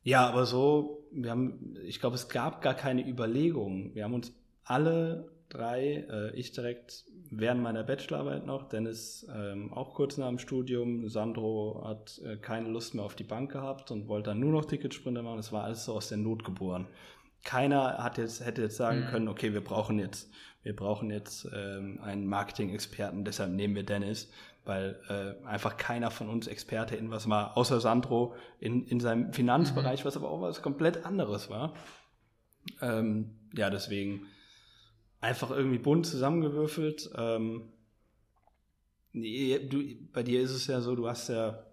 ja, 0.04 0.28
aber 0.28 0.46
so, 0.46 1.08
wir 1.12 1.32
haben, 1.32 1.78
ich 1.86 2.00
glaube, 2.00 2.16
es 2.16 2.28
gab 2.28 2.62
gar 2.62 2.74
keine 2.74 3.08
Überlegungen. 3.08 3.94
Wir 3.94 4.04
haben 4.04 4.16
uns 4.16 4.34
alle 4.64 5.32
drei, 5.52 6.06
äh, 6.10 6.36
ich 6.36 6.52
direkt 6.52 7.06
während 7.30 7.62
meiner 7.62 7.84
Bachelorarbeit 7.84 8.46
noch, 8.46 8.70
Dennis 8.70 9.28
ähm, 9.34 9.72
auch 9.74 9.94
kurz 9.94 10.18
nach 10.18 10.28
dem 10.28 10.40
Studium, 10.40 11.08
Sandro 11.10 11.84
hat 11.86 12.20
äh, 12.26 12.38
keine 12.38 12.70
Lust 12.70 12.96
mehr 12.96 13.04
auf 13.04 13.16
die 13.16 13.24
Bank 13.24 13.52
gehabt 13.52 13.92
und 13.92 14.08
wollte 14.08 14.32
dann 14.32 14.40
nur 14.40 14.52
noch 14.52 14.66
Ticketsprinte 14.66 15.22
machen. 15.22 15.38
Das 15.38 15.52
war 15.52 15.64
alles 15.64 15.86
so 15.86 15.94
aus 15.94 16.10
der 16.10 16.18
Not 16.18 16.44
geboren. 16.44 16.88
Keiner 17.44 17.98
hat 18.04 18.18
jetzt, 18.18 18.46
hätte 18.46 18.62
jetzt 18.64 18.78
sagen 18.78 19.02
Mhm. 19.02 19.06
können, 19.06 19.28
okay, 19.28 19.54
wir 19.54 19.64
brauchen 19.64 20.00
jetzt, 20.00 20.30
wir 20.64 20.76
brauchen 20.76 21.10
jetzt 21.10 21.48
ähm, 21.54 22.00
einen 22.02 22.28
Marketing-Experten, 22.28 23.26
deshalb 23.26 23.52
nehmen 23.52 23.76
wir 23.76 23.84
Dennis, 23.84 24.32
weil 24.64 25.00
äh, 25.10 25.46
einfach 25.48 25.78
keiner 25.78 26.12
von 26.12 26.30
uns 26.30 26.46
Experte 26.48 26.96
in 26.96 27.10
was 27.10 27.28
war, 27.28 27.58
außer 27.58 27.80
Sandro 27.80 28.36
in, 28.60 28.86
in 28.86 29.00
seinem 29.00 29.34
Finanzbereich, 29.34 30.06
was 30.06 30.16
aber 30.16 30.30
auch 30.30 30.42
was 30.42 30.62
komplett 30.62 31.04
anderes 31.06 31.50
war. 31.50 31.74
Ähm, 32.80 33.32
ja, 33.56 33.72
deswegen 33.72 34.28
einfach 35.22 35.52
irgendwie 35.52 35.78
bunt 35.78 36.06
zusammengewürfelt. 36.06 37.12
Ähm, 37.16 37.70
nee, 39.14 39.60
du, 39.60 39.84
bei 40.12 40.24
dir 40.24 40.42
ist 40.42 40.52
es 40.52 40.68
ja 40.68 40.82
so, 40.82 40.96
du 40.96 41.08
hast 41.08 41.30
ja 41.30 41.64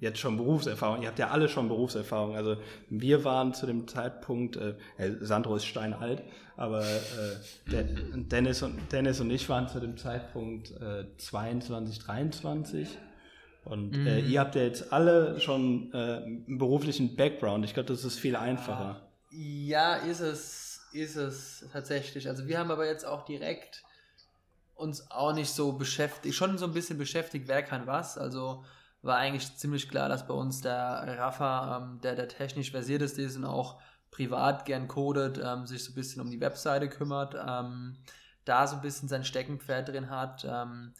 jetzt 0.00 0.18
schon 0.18 0.36
Berufserfahrung. 0.36 1.02
Ihr 1.02 1.08
habt 1.08 1.18
ja 1.18 1.28
alle 1.28 1.48
schon 1.48 1.68
Berufserfahrung. 1.68 2.36
Also 2.36 2.56
wir 2.88 3.24
waren 3.24 3.54
zu 3.54 3.66
dem 3.66 3.88
Zeitpunkt, 3.88 4.56
äh, 4.56 4.74
äh, 4.96 5.12
Sandro 5.20 5.56
ist 5.56 5.64
steinalt, 5.64 6.22
aber 6.56 6.84
äh, 6.84 7.70
der, 7.70 7.84
Dennis, 7.84 8.62
und, 8.62 8.92
Dennis 8.92 9.20
und 9.20 9.30
ich 9.30 9.48
waren 9.48 9.68
zu 9.68 9.80
dem 9.80 9.96
Zeitpunkt 9.96 10.72
äh, 10.80 11.04
22, 11.16 11.98
23. 12.00 12.88
Und 13.64 13.94
äh, 14.06 14.20
ihr 14.20 14.40
habt 14.40 14.54
ja 14.54 14.62
jetzt 14.62 14.92
alle 14.92 15.40
schon 15.40 15.92
äh, 15.92 15.96
einen 15.96 16.58
beruflichen 16.58 17.16
Background. 17.16 17.64
Ich 17.64 17.74
glaube, 17.74 17.88
das 17.88 18.04
ist 18.04 18.18
viel 18.18 18.34
einfacher. 18.34 19.08
Ja, 19.30 19.96
ist 19.96 20.20
es, 20.20 20.67
ist 21.00 21.16
es 21.16 21.66
tatsächlich. 21.72 22.28
Also 22.28 22.46
wir 22.46 22.58
haben 22.58 22.70
aber 22.70 22.86
jetzt 22.86 23.04
auch 23.04 23.24
direkt 23.24 23.82
uns 24.74 25.10
auch 25.10 25.32
nicht 25.32 25.50
so 25.50 25.72
beschäftigt, 25.72 26.34
schon 26.34 26.56
so 26.56 26.66
ein 26.66 26.72
bisschen 26.72 26.98
beschäftigt, 26.98 27.48
wer 27.48 27.62
kann 27.62 27.86
was. 27.86 28.16
Also 28.16 28.64
war 29.02 29.16
eigentlich 29.16 29.56
ziemlich 29.56 29.88
klar, 29.88 30.08
dass 30.08 30.26
bei 30.26 30.34
uns 30.34 30.60
der 30.60 31.04
Rafa, 31.18 31.78
ähm, 31.78 32.00
der 32.00 32.14
der 32.14 32.28
technisch 32.28 32.70
versierteste 32.70 33.22
ist 33.22 33.36
und 33.36 33.44
auch 33.44 33.80
privat 34.10 34.64
gern 34.64 34.88
codet, 34.88 35.40
ähm, 35.42 35.66
sich 35.66 35.84
so 35.84 35.92
ein 35.92 35.94
bisschen 35.94 36.22
um 36.22 36.30
die 36.30 36.40
Webseite 36.40 36.88
kümmert, 36.88 37.34
ähm, 37.34 37.96
da 38.44 38.66
so 38.66 38.76
ein 38.76 38.82
bisschen 38.82 39.08
sein 39.08 39.24
Steckenpferd 39.24 39.88
drin 39.88 40.10
hat. 40.10 40.46
Ähm, 40.48 40.94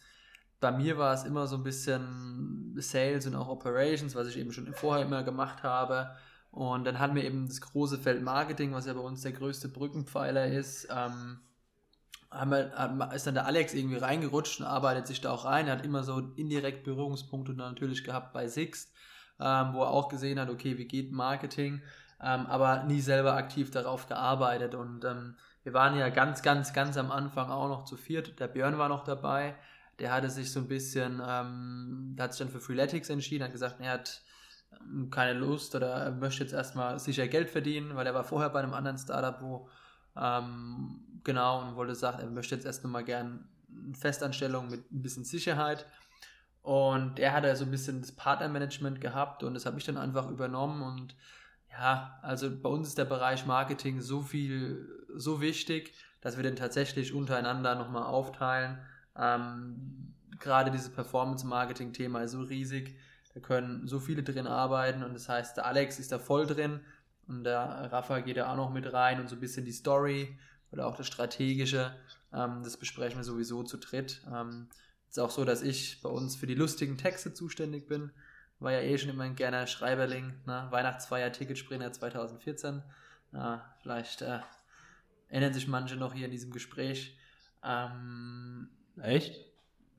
bei 0.60 0.72
mir 0.72 0.98
war 0.98 1.14
es 1.14 1.24
immer 1.24 1.46
so 1.46 1.56
ein 1.56 1.62
bisschen 1.62 2.74
Sales 2.78 3.26
und 3.26 3.36
auch 3.36 3.48
Operations, 3.48 4.14
was 4.14 4.28
ich 4.28 4.36
eben 4.36 4.52
schon 4.52 4.72
vorher 4.74 5.06
immer 5.06 5.22
gemacht 5.22 5.62
habe. 5.62 6.10
Und 6.50 6.84
dann 6.84 6.98
hatten 6.98 7.14
wir 7.14 7.24
eben 7.24 7.46
das 7.46 7.60
große 7.60 7.98
Feld 7.98 8.22
Marketing, 8.22 8.72
was 8.72 8.86
ja 8.86 8.94
bei 8.94 9.00
uns 9.00 9.22
der 9.22 9.32
größte 9.32 9.68
Brückenpfeiler 9.68 10.46
ist. 10.46 10.88
Ähm, 10.90 11.40
wir, 12.30 13.10
ist 13.14 13.26
dann 13.26 13.34
der 13.34 13.46
Alex 13.46 13.74
irgendwie 13.74 13.96
reingerutscht 13.96 14.60
und 14.60 14.66
arbeitet 14.66 15.06
sich 15.06 15.20
da 15.20 15.30
auch 15.30 15.44
rein. 15.44 15.66
Er 15.66 15.74
hat 15.78 15.84
immer 15.84 16.02
so 16.02 16.18
indirekt 16.36 16.84
Berührungspunkte 16.84 17.52
natürlich 17.52 18.04
gehabt 18.04 18.32
bei 18.32 18.48
Sixt, 18.48 18.92
ähm, 19.40 19.72
wo 19.72 19.82
er 19.82 19.90
auch 19.90 20.08
gesehen 20.08 20.38
hat, 20.38 20.50
okay, 20.50 20.76
wie 20.78 20.84
geht 20.84 21.12
Marketing, 21.12 21.80
ähm, 22.20 22.46
aber 22.46 22.84
nie 22.84 23.00
selber 23.00 23.34
aktiv 23.34 23.70
darauf 23.70 24.06
gearbeitet. 24.06 24.74
Und 24.74 25.04
ähm, 25.04 25.36
wir 25.62 25.72
waren 25.72 25.96
ja 25.96 26.08
ganz, 26.10 26.42
ganz, 26.42 26.72
ganz 26.72 26.96
am 26.96 27.10
Anfang 27.10 27.50
auch 27.50 27.68
noch 27.68 27.84
zu 27.84 27.96
viert. 27.96 28.38
Der 28.40 28.48
Björn 28.48 28.78
war 28.78 28.88
noch 28.88 29.04
dabei. 29.04 29.54
Der 29.98 30.12
hatte 30.12 30.30
sich 30.30 30.52
so 30.52 30.60
ein 30.60 30.68
bisschen, 30.68 31.22
ähm, 31.26 32.14
der 32.16 32.24
hat 32.24 32.32
sich 32.32 32.38
dann 32.40 32.50
für 32.50 32.60
Freeletics 32.60 33.10
entschieden, 33.10 33.44
hat 33.44 33.52
gesagt, 33.52 33.80
er 33.80 33.92
hat 33.92 34.22
keine 35.10 35.38
Lust 35.38 35.74
oder 35.74 35.88
er 35.88 36.10
möchte 36.10 36.42
jetzt 36.42 36.52
erstmal 36.52 36.98
sicher 36.98 37.28
Geld 37.28 37.50
verdienen, 37.50 37.94
weil 37.94 38.06
er 38.06 38.14
war 38.14 38.24
vorher 38.24 38.50
bei 38.50 38.60
einem 38.60 38.74
anderen 38.74 38.98
Startup, 38.98 39.40
wo 39.40 39.68
ähm, 40.16 41.00
genau 41.24 41.62
und 41.62 41.76
wollte 41.76 41.94
sagen, 41.94 42.20
er 42.20 42.30
möchte 42.30 42.54
jetzt 42.54 42.64
erst 42.64 42.84
nochmal 42.84 43.04
gern 43.04 43.48
eine 43.70 43.94
Festanstellung 43.94 44.68
mit 44.68 44.90
ein 44.90 45.02
bisschen 45.02 45.24
Sicherheit. 45.24 45.86
Und 46.62 47.18
er 47.18 47.32
hatte 47.32 47.54
so 47.56 47.64
ein 47.64 47.70
bisschen 47.70 48.00
das 48.00 48.12
Partnermanagement 48.12 49.00
gehabt 49.00 49.42
und 49.42 49.54
das 49.54 49.64
habe 49.64 49.78
ich 49.78 49.84
dann 49.84 49.96
einfach 49.96 50.28
übernommen 50.28 50.82
und 50.82 51.14
ja, 51.70 52.18
also 52.22 52.50
bei 52.50 52.68
uns 52.68 52.88
ist 52.88 52.98
der 52.98 53.04
Bereich 53.04 53.46
Marketing 53.46 54.00
so 54.00 54.22
viel, 54.22 55.06
so 55.14 55.40
wichtig, 55.40 55.94
dass 56.20 56.36
wir 56.36 56.42
den 56.42 56.56
tatsächlich 56.56 57.14
untereinander 57.14 57.74
nochmal 57.74 58.04
aufteilen. 58.04 58.78
Ähm, 59.16 60.14
gerade 60.38 60.70
dieses 60.70 60.90
Performance-Marketing-Thema 60.90 62.22
ist 62.22 62.32
so 62.32 62.40
riesig, 62.40 62.96
da 63.34 63.40
können 63.40 63.86
so 63.86 64.00
viele 64.00 64.22
drin 64.22 64.46
arbeiten 64.46 65.02
und 65.02 65.14
das 65.14 65.28
heißt, 65.28 65.56
der 65.56 65.66
Alex 65.66 65.98
ist 65.98 66.12
da 66.12 66.18
voll 66.18 66.46
drin 66.46 66.80
und 67.26 67.44
der 67.44 67.88
Rafa 67.92 68.20
geht 68.20 68.36
da 68.36 68.50
auch 68.52 68.56
noch 68.56 68.72
mit 68.72 68.92
rein 68.92 69.20
und 69.20 69.28
so 69.28 69.36
ein 69.36 69.40
bisschen 69.40 69.64
die 69.64 69.72
Story 69.72 70.38
oder 70.70 70.86
auch 70.86 70.96
das 70.96 71.06
Strategische, 71.06 71.94
ähm, 72.32 72.62
das 72.62 72.76
besprechen 72.76 73.18
wir 73.18 73.24
sowieso 73.24 73.62
zu 73.62 73.78
dritt. 73.78 74.22
Ähm, 74.32 74.68
ist 75.08 75.18
auch 75.18 75.30
so, 75.30 75.44
dass 75.44 75.62
ich 75.62 76.02
bei 76.02 76.10
uns 76.10 76.36
für 76.36 76.46
die 76.46 76.54
lustigen 76.54 76.98
Texte 76.98 77.32
zuständig 77.32 77.86
bin. 77.88 78.12
War 78.58 78.72
ja 78.72 78.80
eh 78.80 78.98
schon 78.98 79.10
immer 79.10 79.24
ein 79.24 79.36
gerne 79.36 79.66
Schreiberling. 79.66 80.34
Ne? 80.46 80.66
Weihnachtsfeier 80.70 81.32
Ticketspringer 81.32 81.92
2014. 81.92 82.82
Ja, 83.32 83.74
vielleicht 83.82 84.22
äh, 84.22 84.40
erinnern 85.28 85.54
sich 85.54 85.68
manche 85.68 85.96
noch 85.96 86.12
hier 86.12 86.26
in 86.26 86.30
diesem 86.30 86.50
Gespräch. 86.50 87.16
Ähm, 87.62 88.68
Echt? 89.00 89.47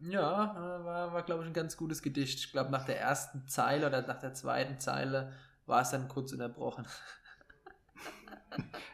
Ja, 0.02 0.54
äh, 0.54 0.86
war, 0.86 1.14
war 1.14 1.24
glaube 1.24 1.44
ich, 1.44 1.50
ein 1.50 1.54
ganz 1.54 1.78
gutes 1.78 2.02
Gedicht. 2.02 2.40
Ich 2.40 2.52
glaube, 2.52 2.72
nach 2.72 2.86
der 2.86 3.00
ersten 3.00 3.48
Zeile 3.48 3.88
oder 3.88 4.02
nach 4.02 4.20
der 4.20 4.34
zweiten 4.34 4.80
Zeile 4.80 5.34
war 5.66 5.82
es 5.82 5.92
dann 5.92 6.08
kurz 6.08 6.32
unterbrochen. 6.34 6.86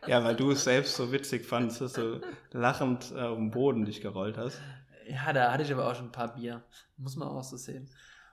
Ja, 0.06 0.24
weil 0.24 0.36
du 0.36 0.52
es 0.52 0.66
selbst 0.66 0.96
so 0.96 1.12
witzig 1.12 1.46
fandst, 1.46 1.82
dass 1.82 1.94
du 1.94 2.22
lachend 2.52 3.12
äh, 3.16 3.26
um 3.26 3.46
den 3.46 3.52
Boden 3.52 3.86
dich 3.86 4.02
gerollt 4.02 4.38
hast. 4.38 4.60
Ja, 5.08 5.34
da 5.34 5.52
hatte 5.52 5.64
ich 5.64 5.72
aber 5.72 5.90
auch 5.90 5.96
schon 5.96 6.08
ein 6.08 6.12
paar 6.12 6.36
Bier. 6.36 6.62
Muss 6.98 7.16
man 7.16 7.30
auch 7.30 7.44
so 7.44 7.58
sehen. 7.58 7.90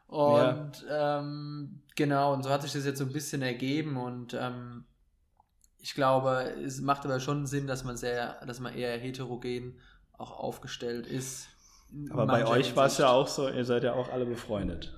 Und 0.06 0.84
ähm, 0.90 1.80
genau, 1.94 2.34
und 2.34 2.42
so 2.42 2.50
hat 2.50 2.62
sich 2.62 2.72
das 2.72 2.84
jetzt 2.84 2.98
so 2.98 3.04
ein 3.04 3.12
bisschen 3.12 3.40
ergeben 3.40 3.96
und 3.96 4.34
ähm, 4.34 4.84
ich 5.78 5.94
glaube, 5.94 6.52
es 6.62 6.80
macht 6.82 7.06
aber 7.06 7.18
schon 7.18 7.46
Sinn, 7.46 7.66
dass 7.66 7.82
man 7.82 7.96
sehr, 7.96 8.44
dass 8.44 8.60
man 8.60 8.74
eher 8.74 8.98
heterogen 8.98 9.80
auch 10.12 10.38
aufgestellt 10.38 11.06
ist. 11.06 11.48
Aber 12.10 12.26
bei 12.26 12.46
euch 12.46 12.74
war 12.76 12.86
es 12.86 12.98
ja 12.98 13.08
auch 13.08 13.28
so, 13.28 13.48
ihr 13.48 13.64
seid 13.64 13.84
ja 13.84 13.94
auch 13.94 14.10
alle 14.10 14.24
befreundet. 14.24 14.92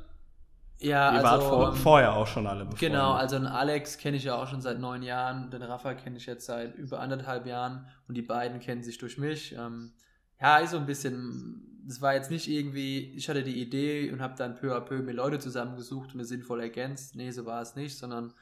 Ja, 0.78 1.12
ihr 1.12 1.24
also, 1.24 1.24
wart 1.24 1.42
vor, 1.42 1.68
ähm, 1.68 1.74
vorher 1.76 2.14
auch 2.14 2.26
schon 2.26 2.46
alle 2.46 2.64
befreundet. 2.64 2.80
Genau, 2.80 3.12
also 3.12 3.38
den 3.38 3.46
Alex 3.46 3.98
kenne 3.98 4.16
ich 4.16 4.24
ja 4.24 4.34
auch 4.34 4.48
schon 4.48 4.60
seit 4.60 4.78
neun 4.78 5.02
Jahren, 5.02 5.50
den 5.50 5.62
Rafa 5.62 5.94
kenne 5.94 6.16
ich 6.16 6.26
jetzt 6.26 6.46
seit 6.46 6.74
über 6.74 7.00
anderthalb 7.00 7.46
Jahren 7.46 7.86
und 8.08 8.16
die 8.16 8.22
beiden 8.22 8.60
kennen 8.60 8.82
sich 8.82 8.98
durch 8.98 9.18
mich. 9.18 9.54
Ähm, 9.56 9.92
ja, 10.40 10.58
ist 10.58 10.72
so 10.72 10.76
ein 10.76 10.86
bisschen, 10.86 11.82
das 11.86 12.00
war 12.00 12.14
jetzt 12.14 12.30
nicht 12.30 12.48
irgendwie, 12.48 13.12
ich 13.14 13.28
hatte 13.28 13.42
die 13.42 13.60
Idee 13.60 14.10
und 14.12 14.20
habe 14.20 14.34
dann 14.36 14.56
peu 14.56 14.76
à 14.76 14.80
peu 14.80 14.98
mir 14.98 15.12
Leute 15.12 15.38
zusammengesucht 15.38 16.10
und 16.10 16.16
mir 16.16 16.24
sinnvoll 16.24 16.60
ergänzt. 16.60 17.16
Nee, 17.16 17.30
so 17.30 17.46
war 17.46 17.62
es 17.62 17.76
nicht, 17.76 17.96
sondern 17.96 18.34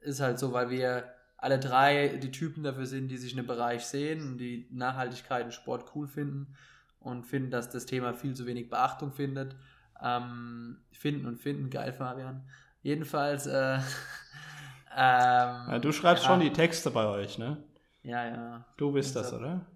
ist 0.00 0.20
halt 0.20 0.38
so, 0.38 0.52
weil 0.52 0.70
wir 0.70 1.04
alle 1.38 1.58
drei 1.58 2.08
die 2.22 2.30
Typen 2.30 2.62
dafür 2.62 2.86
sind, 2.86 3.08
die 3.08 3.16
sich 3.16 3.32
in 3.32 3.38
dem 3.38 3.46
Bereich 3.46 3.84
sehen 3.84 4.22
und 4.22 4.38
die 4.38 4.68
Nachhaltigkeit 4.70 5.44
und 5.44 5.52
Sport 5.52 5.90
cool 5.94 6.06
finden 6.06 6.54
und 7.04 7.24
finden, 7.24 7.50
dass 7.50 7.70
das 7.70 7.86
Thema 7.86 8.14
viel 8.14 8.34
zu 8.34 8.46
wenig 8.46 8.70
Beachtung 8.70 9.12
findet. 9.12 9.56
Ähm, 10.02 10.78
finden 10.92 11.26
und 11.26 11.38
finden, 11.38 11.70
geil, 11.70 11.92
Fabian. 11.92 12.48
Jedenfalls, 12.82 13.46
äh, 13.46 13.78
ähm, 14.96 15.70
Ja, 15.70 15.78
du 15.78 15.92
schreibst 15.92 16.24
ja, 16.24 16.28
schon 16.28 16.40
die 16.40 16.52
Texte 16.54 16.90
bei 16.90 17.04
euch, 17.06 17.36
ne? 17.38 17.62
Ja, 18.02 18.24
ja. 18.26 18.64
Du 18.76 18.92
bist 18.92 19.16
Unser- 19.16 19.16
das, 19.16 19.32
oder? 19.32 19.66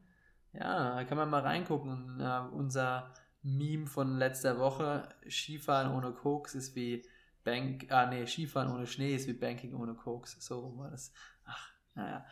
Ja, 0.52 0.96
da 0.96 1.04
kann 1.04 1.18
man 1.18 1.30
mal 1.30 1.42
reingucken. 1.42 2.20
Äh, 2.20 2.40
unser 2.52 3.12
Meme 3.42 3.86
von 3.86 4.18
letzter 4.18 4.58
Woche, 4.58 5.08
Skifahren 5.28 5.92
ohne 5.94 6.12
Koks 6.12 6.54
ist 6.54 6.74
wie 6.76 7.04
Bank, 7.44 7.86
ah 7.90 8.06
nee, 8.06 8.26
Skifahren 8.26 8.72
ohne 8.72 8.86
Schnee 8.86 9.14
ist 9.14 9.28
wie 9.28 9.34
Banking 9.34 9.74
ohne 9.74 9.94
Koks. 9.94 10.36
So 10.40 10.76
war 10.78 10.90
das. 10.90 11.12
Ach, 11.44 11.67
naja. 11.98 12.24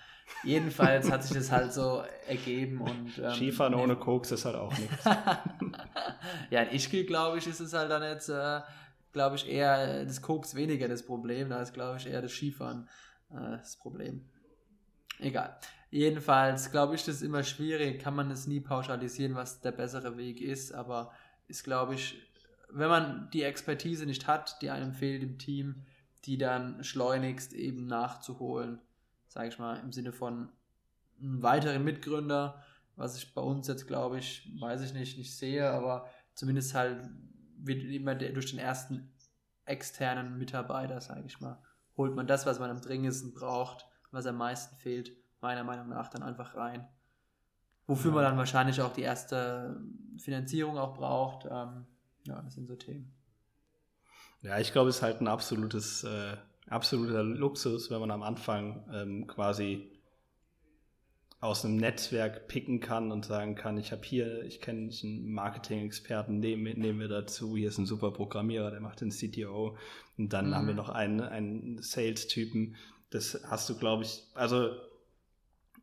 Jedenfalls 0.45 1.11
hat 1.11 1.25
sich 1.25 1.37
das 1.37 1.51
halt 1.51 1.73
so 1.73 2.03
ergeben 2.27 2.81
und 2.81 3.19
ähm, 3.19 3.33
Skifahren 3.33 3.75
nee, 3.75 3.83
ohne 3.83 3.97
Koks 3.97 4.31
ist 4.31 4.45
halt 4.45 4.57
auch 4.57 4.77
nichts. 4.77 5.05
ja, 6.51 6.63
in 6.63 6.75
Ischgl, 6.75 7.05
glaube 7.05 7.39
ich, 7.39 7.47
ist 7.47 7.61
es 7.61 7.73
halt 7.73 7.91
dann 7.91 8.03
jetzt, 8.03 8.29
äh, 8.29 8.61
glaube 9.13 9.37
ich, 9.37 9.49
eher 9.49 10.05
das 10.05 10.23
Koks 10.23 10.55
weniger 10.55 10.89
das 10.89 11.05
Problem. 11.05 11.49
Da 11.51 11.61
ist, 11.63 11.75
glaube 11.75 11.99
ich, 11.99 12.07
eher 12.07 12.23
das 12.23 12.33
Skifahren 12.33 12.89
äh, 13.31 13.59
das 13.59 13.77
Problem. 13.77 14.29
Egal. 15.19 15.59
Jedenfalls 15.91 16.71
glaube 16.71 16.95
ich, 16.95 17.05
das 17.05 17.17
ist 17.17 17.23
immer 17.23 17.43
schwierig, 17.43 18.01
kann 18.01 18.15
man 18.15 18.31
es 18.31 18.47
nie 18.47 18.61
pauschalisieren, 18.61 19.35
was 19.35 19.61
der 19.61 19.73
bessere 19.73 20.17
Weg 20.17 20.41
ist, 20.41 20.73
aber 20.73 21.13
ist, 21.49 21.65
glaube 21.65 21.95
ich, 21.95 22.21
wenn 22.71 22.89
man 22.89 23.31
die 23.31 23.43
Expertise 23.43 24.07
nicht 24.07 24.27
hat, 24.27 24.61
die 24.63 24.71
einem 24.71 24.93
fehlt 24.93 25.23
im 25.23 25.39
Team, 25.39 25.87
die 26.25 26.37
dann 26.37 26.83
schleunigst 26.83 27.53
eben 27.53 27.87
nachzuholen, 27.87 28.81
sage 29.37 29.49
ich 29.49 29.59
mal, 29.59 29.79
im 29.81 29.93
Sinne 29.93 30.13
von 30.13 30.49
einem 31.21 31.43
weiteren 31.43 31.85
Mitgründer, 31.85 32.65
was 32.97 33.19
ich 33.19 33.35
bei 33.35 33.43
uns 33.43 33.69
jetzt, 33.69 33.87
glaube 33.87 34.19
ich, 34.19 34.51
weiß 34.59 34.81
ich 34.81 34.95
nicht, 34.95 35.19
nicht 35.19 35.37
sehe, 35.37 35.71
aber 35.71 36.09
zumindest 36.33 36.73
halt 36.73 37.07
wird 37.59 37.83
immer 37.83 38.15
durch 38.15 38.47
den 38.47 38.59
ersten 38.59 39.13
externen 39.67 40.39
Mitarbeiter, 40.39 41.03
sage 41.03 41.25
ich 41.27 41.39
mal, 41.39 41.59
holt 41.99 42.15
man 42.15 42.27
das, 42.27 42.47
was 42.47 42.59
man 42.59 42.71
am 42.71 42.81
dringendsten 42.81 43.35
braucht, 43.35 43.87
was 44.11 44.25
am 44.25 44.39
meisten 44.39 44.75
fehlt, 44.77 45.13
meiner 45.43 45.65
Meinung 45.65 45.91
nach 45.91 46.09
dann 46.09 46.23
einfach 46.23 46.55
rein. 46.55 46.89
Wofür 47.87 48.13
ja. 48.13 48.15
man 48.15 48.25
dann 48.25 48.39
wahrscheinlich 48.39 48.81
auch 48.81 48.95
die 48.95 49.03
erste 49.03 49.83
Finanzierung 50.17 50.79
auch 50.79 50.95
braucht. 50.95 51.45
Ähm, 51.45 51.85
ja, 52.27 52.41
das 52.41 52.55
sind 52.55 52.69
so 52.69 52.77
Themen. 52.77 53.13
Ja, 54.41 54.59
ich 54.59 54.73
glaube, 54.73 54.89
es 54.89 54.97
ist 54.97 55.03
halt 55.03 55.21
ein 55.21 55.29
absolutes, 55.29 56.05
äh, 56.05 56.39
absoluter 56.69 57.23
Luxus, 57.23 57.91
wenn 57.91 58.01
man 58.01 58.11
am 58.11 58.23
Anfang 58.23 58.85
ähm, 58.93 59.27
quasi 59.27 59.91
aus 61.41 61.65
einem 61.65 61.77
Netzwerk 61.77 62.49
picken 62.49 62.81
kann 62.81 63.13
und 63.13 63.25
sagen 63.25 63.55
kann, 63.55 63.77
ich 63.77 63.93
habe 63.93 64.03
hier, 64.05 64.43
ich 64.45 64.61
kenne 64.61 64.91
einen 65.03 65.33
Marketing-Experten, 65.33 66.39
nehmen, 66.39 66.79
nehmen 66.79 66.99
wir 66.99 67.09
dazu, 67.09 67.57
hier 67.57 67.69
ist 67.69 67.79
ein 67.79 67.87
super 67.87 68.11
Programmierer, 68.11 68.71
der 68.71 68.81
macht 68.81 69.01
den 69.01 69.11
CTO 69.11 69.77
und 70.17 70.33
dann 70.33 70.49
mhm. 70.49 70.55
haben 70.55 70.67
wir 70.67 70.75
noch 70.75 70.89
einen, 70.89 71.21
einen 71.21 71.83
Sales-Typen. 71.83 72.77
Das 73.11 73.43
hast 73.49 73.69
du, 73.69 73.77
glaube 73.77 74.05
ich, 74.05 74.25
also 74.35 74.71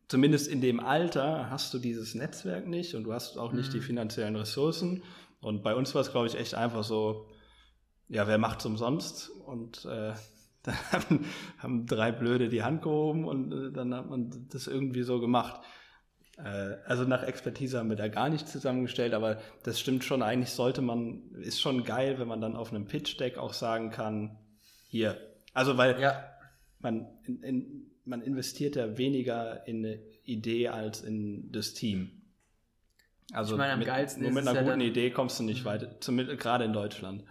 zumindest 0.08 0.48
in 0.48 0.60
dem 0.60 0.80
Alter 0.80 1.50
hast 1.50 1.74
du 1.74 1.80
dieses 1.80 2.16
Netzwerk 2.16 2.68
nicht 2.68 2.96
und 2.96 3.04
du 3.04 3.14
hast 3.14 3.38
auch 3.38 3.54
nicht 3.54 3.70
mhm. 3.70 3.74
die 3.74 3.82
finanziellen 3.82 4.36
Ressourcen. 4.36 5.04
Und 5.40 5.64
bei 5.64 5.76
uns 5.76 5.94
war 5.94 6.02
es, 6.02 6.12
glaube 6.12 6.28
ich, 6.28 6.36
echt 6.36 6.56
einfach 6.56 6.84
so, 6.84 7.28
ja, 8.10 8.28
wer 8.28 8.38
macht 8.38 8.60
es 8.60 8.66
umsonst? 8.66 9.30
Und 9.30 9.86
äh, 9.86 10.14
dann 10.64 10.76
haben, 10.92 11.26
haben, 11.60 11.86
drei 11.86 12.12
Blöde 12.12 12.50
die 12.50 12.64
Hand 12.64 12.82
gehoben 12.82 13.26
und 13.26 13.52
äh, 13.52 13.72
dann 13.72 13.94
hat 13.94 14.10
man 14.10 14.48
das 14.50 14.68
irgendwie 14.68 15.04
so 15.04 15.20
gemacht. 15.20 15.62
Äh, 16.38 16.78
also 16.86 17.04
nach 17.04 17.24
Expertise 17.24 17.78
haben 17.78 17.90
wir 17.90 17.98
da 17.98 18.08
gar 18.08 18.30
nichts 18.30 18.52
zusammengestellt, 18.52 19.14
aber 19.14 19.40
das 19.64 19.80
stimmt 19.80 20.04
schon. 20.04 20.22
Eigentlich 20.22 20.52
sollte 20.52 20.82
man, 20.82 21.32
ist 21.34 21.60
schon 21.60 21.84
geil, 21.84 22.18
wenn 22.18 22.28
man 22.28 22.42
dann 22.42 22.56
auf 22.56 22.72
einem 22.72 22.86
Pitch-Deck 22.86 23.38
auch 23.38 23.54
sagen 23.54 23.92
kann, 23.92 24.38
hier. 24.88 25.18
Also 25.54 25.78
weil 25.78 26.00
ja. 26.00 26.24
man, 26.80 27.08
in, 27.26 27.44
in, 27.44 27.92
man 28.06 28.22
investiert 28.22 28.76
ja 28.76 28.98
weniger 28.98 29.68
in 29.68 29.86
eine 29.86 30.00
Idee 30.24 30.70
als 30.70 31.02
in 31.02 31.52
das 31.52 31.74
Team. 31.74 32.22
Also 33.32 33.56
ich 33.56 33.58
meine, 33.58 33.74
am 33.74 33.80
mit, 33.80 33.88
geilsten 33.88 34.24
nur 34.24 34.32
mit 34.32 34.48
einer 34.48 34.64
guten 34.64 34.82
ja 34.82 34.88
Idee 34.88 35.12
kommst 35.12 35.40
du 35.40 35.44
nicht 35.44 35.62
mhm. 35.62 35.66
weiter, 35.66 35.88
gerade 36.38 36.66
in 36.66 36.74
Deutschland. 36.74 37.24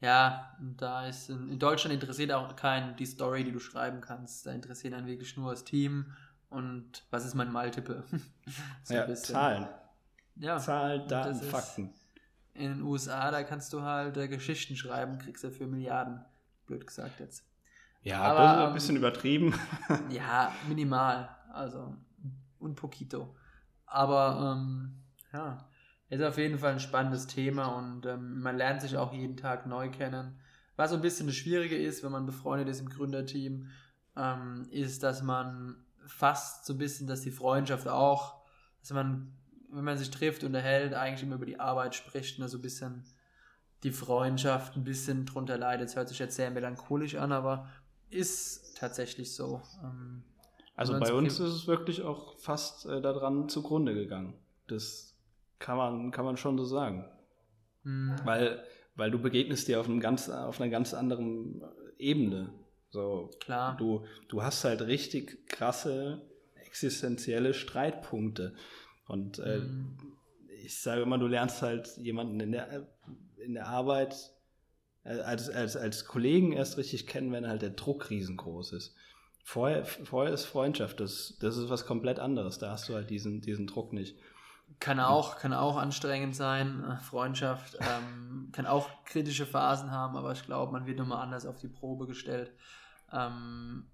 Ja, 0.00 0.56
da 0.60 1.06
ist 1.06 1.28
in, 1.28 1.48
in, 1.48 1.58
Deutschland 1.58 1.92
interessiert 1.92 2.30
auch 2.32 2.54
keinen 2.54 2.94
die 2.96 3.06
Story, 3.06 3.42
die 3.42 3.52
du 3.52 3.58
schreiben 3.58 4.00
kannst. 4.00 4.46
Da 4.46 4.52
interessiert 4.52 4.94
einen 4.94 5.06
wirklich 5.06 5.36
nur 5.36 5.50
das 5.50 5.64
Team 5.64 6.12
und 6.50 7.04
was 7.10 7.24
ist 7.24 7.34
mein 7.34 7.52
Multiple. 7.52 8.04
so 8.84 8.94
ja, 8.94 9.12
Zahlen. 9.14 9.66
Ja, 10.36 10.58
Zahlen, 10.58 11.08
Daten, 11.08 11.34
Fakten. 11.34 11.92
In 12.54 12.74
den 12.74 12.82
USA, 12.82 13.30
da 13.30 13.42
kannst 13.42 13.72
du 13.72 13.82
halt 13.82 14.16
äh, 14.16 14.28
Geschichten 14.28 14.76
schreiben, 14.76 15.18
kriegst 15.18 15.42
du 15.42 15.50
für 15.50 15.66
Milliarden. 15.66 16.24
Blöd 16.66 16.86
gesagt 16.86 17.18
jetzt. 17.18 17.44
Ja, 18.02 18.20
aber 18.22 18.38
das 18.40 18.56
ist 18.56 18.66
ein 18.66 18.74
bisschen 18.74 18.96
ähm, 18.96 19.02
übertrieben. 19.02 19.54
ja, 20.10 20.52
minimal. 20.68 21.28
Also, 21.52 21.96
un 22.60 22.74
poquito. 22.74 23.34
Aber, 23.86 24.56
ähm, 24.56 25.02
ja, 25.32 25.67
ist 26.10 26.22
auf 26.22 26.38
jeden 26.38 26.58
Fall 26.58 26.72
ein 26.72 26.80
spannendes 26.80 27.26
Thema 27.26 27.66
und 27.66 28.06
ähm, 28.06 28.40
man 28.40 28.56
lernt 28.56 28.80
sich 28.80 28.96
auch 28.96 29.12
jeden 29.12 29.36
Tag 29.36 29.66
neu 29.66 29.90
kennen. 29.90 30.38
Was 30.76 30.90
so 30.90 30.96
ein 30.96 31.02
bisschen 31.02 31.26
das 31.26 31.36
Schwierige 31.36 31.76
ist, 31.76 32.02
wenn 32.02 32.12
man 32.12 32.24
befreundet 32.24 32.68
ist 32.68 32.80
im 32.80 32.88
Gründerteam, 32.88 33.68
ähm, 34.16 34.66
ist, 34.70 35.02
dass 35.02 35.22
man 35.22 35.84
fast 36.06 36.64
so 36.64 36.74
ein 36.74 36.78
bisschen, 36.78 37.06
dass 37.06 37.20
die 37.20 37.30
Freundschaft 37.30 37.88
auch, 37.88 38.40
dass 38.80 38.92
man, 38.92 39.32
wenn 39.70 39.84
man 39.84 39.98
sich 39.98 40.10
trifft, 40.10 40.44
unterhält, 40.44 40.94
eigentlich 40.94 41.22
immer 41.22 41.36
über 41.36 41.46
die 41.46 41.60
Arbeit 41.60 41.94
spricht 41.94 42.38
und 42.38 42.48
so 42.48 42.58
ein 42.58 42.62
bisschen 42.62 43.04
die 43.82 43.92
Freundschaft 43.92 44.76
ein 44.76 44.84
bisschen 44.84 45.26
drunter 45.26 45.58
leidet. 45.58 45.88
Das 45.88 45.96
hört 45.96 46.08
sich 46.08 46.18
jetzt 46.18 46.36
sehr 46.36 46.50
melancholisch 46.50 47.16
an, 47.16 47.32
aber 47.32 47.68
ist 48.10 48.78
tatsächlich 48.78 49.34
so. 49.34 49.62
Ähm, 49.82 50.22
also 50.74 50.98
bei 50.98 51.12
uns 51.12 51.34
ist 51.34 51.40
es 51.40 51.66
wirklich 51.66 52.02
auch 52.02 52.38
fast 52.38 52.86
äh, 52.86 53.02
daran 53.02 53.48
zugrunde 53.48 53.94
gegangen. 53.94 54.34
Das 54.68 55.07
kann 55.58 55.76
man, 55.76 56.10
kann 56.10 56.24
man 56.24 56.36
schon 56.36 56.58
so 56.58 56.64
sagen. 56.64 57.04
Mhm. 57.82 58.16
Weil, 58.24 58.64
weil 58.94 59.10
du 59.10 59.18
begegnest 59.18 59.68
dir 59.68 59.80
auf, 59.80 59.88
einem 59.88 60.00
ganz, 60.00 60.28
auf 60.28 60.60
einer 60.60 60.70
ganz 60.70 60.94
anderen 60.94 61.62
Ebene. 61.98 62.52
So, 62.90 63.30
Klar. 63.40 63.76
Du, 63.76 64.04
du 64.28 64.42
hast 64.42 64.64
halt 64.64 64.82
richtig 64.82 65.46
krasse 65.48 66.22
existenzielle 66.68 67.54
Streitpunkte. 67.54 68.54
Und 69.06 69.38
äh, 69.38 69.58
mhm. 69.58 69.96
ich 70.64 70.80
sage 70.80 71.02
immer, 71.02 71.18
du 71.18 71.26
lernst 71.26 71.62
halt 71.62 71.96
jemanden 71.96 72.38
in 72.40 72.52
der, 72.52 72.86
in 73.38 73.54
der 73.54 73.66
Arbeit 73.66 74.32
äh, 75.04 75.20
als, 75.20 75.48
als, 75.48 75.76
als 75.76 76.04
Kollegen 76.04 76.52
erst 76.52 76.76
richtig 76.76 77.06
kennen, 77.06 77.32
wenn 77.32 77.48
halt 77.48 77.62
der 77.62 77.70
Druck 77.70 78.10
riesengroß 78.10 78.72
ist. 78.74 78.94
Vorher, 79.42 79.86
vorher 79.86 80.34
ist 80.34 80.44
Freundschaft, 80.44 81.00
das, 81.00 81.38
das 81.40 81.56
ist 81.56 81.70
was 81.70 81.86
komplett 81.86 82.18
anderes. 82.18 82.58
Da 82.58 82.70
hast 82.70 82.88
du 82.88 82.94
halt 82.94 83.08
diesen, 83.08 83.40
diesen 83.40 83.66
Druck 83.66 83.94
nicht. 83.94 84.16
Kann 84.80 85.00
auch, 85.00 85.38
kann 85.38 85.52
auch 85.52 85.76
anstrengend 85.76 86.36
sein. 86.36 86.84
Äh, 86.84 86.96
Freundschaft 87.02 87.76
ähm, 87.80 88.50
kann 88.52 88.66
auch 88.66 88.88
kritische 89.04 89.46
Phasen 89.46 89.90
haben, 89.90 90.16
aber 90.16 90.32
ich 90.32 90.44
glaube, 90.44 90.72
man 90.72 90.86
wird 90.86 90.98
nochmal 90.98 91.22
anders 91.22 91.46
auf 91.46 91.58
die 91.58 91.68
Probe 91.68 92.06
gestellt. 92.06 92.52
Ähm, 93.12 93.88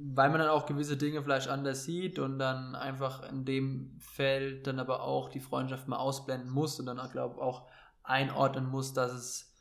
weil 0.00 0.30
man 0.30 0.40
dann 0.40 0.50
auch 0.50 0.66
gewisse 0.66 0.96
Dinge 0.96 1.22
vielleicht 1.22 1.48
anders 1.48 1.84
sieht 1.84 2.18
und 2.18 2.38
dann 2.38 2.74
einfach 2.74 3.28
in 3.30 3.44
dem 3.44 3.96
Feld 3.98 4.66
dann 4.66 4.78
aber 4.78 5.02
auch 5.02 5.28
die 5.28 5.40
Freundschaft 5.40 5.88
mal 5.88 5.96
ausblenden 5.96 6.50
muss 6.50 6.78
und 6.78 6.86
dann 6.86 7.00
auch, 7.00 7.10
glaube 7.10 7.40
auch 7.40 7.68
einordnen 8.02 8.68
muss, 8.68 8.92
dass 8.92 9.12
es, 9.12 9.52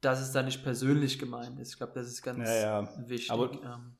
dass 0.00 0.20
es 0.20 0.32
da 0.32 0.42
nicht 0.42 0.62
persönlich 0.62 1.18
gemeint 1.18 1.58
ist. 1.58 1.72
Ich 1.72 1.76
glaube, 1.76 1.92
das 1.94 2.08
ist 2.08 2.22
ganz 2.22 2.48
ja, 2.48 2.82
ja. 2.82 3.08
wichtig. 3.08 3.30
Aber 3.30 3.52
ähm, 3.52 3.96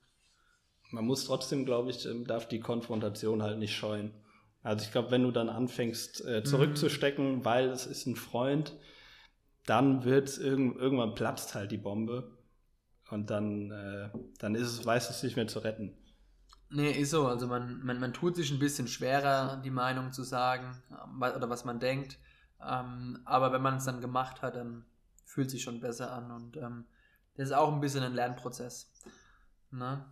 man 0.90 1.04
muss 1.04 1.24
trotzdem, 1.24 1.64
glaube 1.64 1.90
ich, 1.90 2.04
ähm, 2.06 2.26
darf 2.26 2.48
die 2.48 2.60
Konfrontation 2.60 3.42
halt 3.42 3.58
nicht 3.58 3.74
scheuen. 3.74 4.12
Also 4.62 4.84
ich 4.84 4.92
glaube, 4.92 5.10
wenn 5.10 5.22
du 5.22 5.30
dann 5.30 5.48
anfängst 5.48 6.24
äh, 6.26 6.44
zurückzustecken, 6.44 7.36
mhm. 7.36 7.44
weil 7.44 7.70
es 7.70 7.86
ist 7.86 8.06
ein 8.06 8.16
Freund, 8.16 8.76
dann 9.66 10.04
wird 10.04 10.36
irgend, 10.38 10.76
irgendwann 10.76 11.14
platzt 11.14 11.54
halt 11.54 11.70
die 11.70 11.78
Bombe 11.78 12.36
und 13.10 13.30
dann, 13.30 13.70
äh, 13.70 14.10
dann 14.38 14.54
ist 14.54 14.68
es, 14.68 14.84
weiß 14.84 15.10
es 15.10 15.22
nicht 15.22 15.36
mehr 15.36 15.48
zu 15.48 15.60
retten. 15.60 15.96
Nee, 16.68 16.92
ist 16.92 17.10
so. 17.10 17.26
Also 17.26 17.46
man, 17.46 17.84
man, 17.84 17.98
man 17.98 18.12
tut 18.12 18.36
sich 18.36 18.50
ein 18.52 18.58
bisschen 18.58 18.86
schwerer, 18.86 19.60
die 19.64 19.70
Meinung 19.70 20.12
zu 20.12 20.22
sagen 20.22 20.80
oder 21.18 21.50
was 21.50 21.64
man 21.64 21.80
denkt. 21.80 22.18
Ähm, 22.64 23.20
aber 23.24 23.52
wenn 23.52 23.62
man 23.62 23.76
es 23.76 23.84
dann 23.84 24.00
gemacht 24.00 24.42
hat, 24.42 24.54
dann 24.54 24.84
fühlt 25.24 25.46
es 25.46 25.52
sich 25.52 25.62
schon 25.62 25.80
besser 25.80 26.12
an 26.12 26.30
und 26.30 26.56
ähm, 26.56 26.84
das 27.36 27.48
ist 27.48 27.54
auch 27.54 27.72
ein 27.72 27.80
bisschen 27.80 28.02
ein 28.02 28.14
Lernprozess. 28.14 28.92
Ne? 29.70 30.04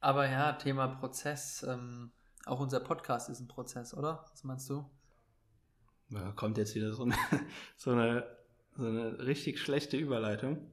Aber 0.00 0.28
ja, 0.28 0.52
Thema 0.52 0.86
Prozess. 0.88 1.64
Ähm, 1.68 2.12
auch 2.48 2.60
unser 2.60 2.80
Podcast 2.80 3.28
ist 3.28 3.40
ein 3.40 3.48
Prozess, 3.48 3.94
oder? 3.94 4.24
Was 4.30 4.44
meinst 4.44 4.68
du? 4.70 4.88
Ja, 6.10 6.32
kommt 6.32 6.58
jetzt 6.58 6.74
wieder 6.74 6.92
so 6.92 7.04
eine, 7.04 7.14
so 7.76 7.90
eine, 7.90 8.26
so 8.76 8.86
eine 8.86 9.26
richtig 9.26 9.60
schlechte 9.60 9.96
Überleitung. 9.96 10.72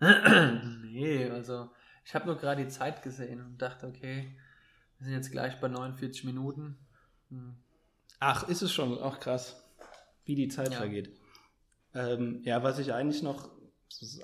nee, 0.00 1.30
also 1.30 1.70
ich 2.04 2.14
habe 2.14 2.26
nur 2.26 2.36
gerade 2.36 2.62
die 2.64 2.68
Zeit 2.68 3.02
gesehen 3.02 3.40
und 3.40 3.62
dachte, 3.62 3.86
okay, 3.86 4.36
wir 4.98 5.06
sind 5.06 5.14
jetzt 5.14 5.32
gleich 5.32 5.60
bei 5.60 5.68
49 5.68 6.24
Minuten. 6.24 6.78
Hm. 7.30 7.56
Ach, 8.20 8.48
ist 8.48 8.62
es 8.62 8.72
schon, 8.72 8.98
auch 8.98 9.20
krass, 9.20 9.62
wie 10.24 10.34
die 10.34 10.48
Zeit 10.48 10.72
ja. 10.72 10.78
vergeht. 10.78 11.10
Ähm, 11.94 12.42
ja, 12.44 12.62
was 12.62 12.78
ich 12.78 12.92
eigentlich 12.92 13.22
noch 13.22 13.50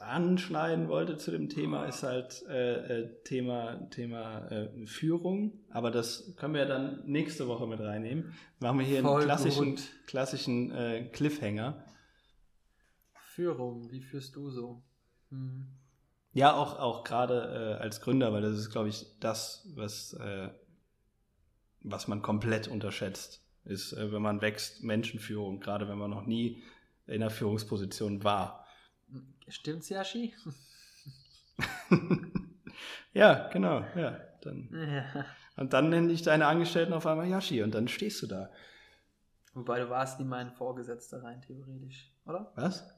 anschneiden 0.01 0.89
wollte 0.89 1.17
zu 1.17 1.31
dem 1.31 1.49
Thema, 1.49 1.85
ist 1.87 2.03
halt 2.03 2.45
äh, 2.49 3.03
äh, 3.03 3.23
Thema, 3.25 3.89
Thema 3.91 4.51
äh, 4.51 4.87
Führung. 4.87 5.53
Aber 5.71 5.91
das 5.91 6.35
können 6.37 6.55
wir 6.55 6.67
dann 6.67 7.03
nächste 7.07 7.47
Woche 7.49 7.67
mit 7.67 7.81
reinnehmen. 7.81 8.35
Machen 8.59 8.79
wir 8.79 8.87
hier 8.87 9.03
Voll 9.03 9.21
einen 9.21 9.25
klassischen, 9.25 9.79
klassischen 10.07 10.73
äh, 10.73 11.09
Cliffhanger. 11.13 11.85
Führung, 13.15 13.91
wie 13.91 14.01
führst 14.01 14.37
du 14.37 14.51
so? 14.51 14.83
Hm. 15.31 15.67
Ja, 16.33 16.55
auch, 16.55 16.79
auch 16.79 17.05
gerade 17.05 17.77
äh, 17.79 17.83
als 17.83 18.01
Gründer, 18.01 18.33
weil 18.33 18.43
das 18.43 18.57
ist, 18.57 18.71
glaube 18.71 18.89
ich, 18.89 19.07
das, 19.19 19.67
was, 19.75 20.13
äh, 20.15 20.49
was 21.83 22.09
man 22.09 22.23
komplett 22.23 22.69
unterschätzt. 22.69 23.43
ist, 23.65 23.97
wenn 23.97 24.23
man 24.23 24.41
wächst, 24.41 24.83
Menschenführung, 24.83 25.61
gerade 25.61 25.89
wenn 25.89 25.99
man 25.99 26.11
noch 26.11 26.27
nie 26.27 26.63
in 27.07 27.21
der 27.21 27.31
Führungsposition 27.31 28.23
war. 28.25 28.65
Stimmt's, 29.49 29.89
Yashi? 29.89 30.35
ja, 33.13 33.49
genau, 33.49 33.85
ja. 33.97 34.19
Dann, 34.43 34.69
Ja. 34.73 35.27
und 35.57 35.73
dann 35.75 35.91
nenne 35.91 36.11
ich 36.13 36.23
deine 36.23 36.47
Angestellten 36.47 36.93
auf 36.95 37.07
einmal 37.07 37.27
Yashi 37.29 37.63
und 37.63 37.75
dann 37.75 37.89
stehst 37.89 38.23
du 38.23 38.27
da. 38.27 38.51
Wobei 39.53 39.81
du 39.81 39.91
warst 39.91 40.19
nie 40.19 40.25
mein 40.25 40.51
Vorgesetzter, 40.53 41.23
rein 41.23 41.43
theoretisch, 41.43 42.11
oder? 42.25 42.53
Was? 42.55 42.89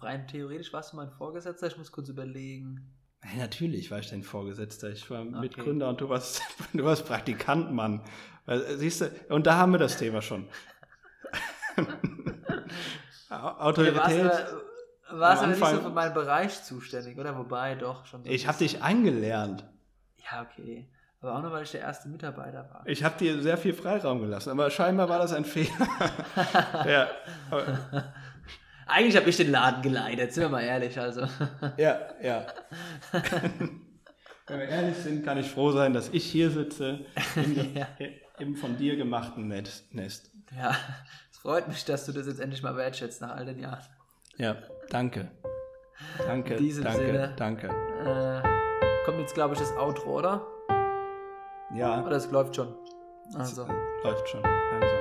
Rein 0.00 0.26
theoretisch 0.28 0.72
warst 0.72 0.92
du 0.92 0.96
mein 0.96 1.10
Vorgesetzter, 1.10 1.68
ich 1.68 1.78
muss 1.78 1.92
kurz 1.92 2.08
überlegen. 2.08 2.92
Ja, 3.24 3.38
natürlich 3.38 3.90
war 3.90 4.00
ich 4.00 4.10
dein 4.10 4.22
Vorgesetzter. 4.22 4.90
Ich 4.90 5.08
war 5.10 5.22
Okay. 5.22 5.40
Mitgründer 5.40 5.88
und 5.88 6.00
du 6.00 6.08
warst, 6.10 6.42
du 6.74 6.84
warst 6.84 7.06
Praktikant, 7.06 7.72
Mann. 7.72 8.02
Siehst 8.76 9.00
du, 9.00 9.10
und 9.30 9.46
da 9.46 9.54
haben 9.56 9.72
wir 9.72 9.78
das 9.78 9.96
Thema 9.96 10.20
schon. 10.20 10.46
Au- 13.30 13.72
Ja, 13.82 14.46
warst 15.18 15.42
aber, 15.42 15.44
aber 15.44 15.46
nicht 15.48 15.58
so 15.58 15.64
Anfang- 15.66 15.82
für 15.82 15.90
meinen 15.90 16.14
Bereich 16.14 16.62
zuständig, 16.62 17.18
oder? 17.18 17.36
Wobei, 17.36 17.74
doch, 17.74 18.06
schon. 18.06 18.24
so 18.24 18.30
Ich 18.30 18.46
habe 18.46 18.58
dich 18.58 18.82
eingelernt. 18.82 19.64
Ja, 20.30 20.42
okay. 20.42 20.88
Aber 21.20 21.36
auch 21.36 21.42
nur, 21.42 21.52
weil 21.52 21.62
ich 21.62 21.70
der 21.70 21.80
erste 21.80 22.08
Mitarbeiter 22.08 22.68
war. 22.70 22.82
Ich 22.86 23.02
habe 23.02 23.16
dir 23.18 23.40
sehr 23.40 23.56
viel 23.56 23.72
Freiraum 23.72 24.20
gelassen, 24.20 24.50
aber 24.50 24.70
scheinbar 24.70 25.08
war 25.08 25.18
das 25.18 25.32
ein 25.32 25.44
Fehler. 25.44 25.88
ja, 26.86 27.08
aber- 27.50 28.12
Eigentlich 28.86 29.16
habe 29.16 29.30
ich 29.30 29.36
den 29.38 29.50
Laden 29.50 29.80
geleitet, 29.82 30.34
sind 30.34 30.42
wir 30.42 30.48
mal 30.50 30.60
ehrlich, 30.62 30.98
also. 31.00 31.22
ja, 31.78 32.00
ja. 32.22 32.46
Wenn 34.46 34.58
wir 34.58 34.68
ehrlich 34.68 34.96
sind, 34.98 35.24
kann 35.24 35.38
ich 35.38 35.50
froh 35.50 35.72
sein, 35.72 35.94
dass 35.94 36.10
ich 36.10 36.24
hier 36.24 36.50
sitze, 36.50 37.06
im, 37.36 37.74
Ja. 37.74 37.86
im 38.38 38.54
von 38.56 38.76
dir 38.76 38.96
gemachten 38.96 39.48
Nest. 39.48 39.94
Nest. 39.94 40.30
Ja, 40.54 40.76
es 41.32 41.38
freut 41.38 41.66
mich, 41.68 41.84
dass 41.86 42.04
du 42.04 42.12
das 42.12 42.26
jetzt 42.26 42.40
endlich 42.40 42.62
mal 42.62 42.76
wertschätzt 42.76 43.22
nach 43.22 43.34
all 43.34 43.46
den 43.46 43.58
Jahren. 43.58 43.80
Ja, 44.36 44.56
danke. 44.90 45.30
Danke, 46.26 46.54
In 46.54 46.58
diesem 46.62 46.84
danke, 46.84 47.06
Sinne. 47.06 47.32
danke. 47.36 47.66
Äh, 47.68 49.04
kommt 49.04 49.18
jetzt, 49.20 49.34
glaube 49.34 49.54
ich, 49.54 49.60
das 49.60 49.76
Outro, 49.76 50.18
oder? 50.18 50.42
Ja, 51.74 52.04
Oder 52.04 52.16
es 52.16 52.30
läuft 52.30 52.56
schon. 52.56 52.74
Also, 53.36 53.66
läuft 54.02 54.28
schon 54.28 54.42
langsam. 54.42 54.98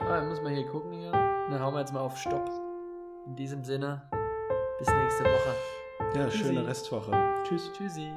ah, 0.00 0.20
muss 0.22 0.40
man 0.42 0.52
hier 0.54 0.66
gucken 0.68 0.92
hier. 0.92 1.12
Dann 1.12 1.60
hauen 1.60 1.74
wir 1.74 1.80
jetzt 1.80 1.92
mal 1.92 2.00
auf 2.00 2.16
Stopp. 2.16 2.50
In 3.26 3.36
diesem 3.36 3.62
Sinne, 3.62 4.02
bis 4.78 4.88
nächste 4.88 5.24
Woche. 5.24 5.54
Ja, 6.14 6.28
Tschüssi. 6.28 6.38
schöne 6.44 6.66
Restwoche. 6.66 7.12
Tschüss. 7.44 7.70
Tschüssi. 7.72 8.10